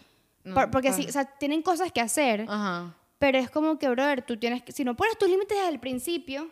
no, 0.45 0.55
Por- 0.55 0.71
porque 0.71 0.91
para- 0.91 1.03
sí, 1.03 1.09
o 1.09 1.13
sea, 1.13 1.25
tienen 1.25 1.63
cosas 1.63 1.91
que 1.93 2.01
hacer, 2.01 2.45
Ajá. 2.49 2.95
pero 3.19 3.39
es 3.39 3.51
como 3.51 3.79
que, 3.79 3.89
brother, 3.89 4.23
tú 4.23 4.37
tienes 4.37 4.63
que, 4.63 4.73
si 4.73 4.85
no 4.85 4.95
pones 4.97 5.17
tus 5.19 5.29
límites 5.29 5.57
desde 5.57 5.73
el 5.73 5.81
principio, 5.81 6.51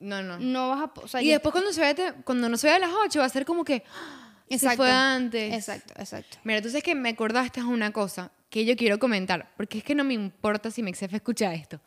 No, 0.00 0.22
no. 0.22 0.38
no 0.38 0.68
vas 0.70 0.80
a... 0.82 1.00
o 1.02 1.08
sea, 1.08 1.22
y 1.22 1.28
después 1.28 1.52
cuando 1.52 1.72
se 1.72 1.80
vaya, 1.80 2.14
cuando 2.24 2.48
no 2.48 2.56
se 2.56 2.66
vaya 2.66 2.76
a 2.76 2.88
las 2.88 2.96
8 3.06 3.20
va 3.20 3.24
a 3.26 3.28
ser 3.30 3.44
como 3.46 3.64
que... 3.64 3.82
"Ah, 3.90 4.32
Se 4.48 4.54
Exacto. 4.54 4.76
fue 4.78 4.90
antes. 4.92 5.52
Exacto, 5.54 5.94
exacto. 5.98 6.38
Mira, 6.44 6.62
sabes 6.62 6.82
que 6.82 6.94
me 6.94 7.08
acordaste 7.10 7.60
de 7.60 7.66
una 7.66 7.90
cosa 7.92 8.30
que 8.56 8.64
yo 8.64 8.74
quiero 8.74 8.98
comentar, 8.98 9.52
porque 9.58 9.76
es 9.78 9.84
que 9.84 9.94
no 9.94 10.02
me 10.02 10.14
importa 10.14 10.70
si 10.70 10.82
mi 10.82 10.88
ex 10.88 11.00
jefe 11.00 11.16
escucha 11.16 11.52
esto. 11.52 11.78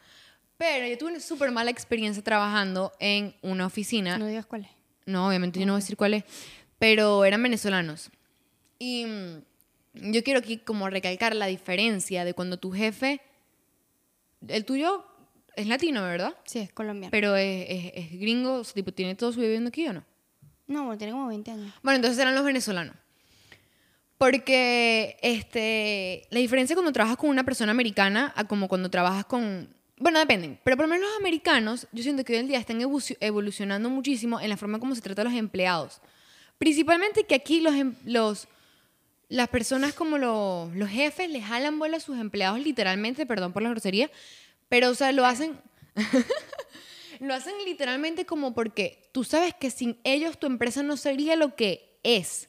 Pero 0.56 0.86
yo 0.86 0.96
tuve 1.00 1.10
una 1.10 1.20
súper 1.20 1.50
mala 1.50 1.72
experiencia 1.72 2.24
trabajando 2.24 2.92
en 3.00 3.34
una 3.42 3.66
oficina. 3.66 4.20
No 4.20 4.28
digas 4.28 4.46
cuál 4.46 4.66
es. 4.66 4.70
No, 5.08 5.28
obviamente 5.28 5.60
yo 5.60 5.66
no 5.66 5.74
voy 5.74 5.80
a 5.80 5.82
decir 5.82 5.98
cuál 5.98 6.14
es, 6.14 6.24
pero 6.78 7.26
eran 7.26 7.42
venezolanos. 7.42 8.12
Y 8.78 9.04
mm, 9.08 10.12
yo 10.12 10.24
quiero 10.24 10.40
aquí 10.42 10.58
como 10.58 10.88
recalcar 10.92 11.36
la 11.36 11.48
diferencia 11.48 12.24
de 12.24 12.36
cuando 12.36 12.58
tu 12.58 12.72
jefe, 12.72 13.20
el 14.48 14.64
tuyo 14.64 15.04
es 15.56 15.66
latino, 15.66 16.04
¿verdad? 16.04 16.36
Sí, 16.46 16.60
es 16.60 16.72
colombiano. 16.72 17.10
Pero 17.10 17.36
es, 17.36 17.66
es- 17.68 17.92
es 17.96 18.20
gringo, 18.20 18.60
o 18.60 18.64
sea, 18.64 18.76
tipo, 18.76 18.92
¿tiene 18.94 19.16
todo 19.16 19.32
su 19.34 19.40
viviendo 19.42 19.70
aquí 19.70 19.88
o 19.88 19.94
no? 19.94 20.06
no, 20.68 20.84
bueno, 20.84 21.00
tiene 21.00 21.14
como 21.14 21.26
20 21.28 21.50
años. 21.50 21.74
Bueno, 21.82 21.96
entonces 21.96 22.20
eran 22.20 22.36
los 22.36 22.44
venezolanos. 22.46 22.96
Porque 24.20 25.18
este, 25.22 26.28
la 26.30 26.40
diferencia 26.42 26.76
cuando 26.76 26.92
trabajas 26.92 27.18
con 27.18 27.30
una 27.30 27.46
persona 27.46 27.72
americana 27.72 28.34
a 28.36 28.44
como 28.44 28.68
cuando 28.68 28.90
trabajas 28.92 29.24
con... 29.26 29.74
Bueno, 29.98 30.20
dependen, 30.20 30.60
pero 30.64 30.76
por 30.78 30.86
lo 30.88 30.94
menos 30.94 31.10
los 31.10 31.20
americanos, 31.20 31.88
yo 31.94 32.04
siento 32.04 32.24
que 32.26 32.34
hoy 32.34 32.40
en 32.40 32.48
día 32.48 32.60
están 32.60 32.80
evolucionando 32.82 33.90
muchísimo 33.90 34.40
en 34.42 34.50
la 34.50 34.58
forma 34.58 34.78
como 34.80 34.94
se 34.94 35.02
trata 35.02 35.22
a 35.22 35.26
los 35.26 35.34
empleados. 35.34 36.02
Principalmente 36.58 37.24
que 37.24 37.36
aquí 37.36 37.62
los, 37.62 37.74
em- 37.76 37.96
los, 38.06 38.50
las 39.30 39.48
personas 39.48 39.94
como 39.94 40.18
lo- 40.18 40.70
los 40.76 40.90
jefes 40.90 41.30
les 41.30 41.46
jalan 41.46 41.80
bola 41.80 41.98
a 41.98 42.02
sus 42.02 42.18
empleados 42.20 42.60
literalmente, 42.60 43.26
perdón 43.26 43.54
por 43.54 43.62
la 43.64 43.70
grosería, 43.70 44.12
pero 44.68 44.90
o 44.90 44.96
sea, 44.96 45.12
lo 45.14 45.26
hacen... 45.26 45.58
Lo 47.22 47.34
hacen 47.34 47.54
literalmente 47.66 48.26
como 48.26 48.54
porque 48.54 49.10
tú 49.12 49.26
sabes 49.26 49.54
que 49.54 49.72
sin 49.72 49.98
ellos 50.06 50.40
tu 50.40 50.48
empresa 50.48 50.84
no 50.84 50.96
sería 50.96 51.36
lo 51.36 51.54
que 51.56 52.00
es. 52.04 52.49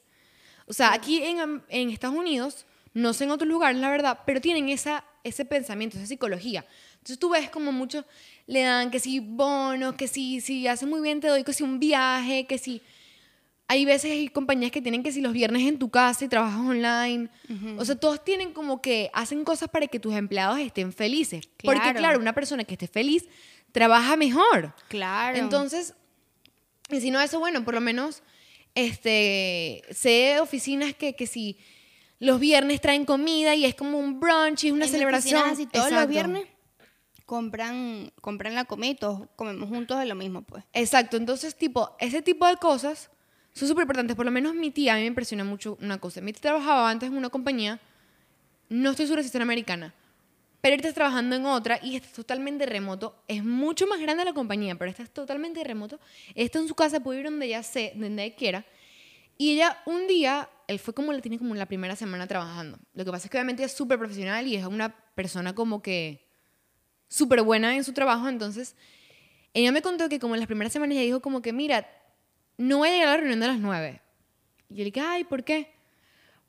O 0.71 0.73
sea, 0.73 0.93
aquí 0.93 1.21
en, 1.21 1.63
en 1.69 1.91
Estados 1.91 2.17
Unidos, 2.17 2.65
no 2.95 3.13
sé 3.13 3.25
en 3.25 3.33
otros 3.33 3.49
lugares, 3.49 3.77
la 3.81 3.91
verdad, 3.91 4.21
pero 4.25 4.41
tienen 4.41 4.69
esa, 4.69 5.05
ese 5.25 5.45
pensamiento, 5.45 5.99
esa 5.99 6.07
psicología. 6.07 6.65
Entonces 6.93 7.19
tú 7.19 7.31
ves 7.31 7.51
como 7.51 7.73
muchos 7.73 8.05
le 8.47 8.63
dan 8.63 8.93
que 8.93 9.01
si 9.01 9.19
bonos, 9.19 9.97
que 9.97 10.07
si, 10.07 10.41
si 10.41 10.69
hace 10.69 10.87
muy 10.87 11.01
bien 11.01 11.19
te 11.21 11.27
doy 11.27 11.43
que 11.43 11.53
si 11.53 11.65
un 11.65 11.81
viaje, 11.81 12.47
que 12.47 12.57
si... 12.57 12.81
Hay 13.67 13.85
veces 13.85 14.13
hay 14.13 14.29
compañías 14.29 14.71
que 14.71 14.81
tienen 14.81 15.03
que 15.03 15.11
si 15.13 15.21
los 15.21 15.33
viernes 15.33 15.63
en 15.63 15.79
tu 15.79 15.91
casa 15.91 16.25
y 16.25 16.29
trabajas 16.29 16.61
online. 16.61 17.29
O 17.77 17.85
sea, 17.85 17.95
todos 17.95 18.25
tienen 18.25 18.53
como 18.53 18.81
que 18.83 19.11
hacen 19.13 19.45
cosas 19.45 19.69
para 19.69 19.87
que 19.87 20.01
tus 20.01 20.15
empleados 20.15 20.59
estén 20.59 20.93
felices. 20.93 21.49
Porque 21.63 21.81
Claro. 21.81 21.99
claro, 21.99 22.21
una 22.21 22.33
persona 22.33 22.65
que 22.65 22.75
esté 22.75 22.89
feliz 22.89 23.27
trabaja 23.73 24.17
mejor. 24.17 24.75
Claro. 24.89 25.37
Entonces, 25.39 25.95
y 26.91 27.01
si 27.01 27.13
no 27.13 27.21
eso, 27.21 27.39
bueno, 27.39 27.65
por 27.65 27.75
lo 27.75 27.81
menos, 27.81 28.23
este, 28.75 29.83
sé 29.91 30.41
oficinas 30.41 30.95
que, 30.95 31.15
que 31.15 31.27
si 31.27 31.59
los 32.19 32.39
viernes 32.39 32.81
traen 32.81 33.05
comida 33.05 33.55
y 33.55 33.65
es 33.65 33.75
como 33.75 33.99
un 33.99 34.21
brunch 34.21 34.65
y 34.65 34.69
es 34.69 34.73
una 34.73 34.85
En 34.87 34.91
celebración. 34.91 35.43
así 35.45 35.67
todos 35.67 35.87
los 35.87 35.93
Exacto. 35.93 36.11
viernes, 36.11 36.45
compran, 37.27 38.13
compran 38.21 38.55
la 38.55 38.65
comida 38.65 38.91
y 38.91 38.95
todos 38.95 39.29
comemos 39.37 39.69
juntos 39.69 39.99
de 39.99 40.07
lo 40.07 40.15
mismo, 40.15 40.43
pues. 40.43 40.65
Exacto, 40.73 41.17
entonces, 41.17 41.55
tipo, 41.57 41.95
ese 41.99 42.23
tipo 42.23 42.47
de 42.47 42.57
cosas 42.57 43.11
son 43.55 43.69
súper 43.69 43.83
importantes. 43.83 44.17
Por 44.17 44.25
lo 44.27 44.31
menos 44.33 44.55
mi 44.55 44.71
tía, 44.71 44.93
a 44.95 44.97
mí 44.97 45.03
me 45.03 45.07
impresiona 45.09 45.45
mucho 45.45 45.79
una 45.81 45.99
cosa. 45.99 46.21
Mi 46.21 46.33
tía 46.33 46.43
trabajaba 46.43 46.91
antes 46.91 47.09
en 47.09 47.17
una 47.17 47.31
compañía, 47.31 47.81
no 48.69 48.91
estoy 48.91 49.07
segura 49.07 49.23
si 49.23 49.31
era 49.37 49.43
americana, 49.43 49.95
pero 50.61 50.75
ahorita 50.75 50.89
está 50.89 51.01
trabajando 51.01 51.37
en 51.37 51.47
otra 51.47 51.81
y 51.83 51.97
está 51.97 52.09
totalmente 52.09 52.67
remoto. 52.67 53.23
Es 53.29 53.43
mucho 53.45 53.87
más 53.87 54.01
grande 54.01 54.25
la 54.25 54.35
compañía, 54.35 54.75
pero 54.75 54.91
esta 54.91 55.03
es 55.03 55.11
totalmente 55.11 55.65
remoto. 55.65 55.99
Está 56.35 56.59
en 56.59 56.69
su 56.69 56.75
casa, 56.75 57.01
puede 57.01 57.21
ir 57.21 57.25
donde 57.25 57.47
ella, 57.47 57.63
se, 57.63 57.93
donde 57.97 58.25
ella 58.25 58.37
quiera. 58.37 58.67
Y 59.39 59.53
ella 59.53 59.79
un 59.87 60.07
día, 60.07 60.51
él 60.69 60.79
fue 60.79 60.93
como 60.93 61.13
la 61.13 61.21
tiene 61.21 61.39
como 61.39 61.55
la 61.55 61.65
primera 61.65 61.97
semana 61.97 62.27
trabajando. 62.27 62.79
Lo 62.93 63.07
que 63.07 63.11
pasa 63.11 63.27
es 63.27 63.31
que 63.31 63.39
obviamente 63.39 63.65
es 63.65 63.73
súper 63.73 63.99
profesional 63.99 64.47
y 64.47 64.57
es 64.57 64.67
una 64.67 64.95
persona 65.15 65.55
como 65.55 65.81
que 65.81 66.29
súper 67.09 67.41
buena 67.41 67.75
en 67.75 67.83
su 67.83 67.95
trabajo. 67.95 68.29
Entonces, 68.29 68.77
ella 69.55 69.73
me 69.73 69.81
contó 69.81 70.11
que 70.11 70.19
como 70.19 70.35
en 70.35 70.41
las 70.41 70.47
primeras 70.47 70.75
semanas 70.75 70.97
ella 70.97 71.07
dijo 71.07 71.21
como 71.21 71.41
que, 71.41 71.55
mira, 71.55 71.89
no 72.59 72.79
voy 72.79 72.91
a 72.91 72.93
llegar 72.93 73.09
a 73.09 73.11
la 73.13 73.17
reunión 73.17 73.41
de 73.41 73.47
las 73.47 73.59
nueve. 73.59 74.03
Y 74.69 74.75
yo 74.75 74.79
le 74.81 74.91
dije, 74.91 75.01
ay, 75.01 75.25
¿por 75.25 75.43
qué? 75.43 75.73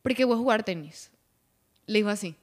Porque 0.02 0.26
voy 0.26 0.36
a 0.36 0.40
jugar 0.40 0.64
tenis. 0.64 1.12
Le 1.86 2.00
dijo 2.00 2.10
así. 2.10 2.36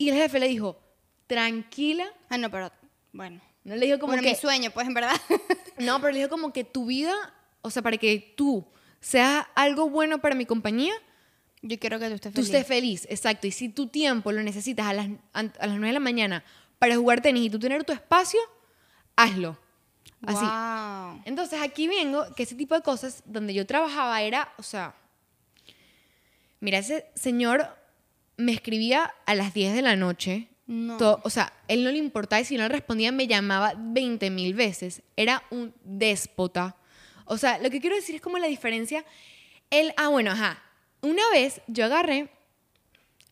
Y 0.00 0.08
el 0.08 0.14
jefe 0.16 0.40
le 0.40 0.48
dijo, 0.48 0.80
tranquila. 1.26 2.06
Ah, 2.30 2.38
no, 2.38 2.50
pero 2.50 2.72
bueno. 3.12 3.38
No 3.64 3.76
le 3.76 3.84
dijo 3.84 3.98
como 3.98 4.12
Bueno, 4.12 4.22
que... 4.22 4.30
mi 4.30 4.34
sueño, 4.34 4.70
pues, 4.70 4.86
en 4.86 4.94
verdad. 4.94 5.12
No, 5.78 6.00
pero 6.00 6.12
le 6.12 6.18
dijo 6.20 6.30
como 6.30 6.54
que 6.54 6.64
tu 6.64 6.86
vida, 6.86 7.14
o 7.60 7.70
sea, 7.70 7.82
para 7.82 7.98
que 7.98 8.34
tú 8.34 8.66
seas 8.98 9.46
algo 9.54 9.90
bueno 9.90 10.18
para 10.22 10.34
mi 10.34 10.46
compañía, 10.46 10.94
Yo 11.60 11.78
quiero 11.78 11.98
que 11.98 12.08
tú 12.08 12.14
estés 12.14 12.32
tú 12.32 12.40
feliz. 12.40 12.48
estés 12.54 12.66
feliz, 12.66 13.06
exacto. 13.10 13.46
Y 13.46 13.50
si 13.52 13.68
tu 13.68 13.88
tiempo 13.88 14.32
lo 14.32 14.42
necesitas 14.42 14.86
a 14.86 14.94
las, 14.94 15.08
a 15.34 15.42
las 15.42 15.52
9 15.68 15.86
de 15.88 15.92
la 15.92 16.00
mañana 16.00 16.44
para 16.78 16.96
jugar 16.96 17.20
tenis 17.20 17.44
y 17.44 17.50
tú 17.50 17.58
tener 17.58 17.84
tu 17.84 17.92
espacio, 17.92 18.40
hazlo. 19.16 19.58
Así. 20.26 20.44
Wow. 20.44 21.22
Entonces 21.26 21.60
aquí 21.62 21.88
vengo 21.88 22.24
que 22.34 22.44
ese 22.44 22.54
tipo 22.54 22.74
de 22.74 22.80
cosas 22.80 23.22
donde 23.26 23.52
yo 23.52 23.66
trabajaba 23.66 24.22
era, 24.22 24.52
o 24.56 24.62
sea, 24.62 24.94
mira, 26.60 26.78
ese 26.78 27.06
señor 27.14 27.68
me 28.40 28.52
escribía 28.52 29.14
a 29.26 29.34
las 29.34 29.54
10 29.54 29.74
de 29.74 29.82
la 29.82 29.96
noche. 29.96 30.48
No. 30.66 30.96
o 31.24 31.30
sea, 31.30 31.52
él 31.66 31.82
no 31.82 31.90
le 31.90 31.98
importaba 31.98 32.40
y 32.40 32.44
si 32.44 32.56
no 32.56 32.62
le 32.62 32.68
respondía 32.68 33.10
me 33.10 33.26
llamaba 33.26 33.74
20 33.76 34.30
mil 34.30 34.54
veces. 34.54 35.02
Era 35.16 35.42
un 35.50 35.74
déspota. 35.84 36.76
O 37.24 37.38
sea, 37.38 37.58
lo 37.58 37.70
que 37.70 37.80
quiero 37.80 37.96
decir 37.96 38.14
es 38.14 38.20
como 38.20 38.38
la 38.38 38.46
diferencia. 38.46 39.04
Él, 39.70 39.92
ah, 39.96 40.08
bueno, 40.08 40.30
ajá. 40.30 40.62
Una 41.00 41.22
vez 41.32 41.60
yo 41.66 41.84
agarré, 41.84 42.30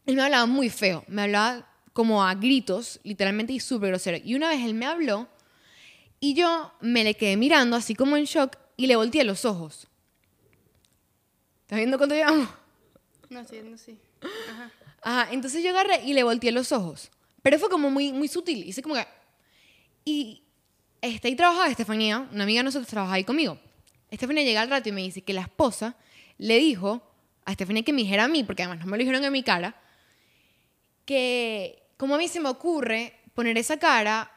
él 0.07 0.16
me 0.16 0.23
hablaba 0.23 0.47
muy 0.47 0.68
feo, 0.71 1.05
me 1.07 1.23
hablaba 1.23 1.68
como 1.92 2.25
a 2.25 2.35
gritos, 2.35 2.99
literalmente 3.05 3.53
y 3.53 3.61
súper 3.61 3.90
grosero. 3.90 4.18
Y 4.25 4.35
una 4.35 4.49
vez 4.49 4.64
él 4.64 4.75
me 4.75 4.87
habló 4.87 5.29
y 6.21 6.35
yo 6.35 6.73
me 6.81 7.05
le 7.05 7.14
quedé 7.14 7.37
mirando 7.37 7.77
así 7.77 7.94
como 7.94 8.16
en 8.16 8.25
shock 8.25 8.57
y 8.77 8.87
le 8.87 8.97
volteé 8.97 9.23
los 9.25 9.44
ojos. 9.44 9.87
¿Estás 11.62 11.79
viendo 11.79 11.99
cuánto 11.99 12.14
llevamos? 12.14 12.49
No, 13.31 13.44
sí, 13.44 13.61
no, 13.62 13.77
sí. 13.77 13.99
Ajá. 14.51 14.73
Ajá, 15.02 15.32
entonces 15.32 15.62
yo 15.62 15.70
agarré 15.70 16.04
y 16.04 16.14
le 16.14 16.22
volteé 16.22 16.52
los 16.52 16.72
ojos. 16.72 17.11
Pero 17.42 17.58
fue 17.58 17.68
como 17.68 17.90
muy, 17.90 18.12
muy 18.12 18.28
sutil. 18.28 18.66
Hice 18.66 18.82
como 18.82 18.94
que... 18.94 19.06
Y 20.04 20.42
este, 21.00 21.28
ahí 21.28 21.37
trabajaba 21.37 21.68
Estefanía, 21.68 22.28
una 22.32 22.44
amiga 22.44 22.61
de 22.61 22.64
nosotros 22.64 22.88
trabajaba 22.88 23.16
ahí 23.16 23.24
conmigo. 23.24 23.58
Estefanía 24.11 24.42
llega 24.42 24.62
al 24.62 24.70
rato 24.70 24.88
y 24.88 24.92
me 24.92 25.02
dice 25.02 25.22
que 25.22 25.32
la 25.32 25.42
esposa 25.42 25.96
le 26.38 26.58
dijo 26.58 27.02
a 27.44 27.52
Estefanía 27.52 27.82
que 27.82 27.92
me 27.92 28.02
dijera 28.02 28.24
a 28.24 28.28
mí, 28.28 28.42
porque 28.44 28.62
además 28.62 28.80
no 28.80 28.90
me 28.90 28.96
lo 28.96 29.02
dijeron 29.02 29.24
en 29.24 29.32
mi 29.32 29.42
cara, 29.42 29.80
que 31.04 31.82
como 31.96 32.14
a 32.14 32.18
mí 32.18 32.28
se 32.28 32.40
me 32.40 32.48
ocurre 32.48 33.14
poner 33.34 33.56
esa 33.58 33.78
cara 33.78 34.32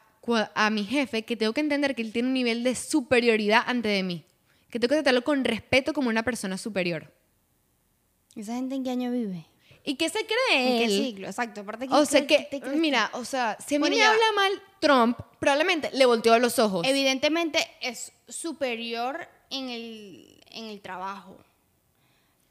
a 0.54 0.70
mi 0.70 0.84
jefe, 0.84 1.24
que 1.24 1.36
tengo 1.36 1.52
que 1.52 1.60
entender 1.60 1.94
que 1.94 2.02
él 2.02 2.12
tiene 2.12 2.28
un 2.28 2.34
nivel 2.34 2.62
de 2.62 2.74
superioridad 2.74 3.64
ante 3.66 3.88
de 3.88 4.02
mí. 4.02 4.24
Que 4.70 4.78
tengo 4.78 4.90
que 4.90 5.02
tratarlo 5.02 5.24
con 5.24 5.44
respeto 5.44 5.92
como 5.92 6.08
una 6.08 6.22
persona 6.22 6.56
superior. 6.56 7.12
¿Esa 8.36 8.54
gente 8.54 8.74
en 8.74 8.84
qué 8.84 8.90
año 8.90 9.10
vive? 9.10 9.46
¿Y 9.84 9.96
qué 9.96 10.08
se 10.08 10.24
cree 10.24 10.72
¿En 10.72 10.78
qué 10.78 10.84
él? 10.84 10.90
siglo? 10.90 11.26
Exacto. 11.26 11.62
Aparte, 11.62 11.86
O 11.86 11.88
¿quién 11.88 12.06
sea 12.06 12.26
que, 12.26 12.46
crees 12.48 12.76
mira, 12.76 13.10
o 13.14 13.24
sea, 13.24 13.56
si 13.66 13.74
a 13.74 13.78
mí 13.78 13.82
Bueno, 13.82 13.96
me 13.96 14.00
ya 14.02 14.10
habla 14.10 14.32
mal 14.34 14.62
Trump, 14.80 15.18
probablemente 15.40 15.90
le 15.92 16.06
volteó 16.06 16.38
los 16.38 16.58
ojos. 16.58 16.86
Evidentemente 16.86 17.68
es 17.80 18.12
superior 18.28 19.28
en 19.50 19.68
el, 19.70 20.40
en 20.52 20.66
el 20.66 20.80
trabajo. 20.80 21.36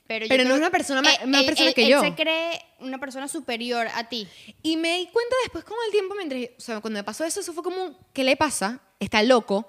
Pero, 0.08 0.26
Pero 0.28 0.44
no 0.44 0.52
es 0.56 0.58
una 0.58 0.70
persona 0.72 1.02
ma- 1.02 1.14
eh, 1.14 1.26
más 1.26 1.40
él- 1.42 1.46
persona 1.46 1.70
él- 1.70 1.74
que 1.76 1.84
él 1.84 1.90
yo. 1.90 2.02
se 2.02 2.14
cree 2.16 2.62
una 2.80 2.98
persona 3.00 3.30
superior 3.30 3.88
a 3.96 4.10
ti. 4.10 4.28
Y 4.62 4.76
me 4.76 4.98
di 4.98 5.06
cuenta 5.08 5.36
después 5.44 5.64
con 5.64 5.78
el 5.86 5.92
tiempo, 5.94 6.16
mientras, 6.16 6.42
o 6.58 6.62
sea, 6.62 6.82
cuando 6.82 7.00
me 7.00 7.04
pasó 7.06 7.24
eso, 7.24 7.40
eso 7.40 7.54
fue 7.54 7.64
como, 7.64 7.98
¿qué 8.12 8.26
le 8.26 8.36
pasa? 8.36 8.82
Está 9.00 9.24
loco. 9.24 9.68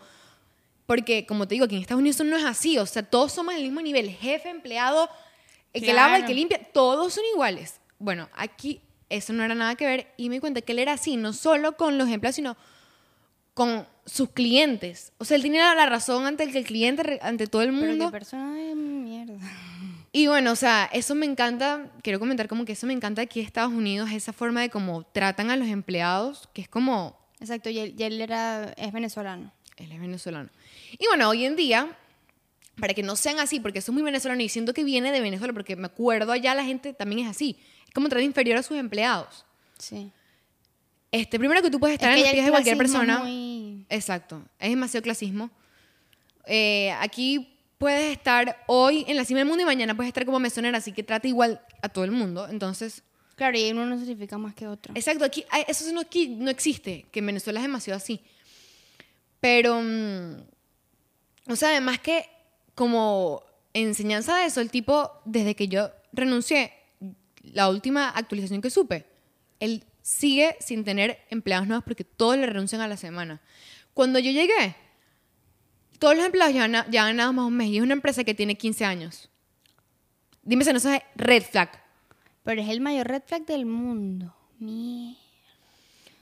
Porque, 0.87 1.27
como 1.27 1.47
te 1.47 1.55
digo, 1.55 1.67
aquí 1.67 1.77
en 1.77 1.83
Estados 1.83 2.01
Unidos 2.01 2.17
eso 2.17 2.25
no 2.25 2.37
es 2.37 2.45
así. 2.45 2.77
O 2.79 2.87
sea, 2.87 3.05
todos 3.05 3.33
somos 3.33 3.55
del 3.55 3.63
mismo 3.63 3.81
nivel. 3.81 4.11
Jefe, 4.11 4.49
empleado, 4.51 5.09
el 5.73 5.83
que 5.83 5.93
lava, 5.93 6.17
el 6.17 6.25
que 6.27 6.35
limpia, 6.35 6.61
todos 6.73 7.15
son 7.15 7.25
iguales. 7.33 7.81
Bueno, 7.99 8.29
aquí 8.35 8.81
eso 9.09 9.33
no 9.33 9.45
era 9.45 9.55
nada 9.55 9.75
que 9.75 9.87
ver. 9.87 10.13
Y 10.17 10.29
me 10.29 10.37
di 10.37 10.41
cuenta 10.41 10.61
que 10.61 10.73
él 10.73 10.79
era 10.79 10.93
así, 10.95 11.17
no 11.17 11.33
solo 11.33 11.77
con 11.77 11.99
los 11.99 12.09
empleados, 12.09 12.37
sino 12.37 12.57
con 13.55 13.87
sus 14.07 14.31
clientes. 14.31 15.13
O 15.19 15.25
sea, 15.25 15.37
él 15.37 15.43
tenía 15.43 15.75
la 15.75 15.87
razón 15.87 16.27
ante 16.27 16.43
el, 16.45 16.53
que 16.53 16.59
el 16.59 16.65
cliente, 16.65 17.19
ante 17.23 17.47
todo 17.47 17.63
el 17.63 17.71
Pero 17.71 17.87
mundo. 17.87 18.07
qué 18.07 18.11
persona 18.13 18.55
de 18.55 18.75
mierda. 18.75 19.39
Y 20.11 20.27
bueno, 20.27 20.53
o 20.53 20.57
sea, 20.57 20.91
eso 20.93 21.15
me 21.15 21.25
encanta, 21.27 21.91
quiero 22.03 22.19
comentar 22.19 22.49
como 22.49 22.65
que 22.65 22.73
eso 22.73 22.87
me 22.87 22.93
encanta 22.93 23.23
aquí 23.23 23.41
en 23.41 23.47
Estados 23.47 23.73
Unidos, 23.73 24.11
esa 24.11 24.33
forma 24.35 24.61
de 24.61 24.69
cómo 24.69 25.05
tratan 25.05 25.51
a 25.51 25.57
los 25.57 25.69
empleados, 25.69 26.49
que 26.53 26.61
es 26.63 26.69
como, 26.69 27.19
Exacto, 27.41 27.71
y 27.71 27.79
él, 27.79 27.95
y 27.97 28.03
él 28.03 28.21
era, 28.21 28.73
es 28.77 28.93
venezolano. 28.93 29.53
él 29.79 29.91
es 29.91 29.99
venezolano. 30.01 30.51
Y 30.99 31.07
bueno, 31.07 31.29
hoy 31.31 31.47
en 31.47 31.57
día, 31.57 31.97
para 32.81 32.95
que 32.95 33.03
no 33.03 33.17
sean 33.17 33.39
así, 33.39 33.61
porque 33.61 33.79
eso 33.81 33.91
es 33.91 33.95
muy 33.95 34.03
venezolano 34.03 34.41
y 34.43 34.49
siento 34.49 34.73
que 34.75 34.83
viene 34.85 35.13
de 35.13 35.21
Venezuela, 35.21 35.53
porque 35.53 35.77
me 35.77 35.87
acuerdo 35.87 36.33
allá 36.33 36.55
la 36.55 36.65
gente 36.65 36.93
también 36.95 37.27
es 37.27 37.31
así, 37.31 37.59
es 37.87 37.95
como 37.95 38.09
tratar 38.09 38.25
inferior 38.25 38.59
a 38.59 38.63
sus 38.63 38.77
empleados. 38.79 39.45
Sí. 39.79 40.11
Este, 41.11 41.39
primero 41.39 41.61
que 41.61 41.71
tú 41.71 41.79
puedes 41.79 41.95
estar 41.95 42.11
Es 42.13 42.17
en 42.17 42.23
los 42.23 42.33
pies 42.33 42.45
de 42.47 42.51
cualquier 42.51 42.79
persona. 42.79 43.19
muy- 43.19 43.85
Exacto, 43.91 44.43
es 44.59 44.71
demasiado 44.71 45.03
clasismo. 45.03 45.51
Eh, 46.47 46.91
aquí 47.01 47.59
puedes 47.79 48.13
estar 48.17 48.65
hoy 48.67 49.05
en 49.09 49.17
la 49.17 49.25
cima 49.25 49.41
del 49.41 49.49
mundo 49.49 49.63
y 49.63 49.67
mañana 49.67 49.95
puedes 49.95 50.09
estar 50.09 50.25
como 50.25 50.39
mesonera, 50.39 50.79
así 50.79 50.93
que 50.93 51.03
trata 51.03 51.29
igual 51.29 51.61
a 51.83 51.89
todo 51.91 52.05
el 52.05 52.11
mundo. 52.13 52.49
Entonces, 52.49 53.03
Claro, 53.37 53.59
y 53.59 53.71
uno 53.73 53.87
no 53.87 53.99
significa 53.99 54.39
más 54.39 54.55
que 54.55 54.67
otro. 54.69 54.95
Exacto, 54.95 55.25
aquí, 55.25 55.45
ay, 55.51 55.65
eso 55.67 55.91
no, 55.93 56.01
aquí 56.01 56.29
no 56.29 56.51
existe, 56.51 57.07
que 57.11 57.19
en 57.21 57.27
Venezuela 57.27 57.59
es 57.61 57.65
demasiado 57.65 57.97
así. 57.97 58.21
Pero, 59.41 59.81
mm, 59.83 60.37
o 61.51 61.57
sea, 61.57 61.71
además 61.71 61.99
que 61.99 62.25
como 62.75 63.43
enseñanza 63.75 64.37
de 64.37 64.47
eso, 64.47 64.61
el 64.61 64.71
tipo, 64.71 65.11
desde 65.25 65.55
que 65.55 65.69
yo 65.69 65.91
renuncié, 66.13 66.73
la 67.43 67.69
última 67.69 68.09
actualización 68.11 68.61
que 68.61 68.71
supe, 68.71 69.07
él 69.61 69.85
sigue 70.03 70.57
sin 70.61 70.85
tener 70.85 71.19
empleados 71.31 71.67
nuevos 71.67 71.85
porque 71.85 72.05
todos 72.05 72.37
le 72.37 72.47
renuncian 72.47 72.81
a 72.81 72.89
la 72.89 72.97
semana. 72.97 73.41
Cuando 73.95 74.19
yo 74.19 74.31
llegué, 74.31 74.75
todos 75.99 76.17
los 76.17 76.25
empleados 76.25 76.55
ya 76.55 76.65
han, 76.65 76.91
ya 76.91 77.07
han 77.07 77.17
más 77.17 77.47
un 77.47 77.57
mes 77.57 77.69
y 77.69 77.77
es 77.77 77.83
una 77.83 77.93
empresa 77.95 78.25
que 78.25 78.35
tiene 78.35 78.57
15 78.57 78.85
años. 78.85 79.29
Dime 80.43 80.65
si 80.65 80.73
no 80.73 80.79
es 80.79 81.03
red 81.15 81.43
flag. 81.45 81.71
Pero 82.43 82.61
es 82.63 82.69
el 82.69 82.81
mayor 82.81 83.07
red 83.07 83.23
flag 83.25 83.47
del 83.47 83.67
mundo. 83.67 84.35
Mierda. 84.59 85.19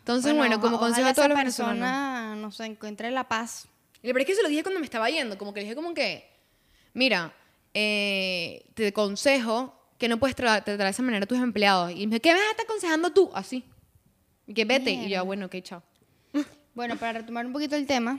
Entonces, 0.00 0.34
bueno, 0.34 0.60
como 0.60 0.76
oja- 0.76 0.86
consejo 0.86 1.08
a 1.08 1.14
todos 1.14 1.28
los 1.28 1.36
esa 1.38 1.42
venezolanos. 1.44 1.78
persona 1.80 2.36
no 2.36 2.50
se 2.52 2.64
encuentre 2.66 3.10
la 3.10 3.28
paz. 3.28 3.68
Y 4.02 4.08
la 4.08 4.12
verdad 4.14 4.22
es 4.22 4.26
que 4.26 4.34
se 4.36 4.42
lo 4.42 4.48
dije 4.48 4.62
cuando 4.62 4.80
me 4.80 4.84
estaba 4.86 5.08
yendo, 5.08 5.38
como 5.38 5.54
que 5.54 5.60
dije 5.60 5.74
como 5.74 5.94
que, 5.94 6.28
mira, 6.94 7.32
eh, 7.74 8.64
te 8.74 8.88
aconsejo 8.88 9.74
que 9.98 10.08
no 10.08 10.18
puedes 10.18 10.36
tra- 10.36 10.64
tratar 10.64 10.78
de 10.86 10.90
esa 10.90 11.02
manera 11.02 11.24
a 11.24 11.26
tus 11.28 11.38
empleados. 11.38 11.90
Y 11.92 12.06
me 12.06 12.12
dijo, 12.14 12.22
¿qué 12.22 12.32
me 12.34 12.40
estar 12.40 12.64
aconsejando 12.64 13.10
tú? 13.12 13.30
Así. 13.34 13.64
Y 14.46 14.54
que 14.54 14.64
vete. 14.64 14.90
Y 14.90 14.94
yo, 14.96 15.00
Mierda. 15.02 15.20
"Ah, 15.20 15.22
bueno, 15.24 15.46
ok, 15.46 15.56
chao. 15.62 15.82
Bueno, 16.74 16.96
para 16.96 17.14
retomar 17.20 17.44
un 17.46 17.52
poquito 17.52 17.76
el 17.76 17.86
tema. 17.86 18.18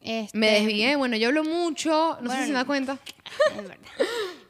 Este, 0.00 0.36
Me 0.36 0.50
desvié, 0.50 0.96
bueno, 0.96 1.16
yo 1.16 1.28
hablo 1.28 1.44
mucho, 1.44 2.18
no 2.20 2.28
sé 2.30 2.36
si 2.36 2.42
Bueno, 2.42 2.46
se 2.46 2.52
da 2.52 2.64
cuenta. 2.66 2.98
Es 3.56 3.56
verdad. 3.56 3.78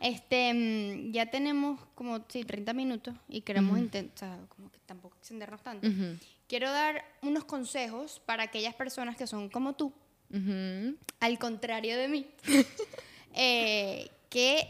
Este, 0.00 0.53
mm, 0.53 1.12
ya 1.12 1.27
tenemos 1.31 1.79
como, 1.94 2.24
sí, 2.29 2.42
30 2.44 2.72
minutos 2.72 3.14
y 3.29 3.42
queremos 3.42 3.79
intentar, 3.79 4.39
como 4.49 4.70
que 4.72 4.78
tampoco 4.86 5.16
extendernos 5.18 5.62
tanto. 5.62 5.86
Ujú, 5.86 6.16
Quiero 6.49 6.70
dar 6.72 7.05
unos 7.22 7.45
consejos 7.45 8.20
para 8.26 8.43
aquellas 8.45 8.74
personas 8.74 9.16
que 9.16 9.26
son 9.26 9.49
como 9.49 9.74
tú, 9.74 9.93
ujú. 10.30 10.97
al 11.20 11.39
contrario 11.39 11.97
de 11.97 12.09
mí, 12.09 12.26
eh, 13.35 14.11
que 14.30 14.66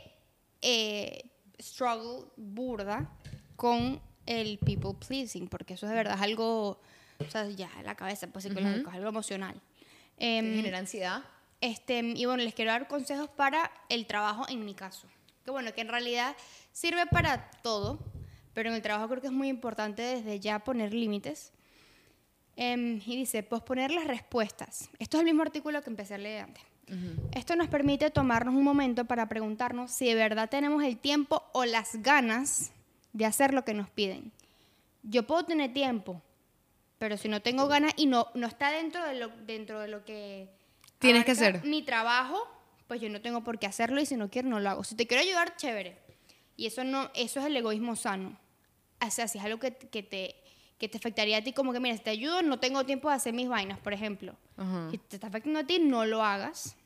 eh, 0.63 1.31
struggle 1.61 2.27
burda 2.37 3.11
con 3.57 4.01
el 4.27 4.59
people 4.59 4.95
pleasing, 5.07 5.49
porque 5.49 5.75
eso 5.75 5.87
de 5.87 5.95
verdad 5.95 6.17
es 6.17 6.23
algo, 6.23 6.81
o 7.19 7.31
sea, 7.31 7.49
ya 7.51 7.71
en 7.79 7.87
la 7.87 7.95
cabeza, 7.95 8.27
pues 8.29 8.45
psicológico, 8.45 8.89
es 8.89 8.97
algo 8.97 9.09
emocional. 9.09 9.61
Em, 10.17 10.57
genera 10.57 10.79
ansiedad. 10.79 11.23
este, 11.61 11.99
y 11.99 12.25
bueno, 12.25 12.43
les 12.43 12.55
quiero 12.55 12.71
dar 12.71 12.89
consejos 12.89 13.29
para 13.29 13.71
el 13.89 14.07
trabajo 14.07 14.47
en 14.49 14.65
mi 14.65 14.75
caso. 14.75 15.07
Que 15.45 15.51
bueno, 15.51 15.73
que 15.75 15.83
en 15.83 15.89
realidad 15.89 16.35
sirve 16.73 17.07
para 17.07 17.51
todo, 17.63 17.99
pero 18.55 18.71
en 18.71 18.77
el 18.77 18.83
trabajo 18.83 19.09
creo 19.09 19.21
que 19.21 19.27
es 19.27 19.33
muy 19.33 19.49
importante 19.49 20.03
desde 20.03 20.41
ya 20.41 20.61
poner 20.61 20.95
límites. 20.95 21.53
Em, 22.57 23.01
y 23.05 23.17
dice, 23.17 23.43
posponer 23.43 23.91
las 23.91 24.07
respuestas. 24.07 24.89
Esto 24.99 25.17
es 25.17 25.21
el 25.21 25.25
mismo 25.25 25.43
artículo 25.43 25.83
que 25.83 25.91
empecé 25.91 26.15
a 26.15 26.19
leer 26.19 26.45
antes. 26.45 26.63
Esto 27.33 27.57
nos 27.57 27.69
permite 27.69 28.11
tomarnos 28.11 28.55
un 28.55 28.63
momento 28.63 29.05
para 29.05 29.29
preguntarnos 29.29 29.91
si 29.91 30.07
de 30.07 30.15
verdad 30.15 30.49
tenemos 30.49 30.83
el 30.85 30.99
tiempo 30.99 31.43
o 31.53 31.65
las 31.65 32.03
ganas 32.03 32.73
de 33.13 33.27
hacer 33.27 33.55
lo 33.55 33.65
que 33.65 33.75
nos 33.75 33.89
piden. 33.91 34.33
Yo 35.03 35.27
puedo 35.27 35.45
tener 35.45 35.73
tiempo, 35.73 36.23
pero 36.99 37.17
si 37.17 37.29
no 37.29 37.43
tengo 37.43 37.69
ganas 37.69 37.93
y 37.97 38.07
no, 38.07 38.29
no 38.35 38.47
está 38.47 38.71
dentro 38.71 39.05
de 39.05 39.15
lo, 39.15 39.29
dentro 39.29 39.81
de 39.81 39.89
lo 39.89 40.05
que 40.05 40.49
Tienes 40.99 41.25
que 41.25 41.33
hacer. 41.33 41.65
mi 41.65 41.83
trabajo, 41.83 42.47
pues 42.87 43.01
yo 43.01 43.09
no 43.09 43.21
tengo 43.21 43.43
por 43.43 43.59
qué 43.59 43.67
hacerlo 43.67 44.01
y 44.01 44.07
si 44.07 44.17
no 44.17 44.31
quiero 44.31 44.49
no 44.49 44.61
lo 44.61 44.71
hago. 44.71 44.85
Si 44.85 44.95
te 44.95 45.07
quiero 45.07 45.23
ayudar, 45.23 45.57
chévere. 45.57 45.99
Y 46.57 46.67
eso 46.67 46.85
no, 46.85 47.11
eso 47.15 47.41
es 47.41 47.47
el 47.47 47.57
egoísmo 47.57 47.97
sano. 47.97 48.39
O 49.05 49.11
sea, 49.11 49.29
si 49.29 49.39
es 49.39 49.45
algo 49.45 49.59
que, 49.59 49.75
que 49.75 50.03
te 50.03 50.37
que 50.85 50.89
te 50.91 50.99
afectaría 50.99 51.39
a 51.39 51.43
ti 51.43 51.53
como 51.53 51.73
que 51.73 51.81
mira, 51.81 51.97
si 51.97 52.03
te 52.03 52.11
ayudo, 52.11 52.43
no 52.43 52.59
tengo 52.59 52.85
tiempo 52.85 53.09
de 53.09 53.15
hacer 53.17 53.33
mis 53.33 53.49
vainas, 53.49 53.79
por 53.79 53.93
ejemplo. 53.93 54.35
Ajá. 54.57 54.89
Si 54.91 54.99
te 54.99 55.17
está 55.17 55.29
afectando 55.29 55.61
a 55.61 55.65
ti, 55.65 55.79
no 55.79 56.05
lo 56.05 56.23
hagas. 56.23 56.77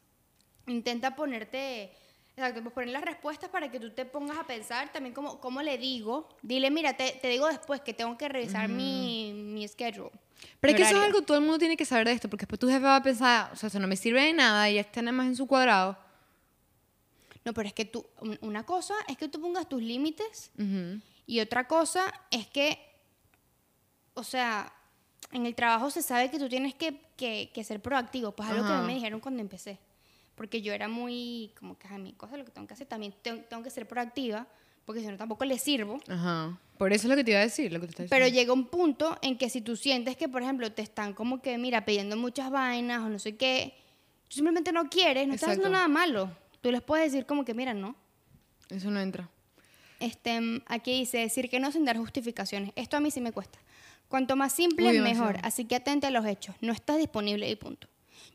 Intenta 0.66 1.16
ponerte, 1.16 1.90
exacto, 2.36 2.62
pues 2.62 2.74
poner 2.74 2.90
las 2.90 3.02
respuestas 3.02 3.48
para 3.50 3.70
que 3.70 3.80
tú 3.80 3.90
te 3.90 4.04
pongas 4.04 4.38
a 4.38 4.44
pensar 4.46 4.92
también 4.92 5.14
cómo, 5.14 5.40
cómo 5.40 5.62
le 5.62 5.78
digo. 5.78 6.28
Dile, 6.42 6.70
mira, 6.70 6.96
te, 6.96 7.12
te 7.20 7.28
digo 7.28 7.46
después 7.48 7.80
que 7.80 7.94
tengo 7.94 8.16
que 8.16 8.28
revisar 8.28 8.68
mi, 8.68 9.32
mi 9.34 9.66
schedule. 9.66 10.10
Pero 10.60 10.70
es 10.72 10.76
que 10.76 10.82
eso 10.82 10.90
es 10.90 10.96
horario". 10.98 11.14
algo, 11.16 11.22
todo 11.26 11.36
el 11.38 11.42
mundo 11.42 11.58
tiene 11.58 11.76
que 11.76 11.84
saber 11.84 12.06
de 12.06 12.12
esto, 12.12 12.28
porque 12.30 12.42
después 12.44 12.60
tu 12.60 12.68
jefe 12.68 12.80
va 12.84 12.96
a 12.96 13.02
pensar, 13.02 13.50
o 13.52 13.56
sea, 13.56 13.66
eso 13.68 13.80
no 13.80 13.88
me 13.88 13.96
sirve 13.96 14.22
de 14.22 14.32
nada 14.32 14.70
y 14.70 14.74
ya 14.74 14.82
está 14.82 15.02
nada 15.02 15.12
más 15.16 15.26
en 15.26 15.36
su 15.36 15.46
cuadrado. 15.48 15.98
No, 17.44 17.54
pero 17.54 17.66
es 17.68 17.74
que 17.74 17.84
tú, 17.86 18.04
un- 18.20 18.38
una 18.42 18.64
cosa 18.64 18.94
es 19.08 19.16
que 19.16 19.28
tú 19.28 19.40
pongas 19.40 19.68
tus 19.68 19.82
límites 19.82 20.50
Ujú. 20.58 21.00
y 21.26 21.40
otra 21.40 21.66
cosa 21.66 22.12
es 22.30 22.46
que, 22.46 22.78
o 24.18 24.24
sea, 24.24 24.72
en 25.32 25.46
el 25.46 25.54
trabajo 25.54 25.90
se 25.90 26.02
sabe 26.02 26.30
que 26.30 26.38
tú 26.38 26.48
tienes 26.48 26.74
que, 26.74 27.00
que, 27.16 27.50
que 27.54 27.64
ser 27.64 27.80
proactivo. 27.80 28.32
Pues 28.32 28.48
algo 28.48 28.62
que 28.62 28.68
a 28.68 28.74
mí 28.74 28.78
Ajá. 28.78 28.86
me 28.86 28.94
dijeron 28.94 29.20
cuando 29.20 29.40
empecé. 29.40 29.78
Porque 30.34 30.62
yo 30.62 30.72
era 30.72 30.88
muy, 30.88 31.52
como 31.58 31.76
que 31.78 31.88
a 31.88 31.98
mi 31.98 32.12
cosa, 32.12 32.36
lo 32.36 32.44
que 32.44 32.50
tengo 32.50 32.66
que 32.66 32.74
hacer, 32.74 32.86
también 32.86 33.14
tengo, 33.22 33.42
tengo 33.42 33.62
que 33.62 33.70
ser 33.70 33.88
proactiva, 33.88 34.46
porque 34.86 35.00
si 35.00 35.06
no 35.08 35.16
tampoco 35.16 35.44
le 35.44 35.58
sirvo. 35.58 35.98
Ajá. 36.08 36.56
Por 36.78 36.92
eso 36.92 37.06
es 37.06 37.10
lo 37.10 37.16
que 37.16 37.24
te 37.24 37.32
iba 37.32 37.40
a 37.40 37.42
decir, 37.42 37.72
lo 37.72 37.80
que 37.80 37.86
te 37.86 37.90
está 37.90 38.04
Pero 38.08 38.26
diciendo. 38.26 38.40
llega 38.40 38.52
un 38.52 38.66
punto 38.66 39.18
en 39.20 39.36
que 39.36 39.50
si 39.50 39.60
tú 39.60 39.74
sientes 39.76 40.16
que, 40.16 40.28
por 40.28 40.42
ejemplo, 40.42 40.70
te 40.70 40.82
están 40.82 41.12
como 41.12 41.42
que, 41.42 41.58
mira, 41.58 41.84
pidiendo 41.84 42.16
muchas 42.16 42.50
vainas 42.50 43.02
o 43.02 43.08
no 43.08 43.18
sé 43.18 43.36
qué, 43.36 43.74
tú 44.28 44.36
simplemente 44.36 44.70
no 44.70 44.88
quieres, 44.88 45.26
no 45.26 45.34
estás 45.34 45.50
haciendo 45.50 45.68
Exacto. 45.68 45.88
nada 45.88 45.88
malo. 45.88 46.30
Tú 46.60 46.70
les 46.70 46.82
puedes 46.82 47.10
decir 47.12 47.26
como 47.26 47.44
que, 47.44 47.52
mira, 47.54 47.74
no. 47.74 47.96
Eso 48.70 48.90
no 48.90 49.00
entra. 49.00 49.28
Este, 49.98 50.38
aquí 50.66 50.92
dice 51.00 51.18
decir 51.18 51.50
que 51.50 51.58
no 51.58 51.72
sin 51.72 51.84
dar 51.84 51.96
justificaciones. 51.96 52.70
Esto 52.76 52.96
a 52.96 53.00
mí 53.00 53.10
sí 53.10 53.20
me 53.20 53.32
cuesta. 53.32 53.58
Cuanto 54.08 54.36
más 54.36 54.52
simple, 54.52 54.86
Uy, 54.88 54.98
mejor. 55.00 55.26
demasiado. 55.28 55.46
Así 55.46 55.64
que 55.66 55.76
atente 55.76 56.06
a 56.06 56.10
los 56.10 56.24
hechos. 56.26 56.54
No 56.60 56.72
estás 56.72 56.96
disponible 56.98 57.48
y 57.48 57.56
punto. 57.56 57.88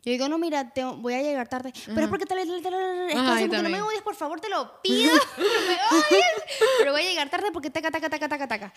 Yo 0.06 0.12
digo, 0.12 0.28
no, 0.28 0.38
mira, 0.38 0.70
te- 0.72 0.84
voy 0.84 1.14
a 1.14 1.22
llegar 1.22 1.48
tarde. 1.48 1.72
Pero 1.88 2.02
es 2.02 2.08
porque 2.10 2.26
tal, 2.26 2.38
Ajá, 2.40 3.40
porque 3.40 3.62
no 3.64 3.70
me 3.70 3.82
odies, 3.82 4.02
por 4.02 4.16
favor, 4.16 4.40
te 4.42 4.50
lo 4.50 4.82
pido. 4.82 5.14
no 5.38 5.44
me 5.44 5.98
odies. 5.98 6.26
Pero 6.80 6.92
voy 6.92 7.02
a 7.02 7.10
llegar 7.10 7.30
tarde 7.30 7.52
porque 7.54 7.70
taca, 7.70 7.90
taca, 7.90 8.10
taca, 8.10 8.28
taca, 8.28 8.48
taca. 8.48 8.74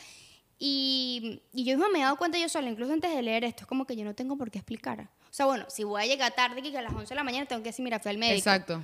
Y, 0.58 1.42
y 1.52 1.64
yo 1.64 1.76
misma 1.76 1.90
me 1.92 1.98
he 1.98 2.02
dado 2.02 2.16
cuenta 2.16 2.38
yo 2.38 2.48
sola, 2.48 2.70
incluso 2.70 2.92
antes 2.92 3.14
de 3.14 3.20
leer 3.22 3.44
esto, 3.44 3.62
es 3.64 3.66
como 3.66 3.86
que 3.86 3.96
yo 3.96 4.04
no 4.04 4.14
tengo 4.14 4.36
por 4.38 4.50
qué 4.50 4.58
explicar. 4.58 5.00
O 5.28 5.32
sea, 5.36 5.46
bueno, 5.46 5.66
si 5.68 5.84
voy 5.84 6.02
a 6.02 6.06
llegar 6.06 6.32
tarde, 6.34 6.62
que 6.62 6.76
a 6.78 6.82
las 6.82 6.92
11 6.94 7.08
de 7.08 7.14
la 7.16 7.24
mañana 7.24 7.44
tengo 7.46 7.62
que 7.62 7.70
decir, 7.70 7.84
mira, 7.84 7.98
fui 7.98 8.10
al 8.10 8.18
médico. 8.18 8.38
Exacto. 8.38 8.82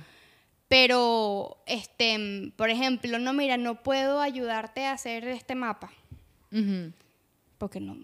Pero, 0.67 1.57
este, 1.65 2.51
por 2.55 2.69
ejemplo, 2.69 3.19
no, 3.19 3.33
mira, 3.33 3.57
no 3.57 3.81
puedo 3.83 4.19
ayudarte 4.21 4.85
a 4.85 4.93
hacer 4.93 5.27
este 5.27 5.55
mapa. 5.55 5.91
Ujú. 6.51 6.91
Porque 7.63 7.79
no. 7.79 7.95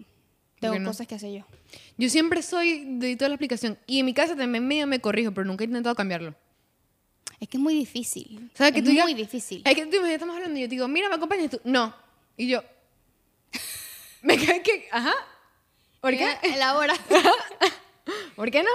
Tengo 0.58 0.78
no? 0.78 0.88
cosas 0.88 1.06
que 1.06 1.16
hacer 1.16 1.30
yo. 1.34 1.44
Yo 1.98 2.08
siempre 2.08 2.40
soy 2.40 2.96
de 2.98 3.14
toda 3.14 3.28
la 3.28 3.34
explicación. 3.34 3.78
Y 3.86 3.98
en 3.98 4.06
mi 4.06 4.14
casa 4.14 4.34
también 4.34 4.66
medio 4.66 4.86
me 4.86 4.98
corrijo, 5.02 5.34
pero 5.34 5.44
nunca 5.44 5.64
he 5.64 5.66
intentado 5.66 5.94
cambiarlo. 5.94 6.34
Es 7.38 7.46
que 7.46 7.58
es 7.58 7.62
muy 7.62 7.74
difícil. 7.74 8.50
¿Sabes 8.54 8.72
que 8.72 8.78
es 8.78 8.84
tú 8.86 8.90
digas- 8.90 9.04
muy 9.04 9.12
difícil. 9.12 9.60
Es 9.66 9.74
que 9.74 9.82
tú 9.82 9.88
imagínate, 9.96 10.14
estamos 10.14 10.34
hablando 10.34 10.58
y 10.58 10.62
yo 10.62 10.66
te 10.66 10.76
digo, 10.76 10.88
mira, 10.88 11.10
¿me 11.10 11.16
acompañas 11.16 11.50
tú? 11.50 11.60
No. 11.64 11.94
Y 12.38 12.48
yo... 12.48 12.62
me 14.22 14.38
cae 14.38 14.62
que... 14.62 14.88
Ajá. 14.90 15.12
¿Por 16.00 16.12
qué? 16.12 16.24
Mira, 16.42 16.56
Elabora. 16.56 16.94
¿Por 18.34 18.50
qué 18.50 18.62
no? 18.62 18.70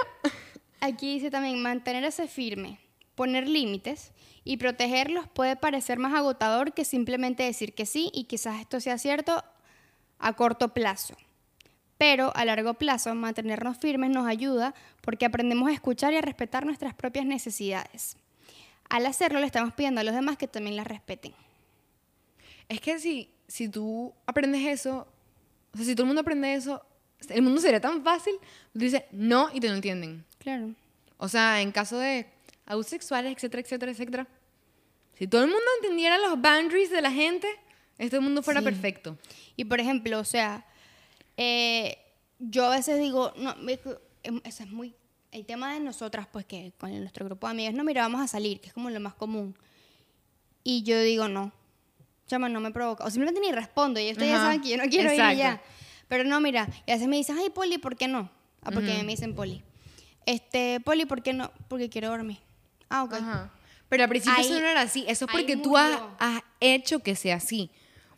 Aquí 0.78 1.14
dice 1.14 1.32
también 1.32 1.60
mantenerse 1.60 2.28
firme, 2.28 2.78
poner 3.16 3.48
límites 3.48 4.12
y 4.44 4.58
protegerlos 4.58 5.26
puede 5.26 5.56
parecer 5.56 5.98
más 5.98 6.14
agotador 6.14 6.74
que 6.74 6.84
simplemente 6.84 7.42
decir 7.42 7.74
que 7.74 7.86
sí 7.86 8.12
y 8.14 8.24
quizás 8.26 8.60
esto 8.60 8.78
sea 8.78 8.98
cierto 8.98 9.42
a 10.18 10.32
corto 10.34 10.72
plazo. 10.74 11.14
Pero 11.98 12.30
a 12.36 12.44
largo 12.44 12.74
plazo 12.74 13.14
mantenernos 13.14 13.78
firmes 13.78 14.10
nos 14.10 14.26
ayuda 14.26 14.74
porque 15.00 15.24
aprendemos 15.24 15.70
a 15.70 15.72
escuchar 15.72 16.12
y 16.12 16.16
a 16.16 16.20
respetar 16.20 16.66
nuestras 16.66 16.94
propias 16.94 17.24
necesidades. 17.24 18.16
Al 18.88 19.06
hacerlo 19.06 19.40
le 19.40 19.46
estamos 19.46 19.72
pidiendo 19.74 20.00
a 20.00 20.04
los 20.04 20.14
demás 20.14 20.36
que 20.36 20.46
también 20.46 20.76
las 20.76 20.86
respeten. 20.86 21.32
Es 22.68 22.80
que 22.80 22.98
si, 22.98 23.30
si 23.48 23.68
tú 23.68 24.12
aprendes 24.26 24.66
eso, 24.66 25.06
o 25.72 25.76
sea, 25.76 25.86
si 25.86 25.94
todo 25.94 26.02
el 26.04 26.08
mundo 26.08 26.20
aprende 26.20 26.52
eso, 26.54 26.84
el 27.28 27.42
mundo 27.42 27.60
sería 27.60 27.80
tan 27.80 28.02
fácil. 28.04 28.34
Tú 28.72 28.80
dices 28.80 29.02
no 29.12 29.48
y 29.52 29.60
te 29.60 29.68
lo 29.68 29.74
entienden. 29.74 30.24
Claro. 30.38 30.70
O 31.16 31.28
sea, 31.28 31.62
en 31.62 31.72
caso 31.72 31.98
de 31.98 32.26
abusos 32.66 32.90
sexuales, 32.90 33.32
etcétera, 33.34 33.62
etcétera, 33.62 33.92
etcétera. 33.92 34.26
Si 35.14 35.26
todo 35.26 35.44
el 35.44 35.48
mundo 35.50 35.64
entendiera 35.80 36.18
los 36.18 36.32
boundaries 36.40 36.90
de 36.90 37.00
la 37.00 37.10
gente, 37.10 37.48
este 37.96 38.20
mundo 38.20 38.42
fuera 38.42 38.60
Sí. 38.60 38.64
perfecto. 38.66 39.16
Y 39.56 39.64
por 39.64 39.80
ejemplo, 39.80 40.18
o 40.18 40.24
sea, 40.24 40.64
eh, 41.36 41.98
yo 42.38 42.66
a 42.66 42.70
veces 42.76 42.98
digo, 43.00 43.32
no, 43.36 43.54
em, 44.22 44.40
eso 44.44 44.62
es 44.62 44.70
muy, 44.70 44.94
el 45.32 45.44
tema 45.46 45.72
de 45.74 45.80
nosotras, 45.80 46.26
pues 46.30 46.44
que 46.46 46.72
con 46.78 46.90
nuestro 47.00 47.24
grupo 47.26 47.46
de 47.46 47.52
amigas, 47.52 47.74
no, 47.74 47.84
mira, 47.84 48.02
vamos 48.02 48.20
a 48.20 48.28
salir, 48.28 48.60
que 48.60 48.68
es 48.68 48.72
como 48.72 48.90
lo 48.90 49.00
más 49.00 49.14
común. 49.14 49.56
Y 50.64 50.82
yo 50.82 51.00
digo, 51.00 51.28
no, 51.28 51.52
chama, 52.26 52.48
no 52.48 52.60
me 52.60 52.70
provoca. 52.70 53.04
O 53.04 53.10
simplemente 53.10 53.40
ni 53.40 53.52
respondo, 53.52 54.00
y 54.00 54.10
ustedes 54.10 54.28
ya 54.30 54.36
Ajá, 54.36 54.44
saben 54.46 54.60
que 54.60 54.68
yo 54.70 54.76
no 54.76 54.84
quiero 54.88 55.12
ir 55.12 55.20
exacto. 55.20 55.38
ya. 55.38 55.62
Pero 56.08 56.24
no, 56.24 56.40
mira, 56.40 56.68
y 56.86 56.90
a 56.90 56.94
veces 56.94 57.08
me 57.08 57.16
dicen, 57.16 57.36
ay, 57.38 57.50
Poli, 57.50 57.78
¿por 57.78 57.96
qué 57.96 58.08
no? 58.08 58.30
Ah, 58.62 58.70
porque 58.72 58.90
Ujú. 58.94 59.04
me 59.04 59.12
dicen 59.12 59.34
Poli. 59.34 59.62
Este, 60.24 60.80
Poli, 60.80 61.04
¿por 61.06 61.22
qué 61.22 61.32
no? 61.32 61.52
Porque 61.68 61.88
quiero 61.88 62.08
dormir. 62.10 62.38
Ah, 62.88 63.04
ok. 63.04 63.14
Ajá. 63.14 63.52
Pero 63.88 64.02
al 64.02 64.08
principio 64.08 64.36
Ahí- 64.38 64.46
eso 64.46 64.60
no 64.60 64.66
era 64.66 64.80
así. 64.82 65.04
Eso 65.06 65.26
es 65.26 65.30
porque 65.30 65.56
tú 65.56 65.76
has, 65.76 66.00
has 66.18 66.42
hecho 66.60 66.98
que 67.00 67.14
sea 67.14 67.36
así. 67.36 67.70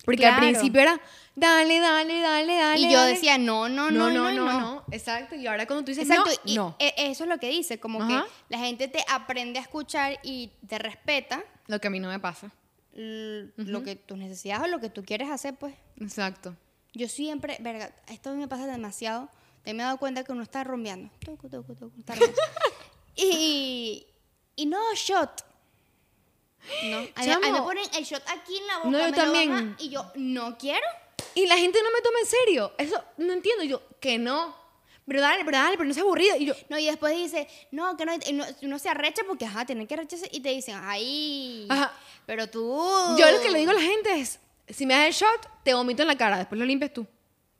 Porque 0.05 0.27
al 0.27 0.39
principio 0.39 0.81
era, 0.81 1.01
dale, 1.35 1.81
dale, 1.81 2.21
dale, 2.21 2.55
dale. 2.57 2.81
Y 2.81 2.91
yo 2.91 2.99
dale. 2.99 3.13
decía, 3.15 3.37
no, 3.39 3.69
no, 3.69 3.91
no, 3.91 4.11
no, 4.11 4.31
no, 4.33 4.61
no. 4.61 4.85
Exacto. 4.91 5.35
Y 5.35 5.47
ahora 5.47 5.67
cuando 5.67 5.85
tú 5.85 5.91
dices 5.91 6.09
Exacto, 6.09 6.31
no, 6.31 6.51
y 6.51 6.57
no. 6.57 6.77
e- 6.79 6.95
eso 6.97 7.25
es 7.25 7.29
lo 7.31 7.39
que 7.39 7.49
dice, 7.51 7.79
como 7.79 8.03
Ajá. 8.03 8.25
que 8.25 8.31
la 8.49 8.59
gente 8.59 8.89
te 8.89 9.05
aprende 9.09 9.59
a 9.59 9.63
escuchar 9.63 10.19
y 10.23 10.51
te 10.67 10.79
respeta 10.79 11.43
Lo 11.67 11.81
que 11.81 11.89
a 11.89 11.91
mí 11.91 12.01
no 12.01 12.09
me 12.09 12.19
pasa. 12.21 12.51
lo 12.95 13.83
que 13.83 13.97
tus 13.97 14.17
necesidades 14.19 14.65
o 14.65 14.69
lo 14.69 14.81
que 14.81 14.89
tú 14.91 15.05
quieres 15.05 15.31
hacer, 15.31 15.55
pues. 15.57 15.75
Exacto. 16.01 16.57
Yo 16.95 17.09
siempre, 17.09 17.59
verga, 17.61 17.93
esto 18.09 18.31
a 18.31 18.33
mí 18.33 18.39
me 18.39 18.49
pasa 18.49 18.67
demasiado, 18.67 19.29
te 19.63 19.75
me 19.75 19.83
he 19.83 19.85
dado 19.87 19.99
cuenta 19.99 20.25
que 20.25 20.33
uno 20.33 20.43
rumbeando. 20.65 21.11
Está 21.21 22.15
rumbeando. 22.15 22.41
y, 23.17 24.07
y 24.57 24.67
no 24.67 24.79
shot. 24.95 25.43
No, 26.85 26.99
a 26.99 27.01
mí, 27.23 27.31
a 27.33 27.39
mí 27.39 27.51
me 27.51 27.63
ponen 27.63 27.85
el 27.97 28.05
shot 28.05 28.23
aquí 28.29 28.57
en 28.59 28.67
la 28.67 28.77
boca, 28.79 28.91
No, 28.91 28.99
yo 28.99 29.05
me 29.05 29.11
lo 29.11 29.17
también. 29.17 29.51
bajan 29.51 29.77
y 29.79 29.89
yo 29.89 30.05
no 30.17 30.59
quiero. 30.59 30.87
Y 31.35 31.47
la 31.47 31.57
gente 31.57 31.79
no 31.83 31.91
me 31.91 32.01
toma 32.03 32.19
en 32.21 32.27
serio. 32.27 32.73
Eso 32.79 33.03
no 33.17 33.33
entiendo. 33.33 33.65
Yo, 33.65 33.81
que 34.01 34.19
no. 34.19 34.55
Pero 35.07 35.21
dale, 35.23 35.45
pero 35.45 35.57
dale, 35.57 35.77
pero 35.79 35.89
no 35.89 35.95
sea 35.95 36.03
aburrido. 36.03 36.37
Y 36.37 36.45
yo, 36.47 36.55
No, 36.69 36.79
y 36.79 36.85
después 36.87 37.17
dice, 37.17 37.49
no, 37.71 37.97
que 37.97 38.05
no, 38.05 38.13
y 38.15 38.33
no- 38.33 38.45
uno 38.63 38.79
se 38.79 38.89
arrecha 38.91 39.23
porque, 39.27 39.47
ajá, 39.47 39.65
tiene 39.65 39.87
que 39.87 39.95
arrecharse 39.95 40.29
y 40.31 40.41
te 40.41 40.51
dicen, 40.51 40.77
ay, 40.83 41.67
Ajá. 41.71 41.93
pero 42.27 42.49
tú. 42.51 42.61
yo 43.19 43.31
lo 43.31 43.41
que 43.41 43.51
le 43.51 43.61
digo 43.61 43.71
a 43.71 43.75
la 43.75 43.81
gente 43.81 44.21
es, 44.21 44.39
si 44.69 44.85
me 44.85 44.93
das 44.95 45.07
el 45.07 45.13
shot, 45.15 45.49
te 45.65 45.73
vomito 45.73 46.03
en 46.03 46.09
la 46.09 46.19
cara. 46.19 46.37
Después 46.39 46.59
lo 46.59 46.67
limpias 46.67 46.93
tú. 46.93 47.07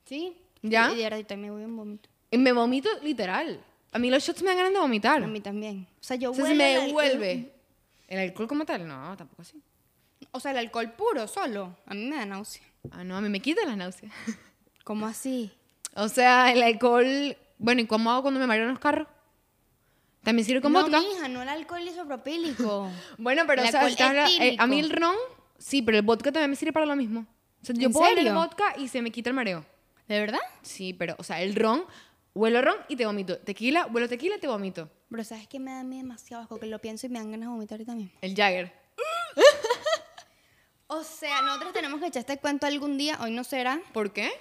Sí. 0.05 0.37
¿Ya? 0.61 0.91
Y 0.93 0.97
de 0.97 1.03
verdad, 1.03 1.25
también 1.25 1.53
voy 1.53 1.63
en 1.63 1.75
vómito. 1.75 2.07
Y 2.29 2.37
me 2.37 2.51
vomito 2.51 2.89
literal. 3.01 3.59
A 3.91 3.97
mí 3.97 4.11
los 4.11 4.21
shots 4.23 4.41
me 4.43 4.49
dan 4.49 4.57
ganas 4.57 4.73
de 4.73 4.79
vomitar. 4.79 5.23
A 5.23 5.27
mí 5.27 5.39
también. 5.41 5.87
O 5.99 6.03
sea, 6.03 6.17
yo 6.17 6.29
O 6.29 6.35
sea, 6.35 6.45
se 6.45 6.53
me 6.53 6.77
devuelve. 6.79 7.31
¿El 7.31 7.51
alcohol 8.17 8.47
como 8.47 8.65
tal? 8.65 8.87
No, 8.87 9.15
tampoco 9.15 9.43
así. 9.43 9.61
O 10.31 10.39
sea, 10.39 10.51
el 10.51 10.57
alcohol 10.57 10.91
puro, 10.93 11.27
solo. 11.27 11.77
A 11.85 11.93
mí 11.93 12.05
me 12.07 12.15
da 12.15 12.25
náusea. 12.25 12.63
Ah, 12.91 13.03
no, 13.03 13.15
a 13.15 13.21
mí 13.21 13.29
me 13.29 13.39
quita 13.39 13.65
las 13.65 13.77
náuseas. 13.77 14.11
¿Cómo 14.83 15.05
así? 15.05 15.51
o 15.95 16.07
sea, 16.09 16.51
el 16.51 16.63
alcohol... 16.63 17.37
Bueno, 17.57 17.81
¿y 17.81 17.87
cómo 17.87 18.09
hago 18.11 18.21
cuando 18.23 18.39
me 18.39 18.47
mareo 18.47 18.63
en 18.63 18.71
los 18.71 18.79
carros? 18.79 19.07
¿También 20.23 20.45
sirve 20.45 20.61
con 20.61 20.71
no, 20.71 20.81
vodka? 20.81 20.99
mija, 20.99 21.27
no 21.27 21.41
el 21.41 21.49
alcohol 21.49 21.81
isopropílico. 21.81 22.89
Bueno, 23.17 23.43
pero 23.47 23.61
El 23.61 23.67
o 23.67 23.71
sea, 23.71 23.87
estás 23.87 24.31
eh, 24.39 24.55
a 24.57 24.67
mí 24.67 24.79
el 24.79 24.89
ron, 24.89 25.15
sí, 25.57 25.81
pero 25.81 25.97
el 25.97 26.03
vodka 26.03 26.31
también 26.31 26.49
me 26.51 26.55
sirve 26.55 26.73
para 26.73 26.85
lo 26.85 26.95
mismo. 26.95 27.25
O 27.61 27.65
sea, 27.65 27.75
yo 27.75 27.87
¿En 27.87 27.93
puedo 27.93 28.07
el 28.09 28.15
serio? 28.15 28.33
vodka 28.33 28.75
y 28.77 28.87
se 28.87 29.01
me 29.01 29.11
quita 29.11 29.29
el 29.29 29.35
mareo. 29.35 29.65
¿De 30.07 30.19
verdad? 30.19 30.39
Sí, 30.61 30.93
pero, 30.93 31.15
o 31.19 31.23
sea, 31.23 31.41
el 31.41 31.55
ron, 31.55 31.83
huelo 32.39 32.61
ron 32.61 32.77
y 32.87 32.95
te 32.95 33.05
vomito. 33.05 33.37
Tequila, 33.39 33.85
huelo 33.87 34.07
tequila 34.07 34.35
y 34.37 34.39
te 34.39 34.47
vomito. 34.47 34.89
Pero 35.09 35.23
¿sabes 35.23 35.47
qué 35.47 35.59
me 35.59 35.71
da 35.71 35.81
a 35.81 35.83
mí 35.83 35.97
demasiado 35.97 36.43
asco? 36.43 36.59
Que 36.59 36.65
lo 36.67 36.79
pienso 36.79 37.05
y 37.07 37.09
me 37.09 37.19
dan 37.19 37.31
ganas 37.31 37.47
de 37.47 37.51
vomitar 37.53 37.75
ahorita 37.77 37.95
mismo. 37.95 38.11
El 38.21 38.35
Jagger. 38.35 38.71
O 40.91 41.03
sea, 41.03 41.41
nosotros 41.43 41.71
tenemos 41.71 41.99
que 41.99 42.07
echar 42.07 42.21
este 42.21 42.37
cuento 42.39 42.65
algún 42.65 42.97
día. 42.97 43.19
Hoy 43.21 43.29
no 43.31 43.43
será, 43.43 43.79
¿Por 43.93 44.11
qué? 44.11 44.31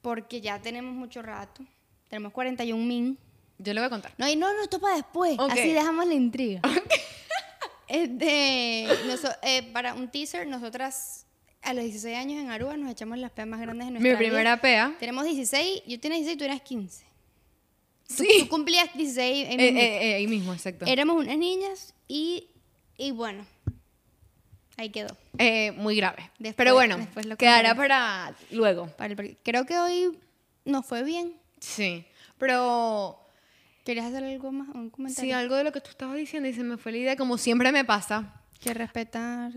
porque 0.00 0.40
ya 0.40 0.60
tenemos 0.62 0.94
mucho 0.94 1.22
rato. 1.22 1.64
Tenemos 2.08 2.32
41 2.32 2.80
min. 2.84 3.18
Yo 3.58 3.74
le 3.74 3.80
voy 3.80 3.86
a 3.86 3.90
contar. 3.90 4.12
No, 4.16 4.28
y 4.28 4.36
no, 4.36 4.52
no, 4.54 4.62
esto 4.62 4.78
para 4.80 4.94
después. 4.96 5.36
Así 5.40 5.72
dejamos 5.72 6.06
la 6.06 6.14
intriga. 6.14 6.60
Este, 7.88 8.86
noso- 9.06 9.36
eh, 9.42 9.64
para 9.72 9.92
un 9.92 10.08
teaser, 10.10 10.46
nosotras 10.46 11.26
a 11.60 11.74
los 11.74 11.84
16 11.84 12.16
años 12.16 12.40
en 12.40 12.48
Aruba 12.50 12.74
nos 12.78 12.90
echamos 12.90 13.18
las 13.18 13.30
peas 13.32 13.46
más 13.46 13.60
grandes 13.60 13.86
de 13.86 13.90
nuestra 13.92 14.10
Mi 14.12 14.16
primera 14.16 14.54
vida. 14.54 14.62
pea. 14.62 14.94
Tenemos 14.98 15.24
16, 15.24 15.82
yo 15.86 16.00
tenía 16.00 16.16
16, 16.16 16.38
tú 16.38 16.44
eras 16.44 16.62
15. 16.62 17.04
Tú- 18.16 18.22
Sí. 18.24 18.28
Tú, 18.40 18.48
cumplías 18.48 18.92
16 18.94 19.48
en 19.50 19.60
Eh, 19.60 19.68
eh, 19.68 20.10
eh, 20.10 20.14
ahí 20.14 20.26
mismo, 20.26 20.52
exacto. 20.52 20.84
Éramos 20.86 21.16
unas 21.16 21.36
niñas 21.38 21.94
y, 22.08 22.48
y 22.96 23.10
bueno, 23.12 23.44
ahí 24.76 24.90
quedó. 24.90 25.16
Eh, 25.38 25.72
muy 25.72 25.96
grave. 25.96 26.30
Después- 26.38 26.56
Pero 26.56 26.74
bueno, 26.74 26.98
lo 27.24 27.36
quedará 27.36 27.74
para 27.74 28.34
luego. 28.50 28.86
Para 28.96 29.14
el- 29.14 29.36
creo 29.42 29.64
que 29.66 29.78
hoy 29.78 30.18
nos 30.64 30.86
fue 30.86 31.02
bien. 31.02 31.34
Sí. 31.60 32.04
Pero 32.38 33.18
¿Querías 33.84 34.06
hacer 34.06 34.22
algo 34.24 34.52
más? 34.52 34.68
¿Un 34.74 34.90
comentario? 34.90 35.28
sí, 35.28 35.32
algo 35.32 35.56
de 35.56 35.64
lo 35.64 35.72
que 35.72 35.80
tú 35.80 35.90
estabas 35.90 36.16
diciendo 36.16 36.48
y 36.48 36.52
se 36.52 36.62
me 36.62 36.76
fue 36.76 36.92
la 36.92 36.98
idea, 36.98 37.16
como 37.16 37.36
siempre 37.36 37.72
me 37.72 37.84
pasa. 37.84 38.40
Que 38.60 38.72
respetar 38.74 39.50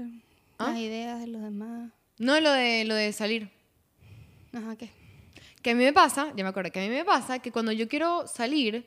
¿Ah? 0.58 0.72
las 0.72 0.80
ideas 0.80 1.20
de 1.20 1.28
los 1.28 1.44
demás. 1.44 1.92
No 2.18 2.40
lo 2.40 2.52
de, 2.52 2.86
lo 2.86 2.96
de 2.96 3.14
salir. 3.14 3.50
Ajá, 4.52 4.76
¿qué? 4.78 4.90
Que 5.66 5.72
a 5.72 5.74
mí 5.74 5.84
me 5.84 5.94
pasa, 5.94 6.32
ya 6.36 6.44
me 6.44 6.52
acuerdo, 6.52 6.72
que 6.72 6.80
a 6.80 6.84
mí 6.84 6.90
me 6.90 7.04
pasa 7.04 7.40
que 7.40 7.52
cuando 7.52 7.72
yo 7.72 7.88
quiero 7.88 8.28
salir 8.28 8.86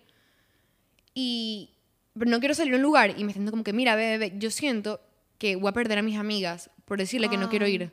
y 1.13 1.71
no 2.15 2.39
quiero 2.39 2.55
salir 2.55 2.73
a 2.75 2.77
un 2.77 2.83
lugar 2.83 3.19
y 3.19 3.25
me 3.25 3.33
siento 3.33 3.51
como 3.51 3.65
que, 3.65 3.73
mira, 3.73 3.97
bebé, 3.97 4.17
bebé, 4.17 4.39
yo 4.39 4.49
siento 4.53 5.01
que 5.39 5.57
voy 5.57 5.71
a 5.71 5.73
perder 5.73 5.99
a 5.99 6.03
mis 6.03 6.17
amigas 6.17 6.71
por 6.85 6.99
decirle 6.99 7.29
que 7.29 7.37
no 7.37 7.49
quiero 7.49 7.67
ir. 7.67 7.91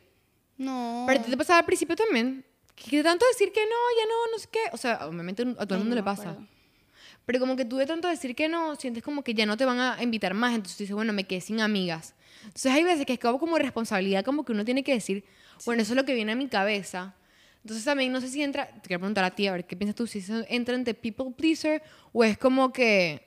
No. 0.60 1.06
Pero 1.08 1.24
te 1.24 1.36
pasaba 1.36 1.58
al 1.58 1.66
principio 1.66 1.96
también. 1.96 2.46
Que 2.76 2.98
de 2.98 3.04
tanto 3.04 3.26
decir 3.26 3.52
que 3.52 3.62
no, 3.62 3.76
ya 3.98 4.06
no, 4.06 4.32
no 4.34 4.38
sé 4.38 4.50
qué. 4.52 4.60
O 4.72 4.78
sea, 4.78 5.08
obviamente 5.08 5.42
a 5.42 5.66
todo 5.66 5.80
el 5.80 5.80
mundo 5.80 5.96
no 5.96 6.02
le 6.02 6.04
pasa. 6.04 6.30
acuerdo. 6.30 6.48
Pero 7.26 7.40
como 7.40 7.56
que 7.56 7.66
tú 7.66 7.78
de 7.78 7.88
tanto 7.88 8.08
decir 8.08 8.36
que 8.36 8.48
no, 8.48 8.76
sientes 8.76 9.02
como 9.02 9.24
que 9.24 9.34
ya 9.34 9.48
no 9.48 9.58
te 9.58 9.66
van 9.66 9.80
a 9.80 9.98
invitar 10.04 10.36
más. 10.36 10.54
Entonces 10.54 10.78
dices, 10.78 10.94
bueno, 10.94 11.12
me 11.12 11.24
quedé 11.24 11.42
sin 11.42 11.60
amigas. 11.60 12.14
Entonces 12.44 12.72
hay 12.72 12.84
veces 12.84 13.08
que 13.08 13.14
es 13.14 13.20
como, 13.20 13.40
como 13.40 13.58
responsabilidad, 13.58 14.24
como 14.24 14.46
que 14.46 14.52
uno 14.52 14.64
tiene 14.64 14.84
que 14.84 14.94
decir, 14.94 15.26
bueno, 15.66 15.82
eso 15.82 15.94
es 15.94 15.98
lo 15.98 16.06
que 16.06 16.14
viene 16.14 16.34
a 16.34 16.36
mi 16.36 16.48
cabeza. 16.50 17.16
Entonces 17.66 17.84
también 17.84 18.12
no 18.12 18.22
sé 18.22 18.28
si 18.30 18.44
entra, 18.44 18.68
te 18.68 18.82
quiero 18.88 19.00
preguntar 19.00 19.24
a 19.24 19.32
ti, 19.32 19.48
a 19.48 19.54
ver, 19.54 19.66
¿qué 19.66 19.76
piensas 19.76 19.96
tú? 19.96 20.06
Si 20.06 20.20
eso 20.20 20.46
entra 20.50 20.76
entre 20.76 20.94
people 20.94 21.32
pleaser 21.36 21.82
o 22.14 22.24
es 22.24 22.38
como 22.38 22.72
que, 22.72 23.26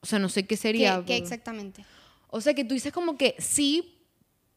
o 0.00 0.06
sea, 0.06 0.18
no 0.18 0.28
sé 0.28 0.42
qué 0.42 0.48
¿Qué, 0.48 0.56
sería. 0.58 0.96
qué 1.06 1.14
por- 1.14 1.22
exactamente? 1.22 1.86
O 2.28 2.42
sea, 2.42 2.52
que 2.52 2.64
tú 2.64 2.74
dices 2.74 2.92
como 2.92 3.16
que 3.16 3.34
sí, 3.38 4.04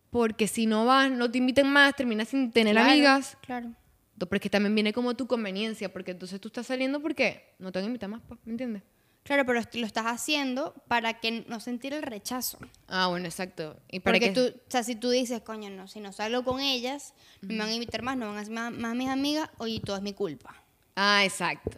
porque 0.09 0.49
si 0.49 0.65
no 0.65 0.85
vas, 0.85 1.09
no 1.09 1.31
te 1.31 1.37
inviten 1.37 1.67
más, 1.71 1.95
terminas 1.95 2.27
sin 2.27 2.51
tener 2.51 2.73
Claro, 2.73 2.91
amigas. 2.91 3.37
Claro. 3.41 3.71
Pero 4.17 4.35
es 4.35 4.41
que 4.41 4.49
también 4.49 4.75
viene 4.75 4.91
como 4.91 5.15
tu 5.15 5.25
conveniencia, 5.27 5.93
porque 5.93 6.11
entonces 6.11 6.41
tú 6.41 6.49
estás 6.49 6.67
saliendo 6.67 7.01
porque 7.01 7.55
no 7.57 7.71
te 7.71 7.79
van 7.79 7.85
a 7.85 7.87
invitar 7.87 8.09
más, 8.09 8.21
pues, 8.27 8.37
¿me 8.43 8.51
entiendes? 8.51 8.83
Claro, 9.23 9.45
pero 9.45 9.61
lo 9.73 9.85
estás 9.85 10.05
haciendo 10.07 10.73
para 10.87 11.19
que 11.19 11.45
no 11.47 11.59
sentir 11.59 11.93
el 11.93 12.01
rechazo. 12.01 12.57
Ah, 12.87 13.07
bueno, 13.07 13.27
exacto. 13.27 13.77
Y 13.89 13.99
para 13.99 14.15
Porque 14.15 14.33
que 14.33 14.51
tú, 14.51 14.57
o 14.57 14.71
sea, 14.71 14.83
si 14.83 14.95
tú 14.95 15.09
dices, 15.11 15.41
coño, 15.41 15.69
no, 15.69 15.87
si 15.87 15.99
no 15.99 16.11
salgo 16.11 16.43
con 16.43 16.59
ellas, 16.59 17.13
no 17.41 17.49
me 17.49 17.59
van 17.59 17.69
a 17.69 17.73
invitar 17.73 18.01
más, 18.01 18.17
no 18.17 18.27
van 18.27 18.37
a 18.37 18.43
ser 18.43 18.53
más, 18.53 18.71
más 18.71 18.95
mis 18.95 19.09
amigas, 19.09 19.49
oye, 19.59 19.79
todo 19.79 19.95
es 19.95 20.01
mi 20.01 20.13
culpa. 20.13 20.55
Ah, 20.95 21.23
exacto. 21.23 21.77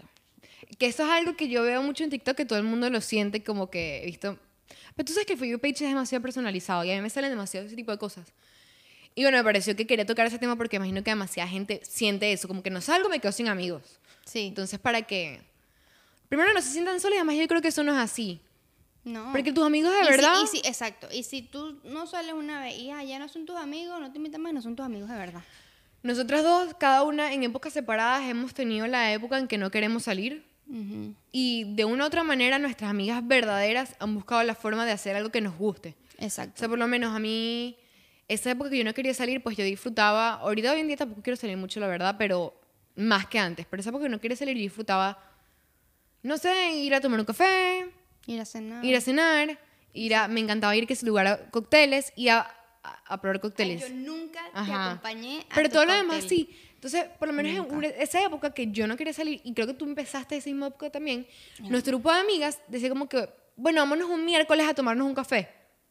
Que 0.79 0.87
eso 0.87 1.03
es 1.03 1.09
algo 1.09 1.35
que 1.35 1.49
yo 1.49 1.63
veo 1.63 1.83
mucho 1.83 2.03
en 2.03 2.09
TikTok, 2.09 2.35
que 2.35 2.45
todo 2.45 2.57
el 2.59 2.65
mundo 2.65 2.89
lo 2.89 3.01
siente 3.01 3.43
como 3.43 3.69
que 3.69 4.03
he 4.03 4.05
visto... 4.05 4.39
Pero 4.95 5.05
tú 5.05 5.13
sabes 5.13 5.25
que 5.25 5.33
el 5.33 5.39
For 5.39 5.47
You 5.47 5.59
page 5.59 5.73
es 5.73 5.81
demasiado 5.81 6.21
personalizado 6.21 6.83
y 6.83 6.91
a 6.91 6.95
mí 6.95 7.01
me 7.01 7.09
salen 7.09 7.29
demasiado 7.29 7.65
ese 7.65 7.75
tipo 7.75 7.91
de 7.91 7.97
cosas. 7.97 8.31
Y 9.15 9.23
bueno, 9.23 9.37
me 9.37 9.43
pareció 9.43 9.75
que 9.75 9.85
quería 9.85 10.05
tocar 10.05 10.27
ese 10.27 10.39
tema 10.39 10.55
porque 10.55 10.77
imagino 10.77 11.03
que 11.03 11.11
demasiada 11.11 11.49
gente 11.49 11.81
siente 11.83 12.31
eso, 12.31 12.47
como 12.47 12.63
que 12.63 12.69
no 12.69 12.79
salgo, 12.81 13.09
me 13.09 13.19
quedo 13.19 13.31
sin 13.31 13.47
amigos. 13.47 13.99
Sí. 14.25 14.47
Entonces, 14.47 14.79
para 14.79 15.03
que... 15.03 15.41
Primero, 16.35 16.53
no 16.53 16.61
se 16.61 16.69
sientan 16.71 16.99
solos 16.99 17.15
y 17.15 17.19
además 17.19 17.35
yo 17.35 17.47
creo 17.47 17.61
que 17.61 17.67
eso 17.67 17.83
no 17.83 17.91
es 17.93 17.99
así. 17.99 18.39
no. 19.03 19.31
Porque 19.31 19.51
tus 19.53 19.65
amigos 19.65 19.91
de 19.93 19.99
Y 20.01 20.03
si- 20.05 20.09
verdad... 20.11 20.33
y 20.43 20.47
si- 20.47 20.57
exacto. 20.67 21.07
Y 21.11 21.23
si 21.23 21.41
tú 21.43 21.79
no 21.83 22.07
sales 22.07 22.33
una 22.33 22.59
vez 22.61 22.75
y 22.77 22.89
ah, 22.89 23.03
ya 23.03 23.19
no 23.19 23.27
son 23.27 23.45
tus 23.45 23.55
amigos, 23.57 23.99
no 23.99 24.11
te 24.11 24.17
invitan 24.17 24.41
más, 24.41 24.53
no 24.53 24.61
son 24.61 24.75
tus 24.75 24.85
amigos 24.85 25.09
de 25.09 25.15
verdad. 25.17 25.41
Nosotras 26.01 26.43
dos, 26.43 26.73
cada 26.79 27.03
una 27.03 27.31
en 27.33 27.43
épocas 27.43 27.71
separadas, 27.73 28.23
hemos 28.29 28.53
tenido 28.53 28.87
la 28.87 29.13
época 29.13 29.37
en 29.37 29.47
que 29.47 29.57
no 29.57 29.69
queremos 29.71 30.03
salir. 30.03 30.43
Ujú. 30.67 31.13
Y 31.31 31.75
de 31.75 31.85
una 31.85 32.05
u 32.05 32.07
otra 32.07 32.23
manera, 32.23 32.57
nuestras 32.59 32.89
amigas 32.89 33.25
verdaderas 33.27 33.95
han 33.99 34.15
buscado 34.15 34.41
la 34.43 34.55
forma 34.55 34.85
de 34.85 34.91
hacer 34.93 35.15
algo 35.15 35.29
que 35.29 35.41
nos 35.41 35.55
guste. 35.57 35.95
O 36.19 36.23
Exacto. 36.23 36.57
sea, 36.59 36.67
por 36.69 36.79
lo 36.79 36.87
menos 36.87 37.15
a 37.15 37.19
mí, 37.19 37.77
esa 38.27 38.51
época 38.51 38.69
que 38.69 38.77
yo 38.79 38.83
no 38.83 38.93
quería 38.93 39.13
salir, 39.13 39.43
pues 39.43 39.55
yo 39.57 39.63
disfrutaba. 39.63 40.35
Ahorita 40.35 40.71
hoy 40.71 40.79
en 40.79 40.87
día 40.87 40.97
tampoco 40.97 41.21
quiero 41.21 41.37
salir 41.37 41.57
mucho, 41.57 41.79
la 41.79 41.87
verdad, 41.87 42.15
pero 42.17 42.53
más 42.95 43.27
que 43.27 43.39
antes. 43.39 43.65
Pero 43.69 43.81
esa 43.81 43.89
época 43.89 44.05
que 44.05 44.09
no 44.09 44.19
quería 44.19 44.35
salir, 44.37 44.55
yo 44.57 44.63
disfrutaba, 44.63 45.17
no 46.23 46.37
sé, 46.37 46.71
ir 46.75 46.93
a 46.95 47.01
tomar 47.01 47.19
un 47.19 47.25
café, 47.25 47.85
Ir 48.25 48.39
a 48.41 48.45
cenar. 48.45 48.83
ir 48.83 48.95
a 48.95 49.01
cenar, 49.01 49.59
ir 49.93 50.15
a. 50.15 50.27
Me 50.27 50.39
encantaba 50.39 50.75
ir 50.75 50.85
a 50.89 50.93
ese 50.93 51.05
lugar 51.05 51.27
a 51.27 51.49
cócteles 51.51 52.11
y 52.15 52.29
a, 52.29 52.39
a, 52.83 53.13
a 53.13 53.21
probar 53.21 53.35
Ay, 53.37 53.41
cócteles. 53.41 53.81
yo 53.81 53.89
nunca 53.93 54.39
te 54.51 54.57
Ajá. 54.59 54.91
acompañé 54.91 55.45
a 55.49 55.55
Pero 55.55 55.69
tu 55.69 55.73
todo 55.75 55.85
lo 55.85 55.93
demás 55.93 56.21
cóctel. 56.21 56.29
sí. 56.47 56.59
Entonces, 56.75 57.05
por 57.17 57.29
lo 57.29 57.33
menos 57.33 57.53
en 57.65 57.73
una- 57.75 57.87
esa 57.87 58.21
época 58.23 58.53
que 58.53 58.67
yo 58.71 58.87
no 58.87 58.97
quería 58.97 59.13
salir, 59.13 59.39
y 59.45 59.53
creo 59.53 59.67
que 59.67 59.73
tú 59.73 59.85
empezaste 59.85 60.35
esa 60.35 60.49
misma 60.49 60.67
época 60.67 60.89
también, 60.89 61.25
nuestro 61.59 61.93
grupo 61.97 62.11
de 62.11 62.19
amigas 62.19 62.59
decía 62.67 62.89
como 62.89 63.07
que, 63.07 63.29
bueno, 63.55 63.79
vámonos 63.81 64.09
un 64.09 64.25
miércoles 64.25 64.67
a 64.67 64.73
tomarnos 64.73 65.07
un 65.07 65.13
café. 65.15 65.47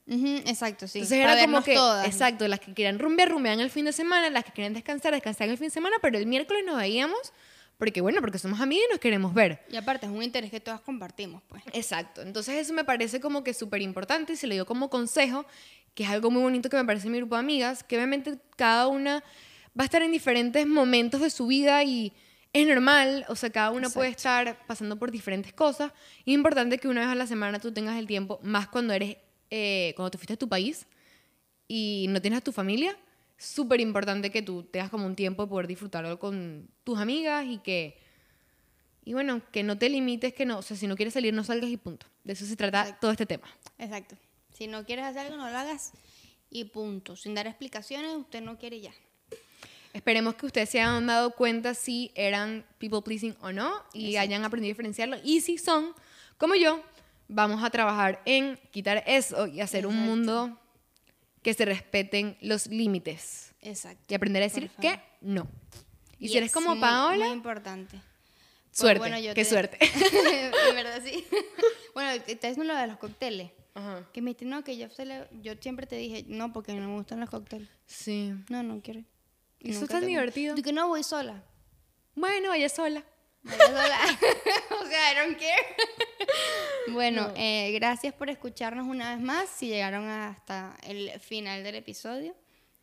Ujú, 0.06 0.26
exacto, 0.46 0.86
sí. 0.88 0.98
Entonces 0.98 1.20
Para 1.20 1.32
era 1.34 1.42
como 1.46 1.62
que, 1.62 1.74
todas. 1.74 2.06
exacto, 2.06 2.46
las 2.48 2.60
que 2.60 2.74
querían 2.74 2.98
rumbear, 2.98 3.30
rumbean 3.30 3.60
el 3.60 3.70
fin 3.70 3.84
de 3.86 3.92
semana, 3.92 4.28
las 4.28 4.44
que 4.44 4.52
querían 4.52 4.74
descansar, 4.74 5.14
descansaban 5.14 5.50
el 5.50 5.56
fin 5.58 5.68
de 5.68 5.72
semana, 5.72 5.96
pero 6.02 6.18
el 6.18 6.26
miércoles 6.26 6.62
nos 6.66 6.76
veíamos, 6.76 7.32
porque 7.78 8.00
bueno, 8.00 8.20
porque 8.20 8.38
somos 8.38 8.60
amigas 8.60 8.84
y 8.88 8.92
nos 8.92 9.00
queremos 9.00 9.34
ver. 9.34 9.64
Y 9.70 9.76
aparte 9.76 10.06
es 10.06 10.12
un 10.12 10.22
interés 10.22 10.50
que 10.50 10.60
todas 10.60 10.80
compartimos, 10.80 11.42
pues. 11.48 11.62
Exacto, 11.72 12.22
entonces 12.22 12.54
eso 12.56 12.72
me 12.72 12.84
parece 12.84 13.20
como 13.20 13.42
que 13.42 13.54
súper 13.54 13.82
importante 13.82 14.34
y 14.34 14.36
se 14.36 14.46
lo 14.46 14.52
digo 14.52 14.66
como 14.66 14.90
consejo, 14.90 15.44
que 15.94 16.04
es 16.04 16.10
algo 16.10 16.30
muy 16.30 16.42
bonito 16.42 16.68
que 16.68 16.76
me 16.76 16.84
parece 16.84 17.06
en 17.06 17.12
mi 17.12 17.18
grupo 17.18 17.34
de 17.34 17.40
amigas, 17.40 17.82
que 17.82 17.96
obviamente 17.96 18.38
cada 18.56 18.86
una 18.86 19.22
va 19.78 19.82
a 19.82 19.84
estar 19.84 20.02
en 20.02 20.12
diferentes 20.12 20.66
momentos 20.66 21.20
de 21.20 21.30
su 21.30 21.46
vida 21.46 21.82
y 21.84 22.12
es 22.52 22.66
normal, 22.66 23.24
o 23.28 23.36
sea, 23.36 23.50
cada 23.50 23.70
una 23.70 23.88
puede 23.88 24.10
estar 24.10 24.66
pasando 24.66 24.98
por 24.98 25.10
diferentes 25.10 25.52
cosas 25.52 25.92
y 26.24 26.32
es 26.32 26.34
importante 26.34 26.78
que 26.78 26.88
una 26.88 27.00
vez 27.00 27.08
a 27.08 27.14
la 27.14 27.26
semana 27.26 27.58
tú 27.58 27.72
tengas 27.72 27.98
el 27.98 28.06
tiempo, 28.06 28.38
más 28.42 28.68
cuando 28.68 28.92
eres, 28.92 29.16
eh, 29.50 29.94
cuando 29.96 30.10
te 30.10 30.18
fuiste 30.18 30.34
a 30.34 30.36
tu 30.36 30.48
país 30.48 30.86
y 31.66 32.06
no 32.10 32.20
tienes 32.20 32.38
a 32.38 32.42
tu 32.42 32.52
familia, 32.52 32.96
súper 33.44 33.80
importante 33.80 34.30
que 34.30 34.42
tú 34.42 34.62
tengas 34.64 34.90
como 34.90 35.06
un 35.06 35.14
tiempo 35.14 35.44
de 35.44 35.48
poder 35.48 35.66
disfrutarlo 35.66 36.18
con 36.18 36.68
tus 36.84 36.98
amigas 36.98 37.44
y 37.46 37.58
que 37.58 37.98
y 39.04 39.14
bueno, 39.14 39.42
que 39.50 39.64
no 39.64 39.76
te 39.76 39.88
limites, 39.88 40.32
que 40.32 40.46
no, 40.46 40.58
o 40.58 40.62
sea, 40.62 40.76
si 40.76 40.86
no 40.86 40.94
quieres 40.94 41.14
salir, 41.14 41.34
no 41.34 41.42
salgas 41.42 41.70
y 41.70 41.76
punto. 41.76 42.06
De 42.22 42.34
eso 42.34 42.46
se 42.46 42.54
trata 42.54 42.82
Exacto. 42.82 43.00
todo 43.00 43.10
este 43.10 43.26
tema. 43.26 43.48
Exacto. 43.78 44.16
Si 44.54 44.68
no 44.68 44.84
quieres 44.84 45.04
hacer 45.04 45.26
algo, 45.26 45.36
no 45.36 45.50
lo 45.50 45.58
hagas 45.58 45.92
y 46.50 46.66
punto. 46.66 47.16
Sin 47.16 47.34
dar 47.34 47.48
explicaciones, 47.48 48.14
usted 48.14 48.40
no 48.42 48.58
quiere 48.58 48.80
ya. 48.80 48.92
Esperemos 49.92 50.36
que 50.36 50.46
ustedes 50.46 50.70
se 50.70 50.80
hayan 50.80 51.06
dado 51.06 51.32
cuenta 51.32 51.74
si 51.74 52.12
eran 52.14 52.64
people 52.78 53.02
pleasing 53.02 53.36
o 53.40 53.50
no 53.52 53.72
y 53.92 54.16
hayan 54.16 54.44
aprendido 54.44 54.70
a 54.70 54.74
diferenciarlo. 54.74 55.16
Y 55.24 55.40
si 55.40 55.58
son, 55.58 55.92
como 56.38 56.54
yo, 56.54 56.80
vamos 57.28 57.62
a 57.64 57.70
trabajar 57.70 58.22
en 58.24 58.56
quitar 58.70 59.02
eso 59.06 59.48
y 59.48 59.60
hacer 59.60 59.86
un 59.86 59.94
Exacto. 59.94 60.10
mundo 60.10 60.58
que 61.42 61.54
se 61.54 61.64
respeten 61.64 62.36
los 62.40 62.66
límites 62.68 63.52
Exacto. 63.60 64.02
y 64.08 64.14
aprender 64.14 64.42
a 64.42 64.46
decir 64.46 64.70
que 64.80 65.00
no. 65.20 65.48
Y 66.18 66.28
si 66.28 66.38
eres 66.38 66.52
como 66.52 66.70
muy- 66.70 66.80
Paola, 66.80 67.26
Muy 67.26 67.34
importante. 67.34 67.98
Pues, 67.98 68.78
suerte, 68.78 68.98
bueno, 69.00 69.18
yo 69.18 69.34
qué 69.34 69.44
te- 69.44 69.50
suerte. 69.50 69.78
en 70.68 70.74
verdad, 70.74 71.02
sí. 71.04 71.26
bueno, 71.94 72.22
te 72.22 72.34
diciendo 72.34 72.64
lo 72.64 72.76
de 72.76 72.86
los 72.86 72.96
cócteles. 72.98 73.50
Ajá. 73.74 74.06
Que 74.12 74.22
me 74.22 74.30
dijiste, 74.30 74.44
no, 74.46 74.62
que 74.64 74.76
yo, 74.76 74.86
le- 75.04 75.28
yo 75.42 75.52
siempre 75.60 75.86
te 75.86 75.96
dije, 75.96 76.24
no, 76.28 76.52
porque 76.52 76.72
no 76.74 76.88
me 76.88 76.94
gustan 76.94 77.20
los 77.20 77.28
cócteles. 77.28 77.68
Sí. 77.86 78.32
No, 78.48 78.62
no 78.62 78.80
quiero. 78.80 79.02
Eso 79.60 79.84
es 79.84 79.90
tan 79.90 80.06
divertido. 80.06 80.54
Tú 80.54 80.62
que 80.62 80.72
no 80.72 80.88
voy 80.88 81.02
sola. 81.02 81.42
Bueno, 82.14 82.48
vaya 82.50 82.68
sola. 82.68 83.04
Voy 83.42 83.54
sola. 83.54 83.98
o 84.80 84.86
sea, 84.86 85.12
I 85.12 85.16
don't 85.26 85.38
care. 85.38 85.76
bueno, 86.92 87.32
eh, 87.36 87.72
gracias 87.72 88.14
por 88.14 88.30
escucharnos 88.30 88.86
una 88.86 89.14
vez 89.14 89.24
más. 89.24 89.48
Si 89.48 89.68
llegaron 89.68 90.08
hasta 90.08 90.76
el 90.86 91.10
final 91.20 91.62
del 91.62 91.76
episodio, 91.76 92.34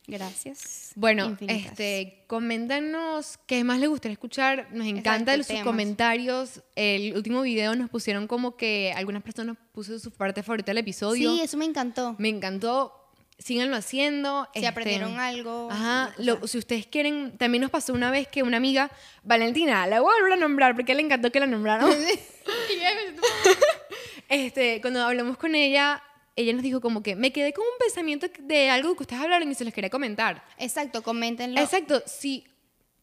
gracias. 0.07 0.91
Bueno, 0.95 1.25
Infinitas. 1.29 1.71
este, 1.71 2.23
coméntanos 2.27 3.39
qué 3.45 3.63
más 3.63 3.79
les 3.79 3.89
gustaría 3.89 4.13
escuchar. 4.13 4.67
Nos 4.71 4.87
encanta 4.87 5.33
Exacto, 5.33 5.37
sus 5.37 5.47
temas. 5.47 5.63
comentarios. 5.63 6.63
El 6.75 7.15
último 7.15 7.41
video 7.41 7.75
nos 7.75 7.89
pusieron 7.89 8.27
como 8.27 8.55
que 8.57 8.93
algunas 8.95 9.23
personas 9.23 9.57
puso 9.71 9.97
su 9.99 10.11
parte 10.11 10.43
favorita 10.43 10.71
del 10.71 10.79
episodio. 10.79 11.35
Sí, 11.35 11.41
eso 11.41 11.57
me 11.57 11.65
encantó. 11.65 12.15
Me 12.17 12.29
encantó. 12.29 12.95
Síganlo 13.37 13.77
haciendo. 13.77 14.49
Si 14.53 14.59
este, 14.59 14.67
aprendieron 14.67 15.17
algo. 15.17 15.69
Ajá, 15.71 16.13
lo 16.17 16.45
si 16.45 16.57
ustedes 16.57 16.87
quieren, 16.87 17.37
también 17.37 17.61
nos 17.61 17.71
pasó 17.71 17.93
una 17.93 18.11
vez 18.11 18.27
que 18.27 18.43
una 18.43 18.57
amiga, 18.57 18.91
Valentina, 19.23 19.87
la 19.87 20.01
voy 20.01 20.11
a 20.11 20.19
volver 20.19 20.33
a 20.33 20.35
nombrar 20.35 20.75
porque 20.75 20.93
le 20.93 21.03
encantó 21.03 21.31
que 21.31 21.39
la 21.39 21.47
nombraron. 21.47 21.89
este, 24.29 24.81
cuando 24.81 25.03
hablamos 25.03 25.37
con 25.37 25.55
ella, 25.55 26.03
ella 26.35 26.53
nos 26.53 26.63
dijo 26.63 26.81
como 26.81 27.03
que 27.03 27.15
me 27.15 27.31
quedé 27.31 27.53
con 27.53 27.63
un 27.63 27.77
pensamiento 27.79 28.27
de 28.39 28.69
algo 28.69 28.95
que 28.95 29.03
ustedes 29.03 29.21
hablaron 29.21 29.51
y 29.51 29.55
se 29.55 29.65
los 29.65 29.73
quería 29.73 29.89
comentar. 29.89 30.43
Exacto, 30.57 31.01
coméntenlo. 31.01 31.59
Exacto, 31.59 32.01
si 32.05 32.45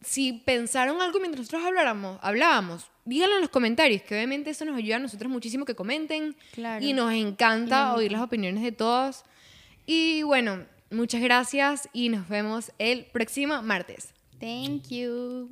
si 0.01 0.33
pensaron 0.33 1.01
algo 1.01 1.19
mientras 1.19 1.41
nosotros 1.41 1.65
habláramos, 1.65 2.19
hablábamos, 2.21 2.89
díganlo 3.05 3.35
en 3.35 3.41
los 3.41 3.49
comentarios, 3.49 4.01
que 4.03 4.15
obviamente 4.15 4.51
eso 4.51 4.65
nos 4.65 4.77
ayuda 4.77 4.97
a 4.97 4.99
nosotros 4.99 5.31
muchísimo 5.31 5.65
que 5.65 5.75
comenten. 5.75 6.35
Claro. 6.53 6.83
Y 6.83 6.93
nos 6.93 7.13
encanta 7.13 7.93
oír 7.93 8.11
las 8.11 8.21
opiniones 8.21 8.63
de 8.63 8.71
todos. 8.71 9.23
Y 9.85 10.23
bueno, 10.23 10.65
muchas 10.91 11.21
gracias 11.21 11.89
y 11.93 12.09
nos 12.09 12.27
vemos 12.29 12.71
el 12.77 13.05
próximo 13.05 13.61
martes. 13.61 14.13
Thank 14.39 14.89
you. 14.89 15.49